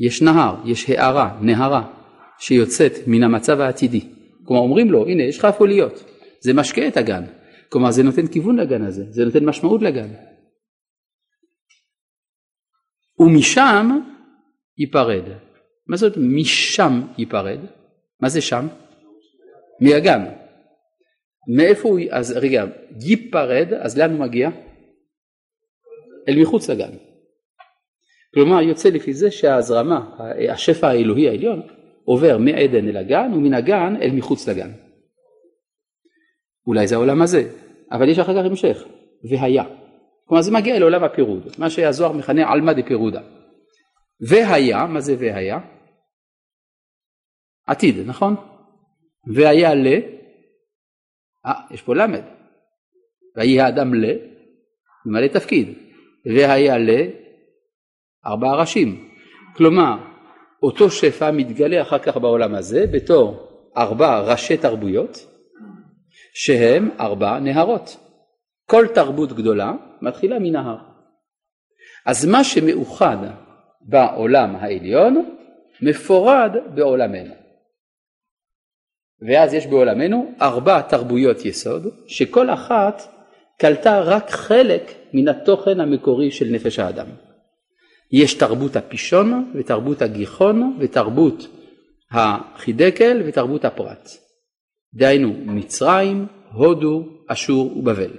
יש 0.00 0.22
נהר, 0.22 0.56
יש 0.64 0.90
הערה, 0.90 1.38
נהרה, 1.40 1.92
שיוצאת 2.38 2.92
מן 3.06 3.22
המצב 3.22 3.60
העתידי. 3.60 4.00
כלומר 4.44 4.62
אומרים 4.62 4.90
לו, 4.90 5.06
הנה 5.06 5.22
יש 5.22 5.38
לך 5.38 5.44
איפה 5.44 5.66
להיות, 5.66 6.04
זה 6.40 6.52
משקה 6.52 6.88
את 6.88 6.96
הגן. 6.96 7.24
כלומר 7.68 7.90
זה 7.90 8.02
נותן 8.02 8.26
כיוון 8.26 8.56
לגן 8.56 8.82
הזה, 8.82 9.04
זה 9.10 9.24
נותן 9.24 9.44
משמעות 9.44 9.82
לגן. 9.82 10.08
ומשם 13.18 14.00
ייפרד. 14.78 15.24
מה 15.86 15.96
זאת 15.96 16.12
משם 16.16 17.02
ייפרד? 17.18 17.58
מה 18.20 18.28
זה 18.28 18.40
שם? 18.40 18.66
מהגן. 19.80 20.24
מאיפה 21.56 21.88
הוא, 21.88 22.00
אז 22.10 22.32
רגע, 22.32 22.64
ייפרד, 23.00 23.72
אז 23.80 23.98
לאן 23.98 24.10
הוא 24.10 24.20
מגיע? 24.20 24.50
אל 26.28 26.40
מחוץ 26.40 26.70
לגן. 26.70 26.90
כלומר 28.34 28.62
יוצא 28.62 28.88
לפי 28.88 29.14
זה 29.14 29.30
שההזרמה, 29.30 30.16
השפע 30.50 30.88
האלוהי 30.88 31.28
העליון, 31.28 31.62
עובר 32.04 32.38
מעדן 32.38 32.88
אל 32.88 32.96
הגן 32.96 33.32
ומן 33.34 33.54
הגן 33.54 33.96
אל 34.02 34.10
מחוץ 34.10 34.48
לגן. 34.48 34.70
אולי 36.66 36.86
זה 36.86 36.94
העולם 36.94 37.22
הזה, 37.22 37.50
אבל 37.92 38.08
יש 38.08 38.18
אחר 38.18 38.40
כך 38.40 38.44
המשך, 38.44 38.84
והיה. 39.30 39.64
כלומר 40.24 40.42
זה 40.42 40.52
מגיע 40.52 40.76
אל 40.76 40.82
עולם 40.82 41.04
הפירוד, 41.04 41.48
מה 41.58 41.70
שהזוהר 41.70 42.12
מכנה 42.12 42.52
עלמא 42.52 42.72
דפירודה. 42.72 43.20
והיה, 44.28 44.86
מה 44.86 45.00
זה 45.00 45.16
והיה? 45.18 45.58
עתיד, 47.66 48.06
נכון? 48.06 48.36
והיה 49.34 49.74
ל... 49.74 49.86
אה, 51.46 51.52
יש 51.70 51.82
פה 51.82 51.94
למד. 51.94 52.22
ויהי 53.36 53.60
האדם 53.60 53.94
ל... 53.94 54.04
ממלא 55.06 55.26
תפקיד. 55.26 55.68
והיה 56.26 56.78
ל... 56.78 56.90
ארבעה 58.26 58.56
ראשים. 58.56 59.08
כלומר, 59.56 59.96
אותו 60.62 60.90
שפע 60.90 61.30
מתגלה 61.30 61.82
אחר 61.82 61.98
כך 61.98 62.16
בעולם 62.16 62.54
הזה 62.54 62.86
בתור 62.92 63.48
ארבע 63.76 64.20
ראשי 64.20 64.56
תרבויות 64.56 65.26
שהם 66.34 66.90
ארבע 67.00 67.38
נהרות. 67.38 67.96
כל 68.70 68.86
תרבות 68.94 69.32
גדולה 69.32 69.72
מתחילה 70.02 70.38
מנהר. 70.38 70.76
אז 72.06 72.26
מה 72.26 72.44
שמאוחד 72.44 73.16
בעולם 73.80 74.56
העליון 74.56 75.36
מפורד 75.82 76.50
בעולמנו. 76.74 77.43
ואז 79.22 79.54
יש 79.54 79.66
בעולמנו 79.66 80.34
ארבע 80.42 80.80
תרבויות 80.80 81.44
יסוד 81.44 81.86
שכל 82.06 82.50
אחת 82.50 83.02
קלטה 83.58 84.00
רק 84.00 84.30
חלק 84.30 84.92
מן 85.12 85.28
התוכן 85.28 85.80
המקורי 85.80 86.30
של 86.30 86.46
נפש 86.50 86.78
האדם. 86.78 87.06
יש 88.12 88.34
תרבות 88.34 88.76
הפישון 88.76 89.52
ותרבות 89.54 90.02
הגיחון 90.02 90.76
ותרבות 90.80 91.48
החידקל 92.10 93.22
ותרבות 93.26 93.64
הפרט. 93.64 94.08
דהיינו 94.94 95.34
מצרים, 95.46 96.26
הודו, 96.52 97.04
אשור 97.28 97.78
ובבל. 97.78 98.10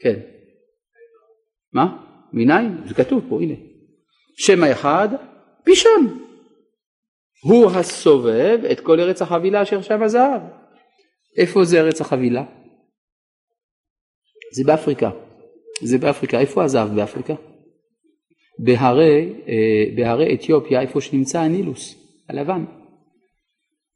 כן. 0.00 0.20
מה? 1.72 1.96
מניין? 2.32 2.78
זה 2.86 2.94
כתוב 2.94 3.26
פה, 3.28 3.40
הנה. 3.42 3.54
שם 4.36 4.64
האחד, 4.64 5.08
פישון. 5.64 6.27
הוא 7.42 7.70
הסובב 7.70 8.58
את 8.72 8.80
כל 8.80 9.00
ארץ 9.00 9.22
החבילה 9.22 9.62
אשר 9.62 9.82
שם 9.82 10.02
הזהב. 10.02 10.42
איפה 11.38 11.64
זה 11.64 11.80
ארץ 11.80 12.00
החבילה? 12.00 12.44
זה 14.52 14.64
באפריקה. 14.66 15.10
זה 15.82 15.98
באפריקה. 15.98 16.40
איפה 16.40 16.64
הזהב 16.64 16.94
באפריקה? 16.94 17.34
בהרי, 18.58 19.32
אה, 19.48 19.96
בהרי 19.96 20.34
אתיופיה, 20.34 20.80
איפה 20.80 21.00
שנמצא 21.00 21.40
הנילוס, 21.40 21.94
הלבן. 22.28 22.64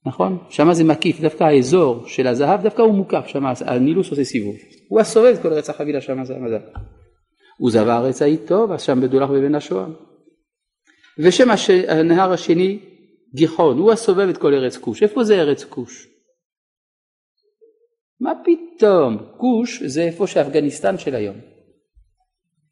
נכון? 0.07 0.39
שם 0.51 0.73
זה 0.73 0.85
מקיף, 0.85 1.21
דווקא 1.21 1.45
האזור 1.45 2.07
של 2.07 2.27
הזהב, 2.27 2.63
דווקא 2.63 2.83
הוא 2.83 2.95
מוקף, 2.95 3.25
שם 3.27 3.45
הנילוס 3.67 4.11
עושה 4.11 4.25
סיבוב. 4.25 4.57
הוא 4.89 5.01
הסובב 5.01 5.35
את 5.35 5.43
כל 5.43 5.53
ארץ 5.53 5.71
החבילה 5.71 6.01
שם 6.01 6.25
זה 6.25 6.37
המזל. 6.37 6.61
וזב 7.67 7.89
הארץ 7.89 8.23
ההיא 8.23 8.39
טוב, 8.47 8.73
אז 8.73 8.83
שם 8.83 9.01
בדולח 9.01 9.31
ובן 9.31 9.55
השוהם. 9.55 9.93
ושם. 11.19 11.49
הנהר 11.89 12.33
השני 12.33 12.79
גיחון, 13.35 13.79
הוא 13.79 13.93
הסובב 13.93 14.29
את 14.29 14.37
כל 14.37 14.55
ארץ 14.55 14.77
כוש. 14.77 15.03
איפה 15.03 15.25
זה 15.25 15.41
ארץ 15.41 15.65
כוש? 15.65 16.09
מה 18.21 18.33
פתאום? 18.45 19.19
כוש 19.37 19.83
זה 19.83 20.03
איפה 20.03 20.27
שאפגניסטן 20.27 20.99
של 20.99 21.15
היום. 21.15 21.37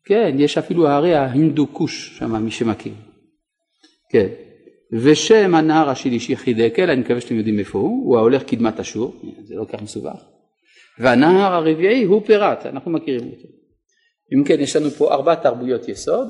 כן, 0.05 0.37
יש 0.39 0.59
אפילו 0.59 0.89
הרי 0.89 1.15
ההינדו 1.15 1.67
כוש 1.73 2.19
שם, 2.19 2.45
מי 2.45 2.51
שמכיר. 2.51 2.93
כן. 4.11 4.27
ושם 4.93 5.55
הנהר 5.55 5.89
השלישי 5.89 6.37
חידקל, 6.37 6.91
אני 6.91 7.01
מקווה 7.01 7.21
שאתם 7.21 7.35
יודעים 7.35 7.59
איפה 7.59 7.79
הוא, 7.79 8.07
הוא 8.07 8.17
ההולך 8.17 8.43
קדמת 8.43 8.81
אשור, 8.81 9.15
זה 9.43 9.55
לא 9.55 9.65
כך 9.65 9.83
מסובך. 9.83 10.25
והנהר 10.99 11.53
הרביעי 11.53 12.05
הוא 12.05 12.23
פירת, 12.27 12.67
אנחנו 12.67 12.91
מכירים 12.91 13.27
אותו. 13.27 13.49
אם 14.35 14.45
כן, 14.45 14.61
יש 14.61 14.77
לנו 14.77 14.91
פה 14.91 15.15
ארבע 15.15 15.35
תרבויות 15.35 15.89
יסוד, 15.89 16.29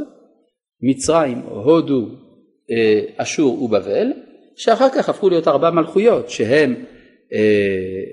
מצרים, 0.83 1.39
הודו, 1.39 2.07
אשור 3.17 3.63
ובבל, 3.63 4.13
שאחר 4.57 4.89
כך 4.95 5.09
הפכו 5.09 5.29
להיות 5.29 5.49
ארבע 5.49 5.71
מלכויות, 5.71 6.31
שהם, 6.31 6.75
אה, 7.33 7.39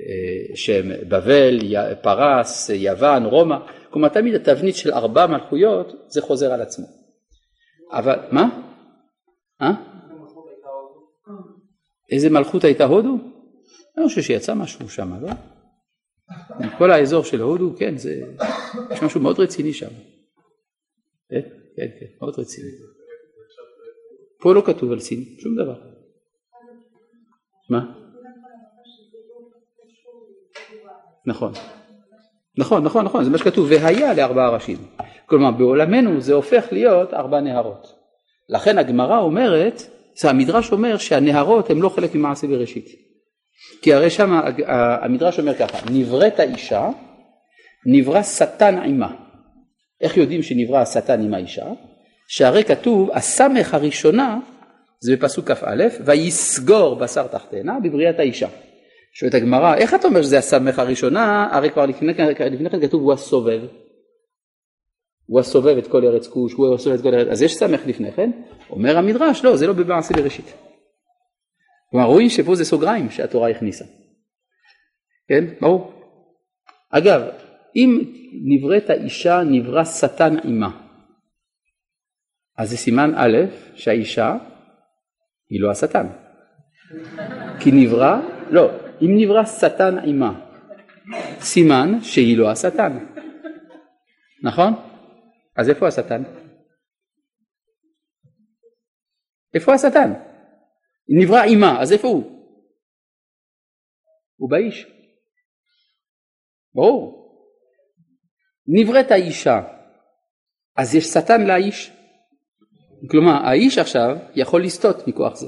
אה, 0.09 0.55
שהם 0.55 0.91
בבל, 1.09 1.59
פרס, 2.01 2.69
יוון, 2.69 3.25
רומא, 3.25 3.57
כלומר 3.89 4.07
תמיד 4.09 4.35
התבנית 4.35 4.75
של 4.75 4.91
ארבע 4.91 5.27
מלכויות 5.27 5.93
זה 6.07 6.21
חוזר 6.21 6.53
על 6.53 6.61
עצמו. 6.61 6.85
אבל, 7.91 8.19
מה? 8.31 8.59
אה? 9.61 9.71
איזה 12.11 12.29
מלכות 12.29 12.63
הייתה 12.63 12.85
הודו? 12.85 13.17
אני 13.97 14.07
חושב 14.07 14.21
שיצא 14.21 14.53
משהו 14.53 14.89
שם, 14.89 15.13
לא? 15.21 15.29
כל 16.77 16.91
האזור 16.91 17.23
של 17.23 17.41
הודו, 17.41 17.75
כן, 17.77 17.97
זה, 17.97 18.21
יש 18.91 19.01
משהו 19.03 19.21
מאוד 19.21 19.39
רציני 19.39 19.73
שם. 19.73 19.89
כן, 21.29 21.41
כן, 21.75 21.87
כן, 21.99 22.05
מאוד 22.21 22.39
רציני. 22.39 22.69
פה 24.47 24.53
לא 24.53 24.61
כתוב 24.65 24.91
על 24.91 24.99
סין, 24.99 25.23
שום 25.39 25.55
דבר. 25.55 25.75
מה? 27.69 27.85
נכון. 31.25 31.51
נכון, 32.57 32.83
נכון, 32.83 33.05
נכון, 33.05 33.23
זה 33.23 33.29
מה 33.29 33.37
שכתוב, 33.37 33.67
והיה 33.69 34.13
לארבעה 34.13 34.49
ראשים. 34.49 34.77
כלומר, 35.25 35.51
בעולמנו 35.51 36.21
זה 36.21 36.33
הופך 36.33 36.65
להיות 36.71 37.13
ארבע 37.13 37.39
נהרות. 37.39 37.87
לכן 38.49 38.77
הגמרא 38.77 39.19
אומרת, 39.19 39.81
המדרש 40.23 40.71
אומר 40.71 40.97
שהנהרות 40.97 41.69
הם 41.69 41.81
לא 41.81 41.89
חלק 41.89 42.15
ממעשה 42.15 42.47
בראשית. 42.47 42.85
כי 43.81 43.93
הרי 43.93 44.09
שם 44.09 44.31
המדרש 45.01 45.39
אומר 45.39 45.55
ככה, 45.55 45.77
נבראת 45.91 46.39
אישה, 46.39 46.89
נברא 47.85 48.23
שטן 48.23 48.79
עימה. 48.79 49.15
איך 50.01 50.17
יודעים 50.17 50.43
שנברא 50.43 50.77
השטן 50.77 51.21
עם 51.21 51.33
האישה? 51.33 51.65
שהרי 52.28 52.63
כתוב, 52.63 53.09
הסמך 53.13 53.73
הראשונה, 53.73 54.39
זה 54.99 55.15
בפסוק 55.15 55.51
כ"א, 55.51 55.84
ויסגור 56.05 56.95
בשר 56.95 57.28
תחתנה 57.28 57.80
בבריאת 57.84 58.19
האישה. 58.19 58.47
שואלת 59.13 59.34
הגמרא, 59.34 59.75
איך 59.75 59.93
אתה 59.93 60.07
אומר 60.07 60.21
שזה 60.21 60.38
הסמך 60.38 60.80
הראשונה, 60.80 61.49
הרי 61.51 61.69
כבר 61.69 61.86
לפני, 61.86 62.13
לפני 62.51 62.69
כן 62.69 62.88
כתוב 62.88 63.01
הוא 63.01 63.13
הסובב. 63.13 63.61
הוא 65.25 65.39
הסובב 65.39 65.78
את 65.78 65.88
כל 65.88 66.05
ארץ 66.05 66.28
כוש, 66.28 66.53
הוא 66.53 66.75
הסובב 66.75 66.95
את 66.95 67.01
כל 67.01 67.13
ארץ, 67.13 67.28
אז 67.28 67.41
יש 67.41 67.55
סמך 67.55 67.82
לפני 67.88 68.11
כן, 68.11 68.32
אומר 68.69 68.97
המדרש, 68.97 69.43
לא, 69.43 69.57
זה 69.57 69.67
לא 69.67 69.73
במעשה 69.73 70.13
בראשית. 70.13 70.53
כלומר, 71.91 72.05
רואים 72.05 72.30
שפה 72.30 72.55
זה 72.55 72.65
סוגריים 72.65 73.09
שהתורה 73.09 73.49
הכניסה. 73.49 73.86
כן, 75.30 75.45
ברור. 75.61 75.91
אגב, 76.89 77.21
אם 77.75 78.03
נבראת 78.43 78.89
אישה, 78.89 79.41
נברא 79.43 79.84
שטן 79.84 80.38
עימה. 80.38 80.86
אז 82.57 82.69
זה 82.69 82.77
סימן 82.77 83.11
א', 83.15 83.37
שהאישה 83.75 84.35
היא 85.49 85.61
לא 85.61 85.71
השטן. 85.71 86.07
כי 87.59 87.71
נברא, 87.73 88.15
לא, 88.51 88.69
אם 89.01 89.11
נברא 89.17 89.45
שטן 89.45 89.99
עימה, 89.99 90.39
סימן 91.39 92.01
שהיא 92.01 92.37
לא 92.37 92.51
השטן, 92.51 93.05
נכון? 94.43 94.73
אז 95.55 95.69
איפה 95.69 95.87
השטן? 95.87 96.23
איפה 99.53 99.73
השטן? 99.73 100.13
נברא 101.09 101.43
אימה, 101.43 101.81
אז 101.81 101.93
איפה 101.93 102.07
הוא? 102.07 102.37
הוא 104.35 104.49
באיש. 104.49 104.87
ברור. 106.73 107.27
נבראת 108.67 109.11
האישה, 109.11 109.61
אז 110.77 110.95
יש 110.95 111.05
שטן 111.05 111.47
לאיש. 111.47 111.96
כלומר, 113.11 113.31
האיש 113.31 113.77
עכשיו 113.77 114.17
יכול 114.35 114.63
לסטות 114.63 115.07
מכוח 115.07 115.35
זה. 115.35 115.47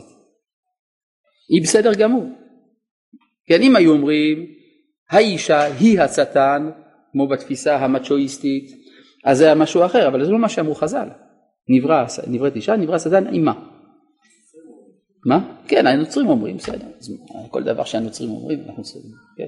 היא 1.50 1.62
בסדר 1.64 1.94
גמור. 1.94 2.26
כן, 3.48 3.62
אם 3.62 3.76
היו 3.76 3.92
אומרים, 3.92 4.46
האישה 5.10 5.64
היא 5.64 6.02
השטן, 6.02 6.70
כמו 7.12 7.28
בתפיסה 7.28 7.78
המצ'ואיסטית, 7.78 8.72
אז 9.26 9.38
זה 9.38 9.46
היה 9.46 9.56
משהו 9.56 9.86
אחר, 9.86 10.08
אבל 10.08 10.26
זה 10.26 10.32
לא 10.32 10.40
מה 10.40 10.50
שאמרו 10.50 10.76
חז"ל. 10.76 11.10
נברא, 11.70 12.06
נבראת 12.28 12.56
אישה, 12.56 12.76
נברא 12.76 12.98
שטן 12.98 13.28
עימה. 13.28 13.54
מה? 15.26 15.56
כן, 15.68 15.88
הנוצרים 15.88 16.28
אומרים, 16.28 16.58
בסדר. 16.58 16.88
כל 17.52 17.64
דבר 17.64 17.84
שהנוצרים 17.84 18.30
אומרים, 18.30 18.60
אנחנו 18.68 18.84
צריכים, 18.84 19.12
כן. 19.38 19.48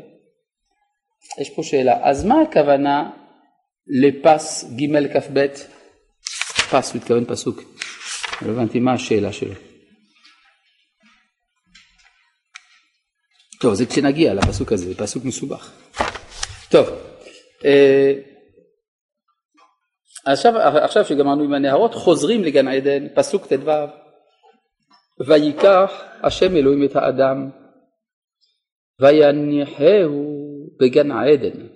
יש 1.41 1.49
פה 1.55 1.63
שאלה, 1.63 2.09
אז 2.09 2.25
מה 2.25 2.41
הכוונה 2.41 3.09
לפס 3.87 4.73
ג' 4.75 5.17
כ"ב? 5.17 5.45
פס, 6.71 6.93
הוא 6.93 7.01
התכוון 7.01 7.25
פסוק. 7.25 7.61
לא 8.45 8.51
הבנתי 8.51 8.79
מה 8.79 8.93
השאלה 8.93 9.33
שלו. 9.33 9.53
טוב, 13.61 13.73
זה 13.73 13.85
כשנגיע 13.85 14.33
לפסוק 14.33 14.71
הזה, 14.71 14.85
זה 14.85 14.97
פסוק 14.97 15.25
מסובך. 15.25 15.71
טוב, 16.71 16.87
אה, 17.65 18.13
עכשיו, 20.25 20.57
עכשיו 20.57 21.05
שגמרנו 21.05 21.43
עם 21.43 21.53
הנהרות, 21.53 21.93
חוזרים 21.93 22.43
לגן 22.43 22.67
עדן, 22.67 23.07
פסוק 23.15 23.47
ט"ו, 23.47 23.71
ויקח 25.27 25.91
השם 26.23 26.55
אלוהים 26.55 26.83
את 26.83 26.95
האדם, 26.95 27.49
ויניחהו 28.99 30.41
בגן 30.79 31.11
העדן, 31.11 31.67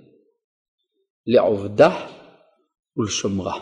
לעובדה 1.27 2.07
ולשומרה. 2.97 3.59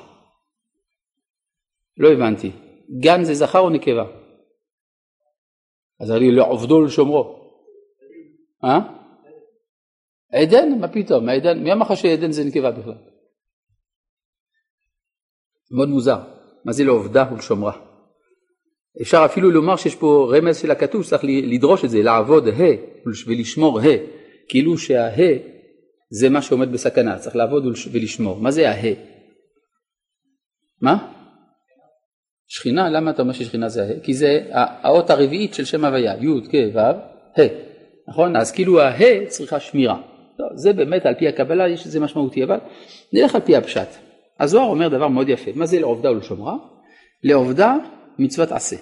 לא 1.98 2.10
הבנתי, 2.14 2.52
גן 3.00 3.24
זה 3.24 3.34
זכר 3.34 3.60
או 3.60 3.70
נקבה? 3.70 4.06
אז 6.00 6.12
אני 6.12 6.32
לעובדו 6.32 6.76
ולשומרו. 6.76 7.40
אה? 8.64 8.80
עדן? 10.34 10.80
מה 10.80 10.88
פתאום? 10.88 11.30
עדן? 11.30 11.64
מי 11.64 11.74
אמר 11.74 11.86
לך 11.86 11.98
שעדן 11.98 12.32
זה 12.32 12.44
נקבה 12.44 12.72
בכלל? 12.72 12.98
מאוד 15.72 15.90
מוזר. 15.90 16.20
מה 16.66 16.72
זה 16.72 16.84
לעובדה 16.84 17.34
ולשומרה? 17.34 17.94
אפשר 19.02 19.22
אפילו 19.26 19.52
לומר 19.52 19.76
שיש 19.76 19.96
פה 19.96 20.32
רמז 20.38 20.58
של 20.58 20.72
הכתוב, 20.72 21.04
צריך 21.04 21.24
לדרוש 21.24 21.86
את 21.86 21.90
זה, 21.90 22.02
לעבוד 22.04 22.48
ה' 22.48 22.52
ולשמור 23.28 23.80
ה', 23.80 23.84
כאילו 24.50 24.78
שהה' 24.78 25.38
זה 26.10 26.30
מה 26.30 26.42
שעומד 26.42 26.72
בסכנה, 26.72 27.20
צריך 27.20 27.36
לעבוד 27.36 27.64
ולשמור. 27.92 28.40
מה 28.40 28.52
זה 28.52 28.70
הה? 28.70 28.94
מה? 30.82 31.13
שכינה, 32.48 32.90
למה 32.90 33.12
אתה 33.12 33.22
אומר 33.22 33.34
ששכינה 33.34 33.70
זה 33.70 33.84
הה? 33.84 34.00
כי 34.04 34.14
זה 34.14 34.46
האות 34.52 35.10
הרביעית 35.10 35.54
של 35.54 35.66
שם 35.66 35.86
הוויה, 35.86 36.14
י' 36.14 36.50
כ' 36.52 36.76
ו' 36.76 36.80
ה', 36.80 37.48
נכון? 38.08 38.36
אז 38.36 38.52
כאילו 38.52 38.82
הה 38.82 39.26
צריכה 39.28 39.60
שמירה. 39.60 40.02
לא, 40.40 40.48
זה 40.56 40.74
באמת 40.74 41.06
על 41.06 41.14
פי 41.16 41.28
הקבלה 41.28 41.68
יש 41.68 41.88
לזה 41.88 42.00
משמעותי, 42.00 42.44
אבל 42.44 42.58
נלך 43.14 43.36
על 43.36 43.42
פי 43.42 43.56
הפשט. 43.56 43.88
הזוהר 44.40 44.66
אומר 44.70 44.88
דבר 44.88 45.08
מאוד 45.08 45.30
יפה, 45.30 45.52
מה 45.56 45.66
זה 45.66 45.80
לעובדה 45.80 46.12
ולשומרה? 46.12 46.56
לעובדה 47.24 47.76
מצוות 48.20 48.52
עשה, 48.52 48.76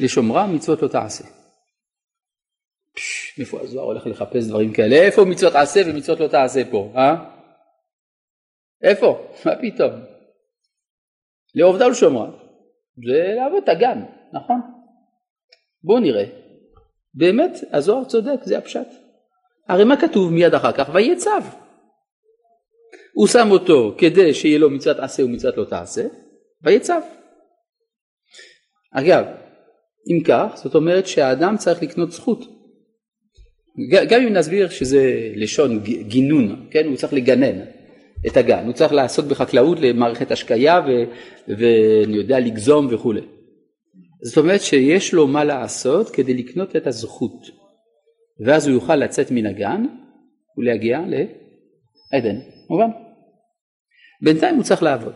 לשומרה 0.00 0.46
מצוות 0.46 0.82
לא 0.82 0.88
תעשה. 0.88 1.24
איפה 3.38 3.60
הזוהר 3.60 3.86
הולך 3.86 4.06
לחפש 4.06 4.46
דברים 4.46 4.72
כאלה? 4.72 4.96
איפה 4.96 5.24
מצוות 5.24 5.54
עשה 5.54 5.80
ומצוות 5.86 6.20
לא 6.20 6.28
תעשה 6.28 6.62
פה, 6.70 6.92
אה? 6.96 7.14
איפה? 8.82 9.28
מה 9.44 9.52
פתאום? 9.56 9.90
לעובדה 11.54 11.86
ולשומרה 11.86 12.45
זה 13.04 13.34
לעבוד 13.36 13.62
את 13.62 13.68
הגן, 13.68 14.02
נכון? 14.32 14.60
בואו 15.82 16.00
נראה. 16.00 16.24
באמת, 17.14 17.52
הזוהר 17.72 18.04
צודק, 18.04 18.44
זה 18.44 18.58
הפשט. 18.58 18.88
הרי 19.68 19.84
מה 19.84 20.00
כתוב 20.00 20.32
מיד 20.32 20.54
אחר 20.54 20.72
כך? 20.72 20.88
צו. 21.16 21.30
הוא 23.14 23.26
שם 23.26 23.50
אותו 23.50 23.94
כדי 23.98 24.34
שיהיה 24.34 24.58
לו 24.58 24.70
מצוות 24.70 24.98
עשה 24.98 25.24
ומצוות 25.24 25.56
לא 25.56 25.64
תעשה, 25.64 26.06
צו. 26.80 26.94
אגב, 28.92 29.24
אם 30.10 30.22
כך, 30.24 30.52
זאת 30.54 30.74
אומרת 30.74 31.06
שהאדם 31.06 31.56
צריך 31.56 31.82
לקנות 31.82 32.12
זכות. 32.12 32.40
גם 34.08 34.20
אם 34.20 34.32
נסביר 34.32 34.68
שזה 34.68 35.30
לשון 35.34 35.82
גינון, 35.84 36.68
כן, 36.70 36.86
הוא 36.86 36.96
צריך 36.96 37.12
לגנן 37.12 37.75
את 38.26 38.36
הגן, 38.36 38.64
הוא 38.64 38.72
צריך 38.72 38.92
לעסוק 38.92 39.26
בחקלאות 39.26 39.80
למערכת 39.80 40.30
השקיה 40.30 40.80
ואני 41.48 42.16
יודע 42.16 42.40
לגזום 42.40 42.88
וכולי. 42.90 43.20
זאת 44.22 44.38
אומרת 44.38 44.60
שיש 44.62 45.14
לו 45.14 45.26
מה 45.26 45.44
לעשות 45.44 46.10
כדי 46.10 46.34
לקנות 46.34 46.76
את 46.76 46.86
הזכות, 46.86 47.46
ואז 48.46 48.66
הוא 48.66 48.74
יוכל 48.74 48.96
לצאת 48.96 49.30
מן 49.30 49.46
הגן 49.46 49.86
ולהגיע 50.58 51.00
לעדן, 51.00 52.36
מובן? 52.70 52.90
בינתיים 54.22 54.56
הוא 54.56 54.64
צריך 54.64 54.82
לעבוד. 54.82 55.14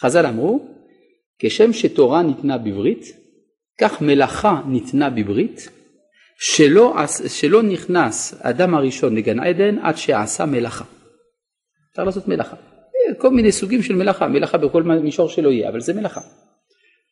חז"ל 0.00 0.26
אמרו, 0.26 0.60
כשם 1.38 1.72
שתורה 1.72 2.22
ניתנה 2.22 2.58
בברית, 2.58 3.04
כך 3.80 4.02
מלאכה 4.02 4.62
ניתנה 4.66 5.10
בברית, 5.10 5.68
שלא, 6.40 6.94
שלא 7.28 7.62
נכנס 7.62 8.34
אדם 8.42 8.74
הראשון 8.74 9.16
לגן 9.16 9.40
עדן 9.40 9.78
עד 9.78 9.96
שעשה 9.96 10.46
מלאכה. 10.46 10.84
אפשר 11.98 12.06
לעשות 12.06 12.28
מלאכה. 12.28 12.56
כל 13.18 13.30
מיני 13.30 13.52
סוגים 13.52 13.82
של 13.82 13.94
מלאכה, 13.94 14.28
מלאכה 14.28 14.58
בכל 14.58 14.82
מישור 14.82 15.28
שלא 15.28 15.48
יהיה, 15.48 15.68
אבל 15.68 15.80
זה 15.80 15.94
מלאכה. 15.94 16.20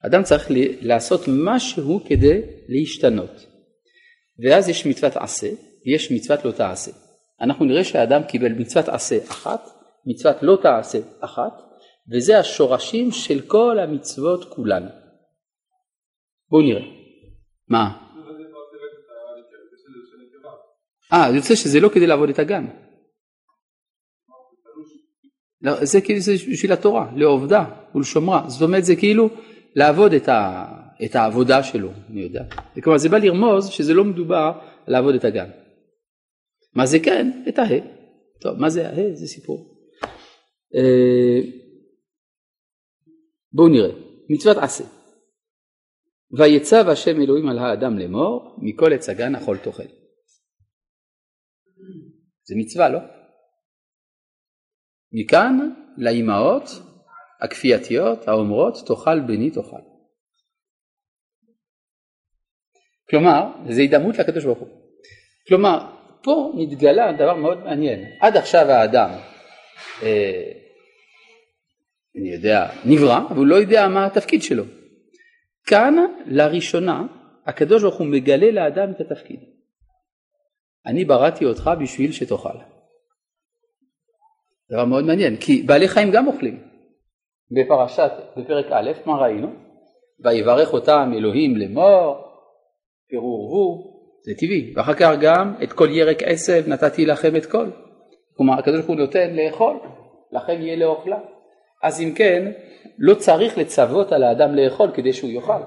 אדם 0.07 0.23
צריך 0.23 0.47
לעשות 0.81 1.21
משהו 1.29 2.01
כדי 2.09 2.43
להשתנות. 2.69 3.47
ואז 4.39 4.69
יש 4.69 4.87
מצוות 4.87 5.17
עשה 5.17 5.49
ויש 5.87 6.13
מצוות 6.13 6.45
לא 6.45 6.53
תעשה. 6.53 6.91
אנחנו 7.41 7.65
נראה 7.65 7.85
שהאדם 7.85 8.23
קיבל 8.23 8.53
מצוות 8.53 8.89
עשה 8.89 9.19
אחת, 9.31 9.61
מצוות 10.07 10.37
לא 10.43 10.59
תעשה 10.63 10.99
אחת, 11.21 11.53
וזה 12.13 12.39
השורשים 12.39 13.13
של 13.13 13.41
כל 13.41 13.79
המצוות 13.79 14.55
כולן. 14.55 14.87
בואו 16.51 16.63
נראה. 16.63 16.83
מה? 17.69 18.07
אה, 21.13 21.31
יוצא 21.35 21.55
שזה 21.55 21.81
לא 21.81 21.89
כדי 21.89 22.07
לעבוד 22.07 22.29
את 22.29 22.39
הגן. 22.39 22.67
לא, 25.67 25.85
זה 25.85 26.01
כאילו 26.01 26.21
זה 26.21 26.33
בשביל 26.53 26.73
התורה, 26.73 27.13
לעובדה 27.17 27.65
ולשומרה. 27.95 28.49
זאת 28.49 28.63
אומרת 28.63 28.85
זה 28.85 28.97
כאילו 28.97 29.29
לעבוד 29.75 30.13
את, 30.13 30.29
ה, 30.29 30.67
את 31.05 31.15
העבודה 31.15 31.63
שלו, 31.63 31.91
אני 32.11 32.21
יודע. 32.21 32.45
כלומר 32.83 32.99
זה 32.99 33.09
בא 33.09 33.19
לרמוז 33.19 33.69
שזה 33.69 33.95
לא 33.95 34.05
מדובר 34.05 34.53
לעבוד 34.87 35.15
את 35.15 35.25
הגן. 35.25 35.51
מה 36.75 36.87
זה 36.87 36.99
כן? 36.99 37.43
את 37.49 37.59
הה. 37.59 37.79
טוב, 38.41 38.59
מה 38.59 38.71
זה 38.71 38.89
הה? 38.89 39.15
זה 39.15 39.27
סיפור. 39.27 39.79
אה, 40.75 41.51
בואו 43.53 43.69
נראה. 43.69 43.91
מצוות 44.31 44.57
עשה. 44.57 44.85
ויצב 46.39 46.89
השם 46.89 47.21
אלוהים 47.21 47.49
על 47.49 47.59
האדם 47.59 47.99
לאמור, 47.99 48.57
מכל 48.63 48.93
עץ 48.93 49.09
הגן 49.09 49.35
אכול 49.35 49.57
תאכל. 49.57 49.83
זה 52.49 52.55
מצווה, 52.57 52.89
לא? 52.89 52.99
מכאן 55.19 55.71
לאימהות 55.97 56.63
הכפייתיות 57.41 58.29
האומרות 58.29 58.75
תאכל 58.87 59.21
בני 59.21 59.51
תאכל. 59.51 59.83
כלומר, 63.11 63.43
זה 63.69 63.81
הידמות 63.81 64.19
לקדוש 64.19 64.45
ברוך 64.45 64.59
הוא. 64.59 64.69
כלומר, 65.49 65.79
פה 66.23 66.53
נתגלה 66.57 67.13
דבר 67.13 67.35
מאוד 67.35 67.59
מעניין. 67.59 68.05
עד 68.21 68.37
עכשיו 68.37 68.71
האדם, 68.71 69.11
אה, 70.03 70.53
אני 72.17 72.33
יודע, 72.33 72.67
נברא, 72.85 73.19
אבל 73.29 73.37
הוא 73.37 73.47
לא 73.47 73.55
יודע 73.55 73.89
מה 73.89 74.07
התפקיד 74.07 74.43
שלו. 74.43 74.65
כאן, 75.67 75.95
לראשונה, 76.27 77.03
הקדוש 77.47 77.83
ברוך 77.83 77.99
הוא 77.99 78.07
מגלה 78.07 78.51
לאדם 78.51 78.91
את 78.91 79.01
התפקיד. 79.01 79.41
אני 80.87 81.05
בראתי 81.05 81.45
אותך 81.45 81.71
בשביל 81.81 82.13
שתאכל. 82.13 82.76
דבר 84.71 84.85
מאוד 84.85 85.05
מעניין, 85.05 85.37
כי 85.37 85.63
בעלי 85.63 85.89
חיים 85.89 86.11
גם 86.11 86.27
אוכלים. 86.27 86.63
בפרשת, 87.51 88.11
בפרק 88.37 88.67
א', 88.71 88.91
מה 89.07 89.17
ראינו? 89.17 89.49
ויברך 90.25 90.73
אותם 90.73 91.13
אלוהים 91.17 91.57
לאמור, 91.57 92.27
פירו 93.09 93.27
ורבו, 93.27 93.97
זה 94.25 94.33
טבעי. 94.39 94.73
ואחר 94.77 94.95
כך 94.95 95.11
גם 95.21 95.55
את 95.63 95.73
כל 95.73 95.89
ירק 95.91 96.23
עשב 96.23 96.65
נתתי 96.67 97.07
לכם 97.07 97.37
את 97.37 97.47
כל. 97.47 97.71
כלומר 98.37 98.59
הקדוש 98.59 98.77
ברוך 98.77 98.89
הוא 98.89 98.97
נותן 98.97 99.37
לאכול, 99.37 99.77
לכם 100.33 100.63
יהיה 100.63 100.77
לאוכלה. 100.77 101.19
אז 101.83 102.01
אם 102.01 102.13
כן, 102.15 102.53
לא 102.99 103.15
צריך 103.15 103.59
לצוות 103.59 104.13
על 104.13 104.23
האדם 104.23 104.55
לאכול 104.55 104.91
כדי 104.95 105.13
שהוא 105.13 105.31
יאכל. 105.31 105.63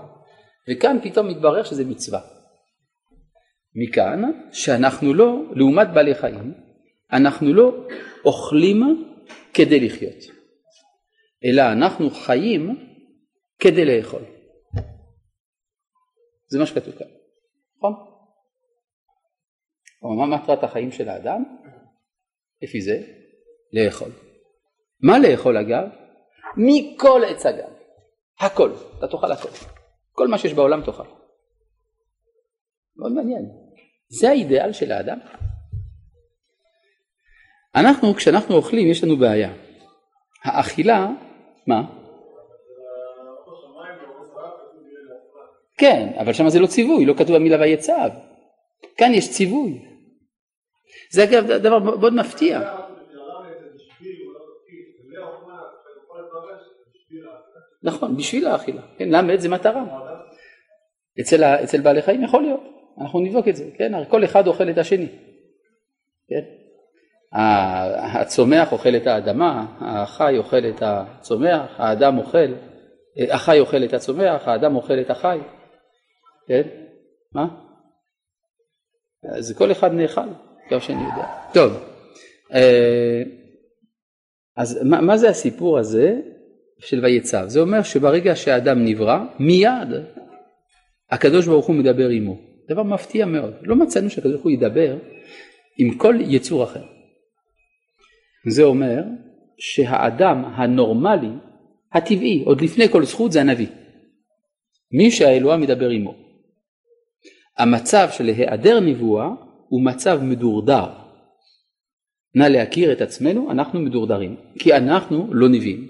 וכאן 0.70 0.98
פתאום 1.04 1.28
מתברר 1.28 1.64
שזה 1.64 1.86
מצווה. 1.86 2.20
מכאן 3.76 4.32
שאנחנו 4.52 5.14
לא, 5.14 5.42
לעומת 5.56 5.88
בעלי 5.94 6.16
חיים, 6.16 6.54
אנחנו 7.14 7.54
לא 7.54 7.88
אוכלים 8.26 8.82
כדי 9.54 9.80
לחיות, 9.80 10.40
אלא 11.46 11.62
אנחנו 11.72 12.10
חיים 12.10 12.90
כדי 13.60 13.86
לאכול. 13.86 14.22
זה 16.48 16.60
מה 16.60 16.66
שכתוב 16.66 16.96
כאן, 16.96 17.08
נכון? 17.78 17.94
מה 20.02 20.38
מטרת 20.38 20.64
החיים 20.64 20.92
של 20.92 21.10
האדם? 21.10 21.44
לפי 22.62 22.82
זה, 22.82 23.02
לאכול. 23.74 24.12
מה 25.02 25.20
לאכול 25.20 25.58
אגב? 25.58 25.88
מכל 26.58 27.22
עץ 27.30 27.46
הגן. 27.46 27.74
הכל, 28.40 28.72
אתה 28.98 29.08
תאכל 29.08 29.32
הכל. 29.32 29.50
כל 30.12 30.28
מה 30.28 30.38
שיש 30.38 30.54
בעולם 30.54 30.82
תאכל. 30.86 31.04
מאוד 32.96 33.12
מעניין. 33.12 33.46
זה 34.08 34.30
האידאל 34.30 34.74
של 34.74 34.92
האדם. 34.92 35.20
אנחנו, 37.76 38.14
כשאנחנו 38.14 38.56
אוכלים, 38.56 38.88
יש 38.88 39.04
לנו 39.04 39.18
בעיה. 39.18 39.54
האכילה, 40.44 41.08
מה? 41.68 41.82
כן, 45.78 46.10
אבל 46.22 46.34
שם 46.34 46.50
זה 46.50 46.60
לא 46.60 46.68
ציווי, 46.68 47.06
לא 47.06 47.14
כתוב 47.14 47.36
המילה 47.36 47.58
ויצב. 47.60 48.10
כאן 48.98 49.14
יש 49.14 49.32
ציווי. 49.32 49.86
זה 51.12 51.24
אגב 51.24 51.52
דבר 51.52 51.80
מאוד 51.80 52.14
מפתיע. 52.14 52.60
נכון, 57.84 58.18
בשביל 58.18 58.48
האכילה. 58.48 58.82
כן, 58.98 59.10
ל"ד 59.10 59.40
זה 59.40 59.50
מטרה. 59.50 59.84
אצל, 61.22 61.44
אצל 61.44 61.82
בעלי 61.82 62.02
חיים 62.02 62.24
יכול 62.24 62.42
להיות, 62.42 62.64
אנחנו 63.02 63.20
נבדוק 63.20 63.48
את 63.48 63.56
זה, 63.56 63.70
כן? 63.78 63.94
הרי 63.94 64.06
כל 64.10 64.24
אחד 64.24 64.48
אוכל 64.48 64.70
את 64.70 64.78
השני. 64.78 65.08
כן? 66.28 66.59
הצומח 67.34 68.72
אוכל 68.72 68.96
את 68.96 69.08
האדמה, 69.08 69.66
החי 69.82 70.38
אוכל 70.38 70.66
את 70.70 70.82
הצומח, 70.82 71.76
האדם 71.78 72.18
אוכל, 72.18 72.54
החי 73.30 73.60
אוכל 73.60 73.84
את 73.84 73.94
הצומח, 73.94 74.48
האדם 74.48 74.76
אוכל 74.76 75.00
את 75.00 75.10
החי. 75.10 75.40
כן? 76.48 76.62
מה? 77.34 77.48
אז 79.38 79.58
כל 79.58 79.72
אחד 79.72 79.94
נאכל, 79.94 80.22
כמו 80.70 80.82
שאני 80.82 81.04
יודע. 81.04 81.28
טוב, 81.54 81.74
אה, 82.54 83.24
אז 84.58 84.84
מה, 84.84 85.02
מה 85.02 85.18
זה 85.18 85.30
הסיפור 85.30 85.80
הזה 85.80 86.20
של 86.80 87.06
ויצב? 87.06 87.44
זה 87.48 87.60
אומר 87.60 87.84
שברגע 87.84 88.36
שהאדם 88.36 88.86
נברא, 88.86 89.20
מיד 89.40 89.90
הקדוש 91.12 91.48
ברוך 91.48 91.66
הוא 91.66 91.76
מדבר 91.76 92.10
עמו. 92.10 92.38
דבר 92.70 92.84
מפתיע 92.84 93.26
מאוד. 93.26 93.54
לא 93.62 93.76
מצאנו 93.76 94.10
שהקדוש 94.10 94.34
ברוך 94.34 94.44
הוא 94.44 94.52
ידבר 94.52 94.98
עם 95.78 95.98
כל 95.98 96.16
יצור 96.20 96.64
אחר. 96.64 96.84
זה 98.50 98.64
אומר 98.64 99.04
שהאדם 99.58 100.46
הנורמלי, 100.46 101.32
הטבעי, 101.94 102.44
עוד 102.46 102.62
לפני 102.62 102.90
כל 102.90 103.06
זכות 103.06 103.32
זה 103.32 103.42
הנביא. 103.42 103.68
מי 104.92 105.12
שהאלוה 105.12 105.58
מדבר 105.58 105.90
עמו. 105.90 106.16
המצב 107.58 108.08
של 108.12 108.26
היעדר 108.26 108.80
נבואה 108.80 109.30
הוא 109.70 109.86
מצב 109.86 110.20
מדורדר. 110.24 110.86
נא 112.36 112.44
להכיר 112.44 112.92
את 112.92 113.02
עצמנו, 113.02 113.52
אנחנו 113.52 113.80
מדורדרים, 113.80 114.36
כי 114.60 114.74
אנחנו 114.74 115.28
לא 115.32 115.50
נביאים. 115.50 115.88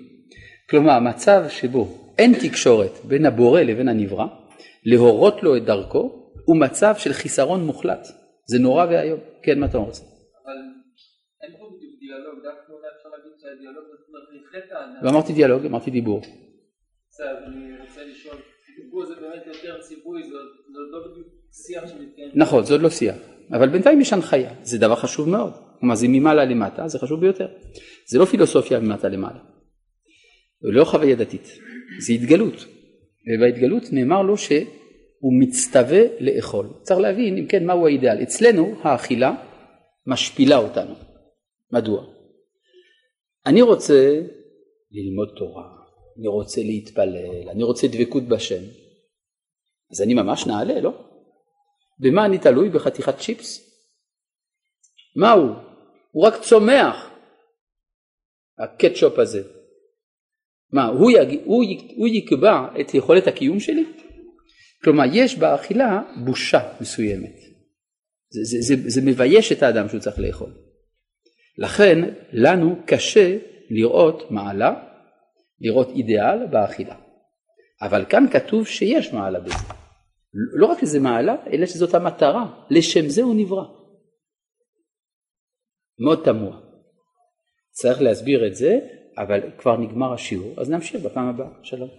כלומר, 0.70 0.99
מצב 0.99 1.45
שבו 1.49 1.88
אין 2.18 2.34
תקשורת 2.34 2.91
בין 3.03 3.26
הבורא 3.26 3.62
לבין 3.62 3.88
הנברא, 3.88 4.26
להורות 4.86 5.43
לו 5.43 5.57
את 5.57 5.66
דרכו, 5.66 6.32
הוא 6.45 6.57
מצב 6.57 6.95
של 6.97 7.14
חיסרון 7.14 7.66
מוחלט. 7.66 8.07
זה 8.45 8.60
נורא 8.60 8.86
ואיום. 8.86 9.20
כן, 9.43 9.60
מה 9.60 9.66
אתה 9.66 9.78
רוצה? 9.78 10.03
אבל 10.03 10.53
אין 11.43 11.51
פה 11.60 11.66
דיאלוג, 12.10 12.36
דווקא 12.43 12.72
אולי 12.74 12.88
אפשר 12.97 13.10
להגיד 13.10 13.32
שהדיאלוג 13.41 13.86
מרחיק 14.14 14.66
את 14.66 14.72
האדם. 14.72 15.05
לא 15.05 15.10
אמרתי 15.10 15.34
דיאלוג, 15.34 15.66
אמרתי 15.66 15.91
דיבור. 15.91 16.22
בסדר, 17.10 17.45
אני 17.47 17.80
רוצה 17.82 18.03
לשאול, 18.03 18.36
דיבור 18.78 19.05
זה 19.05 19.16
באמת 19.16 19.47
יותר 19.47 19.82
ציווי, 19.82 20.24
זה 20.24 20.36
לא 20.91 20.99
בדיוק 21.12 21.28
שיח 21.51 21.88
שמתקיים. 21.88 22.32
נכון, 22.36 22.64
זה 22.64 22.74
עוד 22.74 22.82
לא 22.82 22.89
שיח, 22.89 23.16
אבל 23.51 23.70
בינתיים 23.70 24.01
יש 24.01 24.14
הנחיה, 24.14 24.51
זה 24.62 24.78
דבר 24.78 24.95
חשוב 24.95 25.30
מאוד. 25.30 25.53
כלומר, 25.80 25.95
זה 25.95 26.07
ממעלה 26.10 26.45
למטה, 26.45 26.88
זה 26.88 26.99
חשוב 26.99 27.20
ביותר. 27.20 27.47
זה 28.12 28.20
לא 28.20 28.26
פילוסופיה 28.26 28.80
ממטה 28.80 29.10
למעלה. 29.10 29.39
זה 30.62 30.72
לא 30.72 30.86
חוויה 30.86 31.16
דתית, 31.16 31.47
זה 31.99 32.14
התגלות. 32.14 32.66
ובהתגלות 33.28 33.84
נאמר 33.91 34.22
לו 34.22 34.38
שהוא 34.38 35.34
מצטווה 35.39 36.01
לאכול. 36.20 36.66
צריך 36.82 36.99
להבין 36.99 37.38
אם 37.38 37.45
כן 37.45 37.66
מהו 37.66 37.88
האידאל. 37.88 38.24
אצלנו 38.24 38.76
האכילה 38.84 39.36
משפילה 40.07 40.57
אותנו. 40.57 41.09
מדוע? 41.72 42.05
אני 43.45 43.61
רוצה 43.61 44.22
ללמוד 44.91 45.30
תורה, 45.38 45.70
אני 46.17 46.28
רוצה 46.28 46.61
להתפלל, 46.61 47.49
אני 47.49 47.63
רוצה 47.63 47.88
דבקות 47.88 48.24
בשם. 48.24 48.63
אז 49.91 50.01
אני 50.01 50.13
ממש 50.13 50.47
נעלה, 50.47 50.82
לא? 50.82 50.91
במה 51.99 52.26
אני 52.26 52.38
תלוי? 52.38 52.70
בחתיכת 52.70 53.17
צ'יפס? 53.17 53.70
מה 55.15 55.32
הוא? 55.32 55.55
הוא 56.11 56.28
רק 56.28 56.41
צומח, 56.41 57.09
הקטשופ 58.59 59.20
הזה. 59.20 59.43
מה, 60.72 60.88
הוא, 60.88 61.11
יג... 61.11 61.39
הוא, 61.45 62.07
יקבע 62.07 62.67
את 62.82 62.93
יכולת 62.93 63.28
הקיום 63.28 63.59
שלי? 63.59 63.86
כלומר, 64.84 65.03
יש 65.13 65.38
באכילה 65.38 66.01
בושה 66.26 66.74
מסוימת. 66.82 67.36
זה, 68.30 68.39
זה, 68.43 68.57
זה, 68.61 68.89
זה 68.89 69.01
מבייש 69.05 69.51
את 69.51 69.63
האדם 69.63 69.89
שהוא 69.89 69.99
צריך 69.99 70.20
לאכול. 70.20 70.68
לכן, 71.64 72.14
לנו 72.34 72.76
קשה 72.86 73.38
לראות 73.70 74.32
מעלה, 74.32 74.74
לראות 75.62 75.88
אידיאל 75.89 76.47
באכילה. 76.47 76.95
אבל 77.82 78.05
כאן 78.10 78.26
כתוב 78.32 78.68
שיש 78.68 79.14
מעלה 79.14 79.39
בזה. 79.39 79.55
לא 80.34 80.66
רק 80.66 80.82
איזה 80.82 80.99
מעלה, 80.99 81.36
אלא 81.53 81.66
שזאת 81.66 81.93
המטרה, 81.93 82.66
לשם 82.70 83.10
זה 83.10 83.22
הוא 83.22 83.36
נברא. 83.36 83.64
מאוד 85.99 86.22
תמוה. 86.26 86.60
צריך 87.72 88.01
להסביר 88.01 88.47
את 88.47 88.55
זה 88.55 88.80
אבל 89.20 89.39
כבר 89.57 89.78
נגמר 89.78 90.14
השיעור, 90.14 90.62
אז 90.62 90.70
נמשיך 90.70 91.01
בפעם 91.05 91.28
הבאה. 91.28 91.47
שלום. 91.64 91.89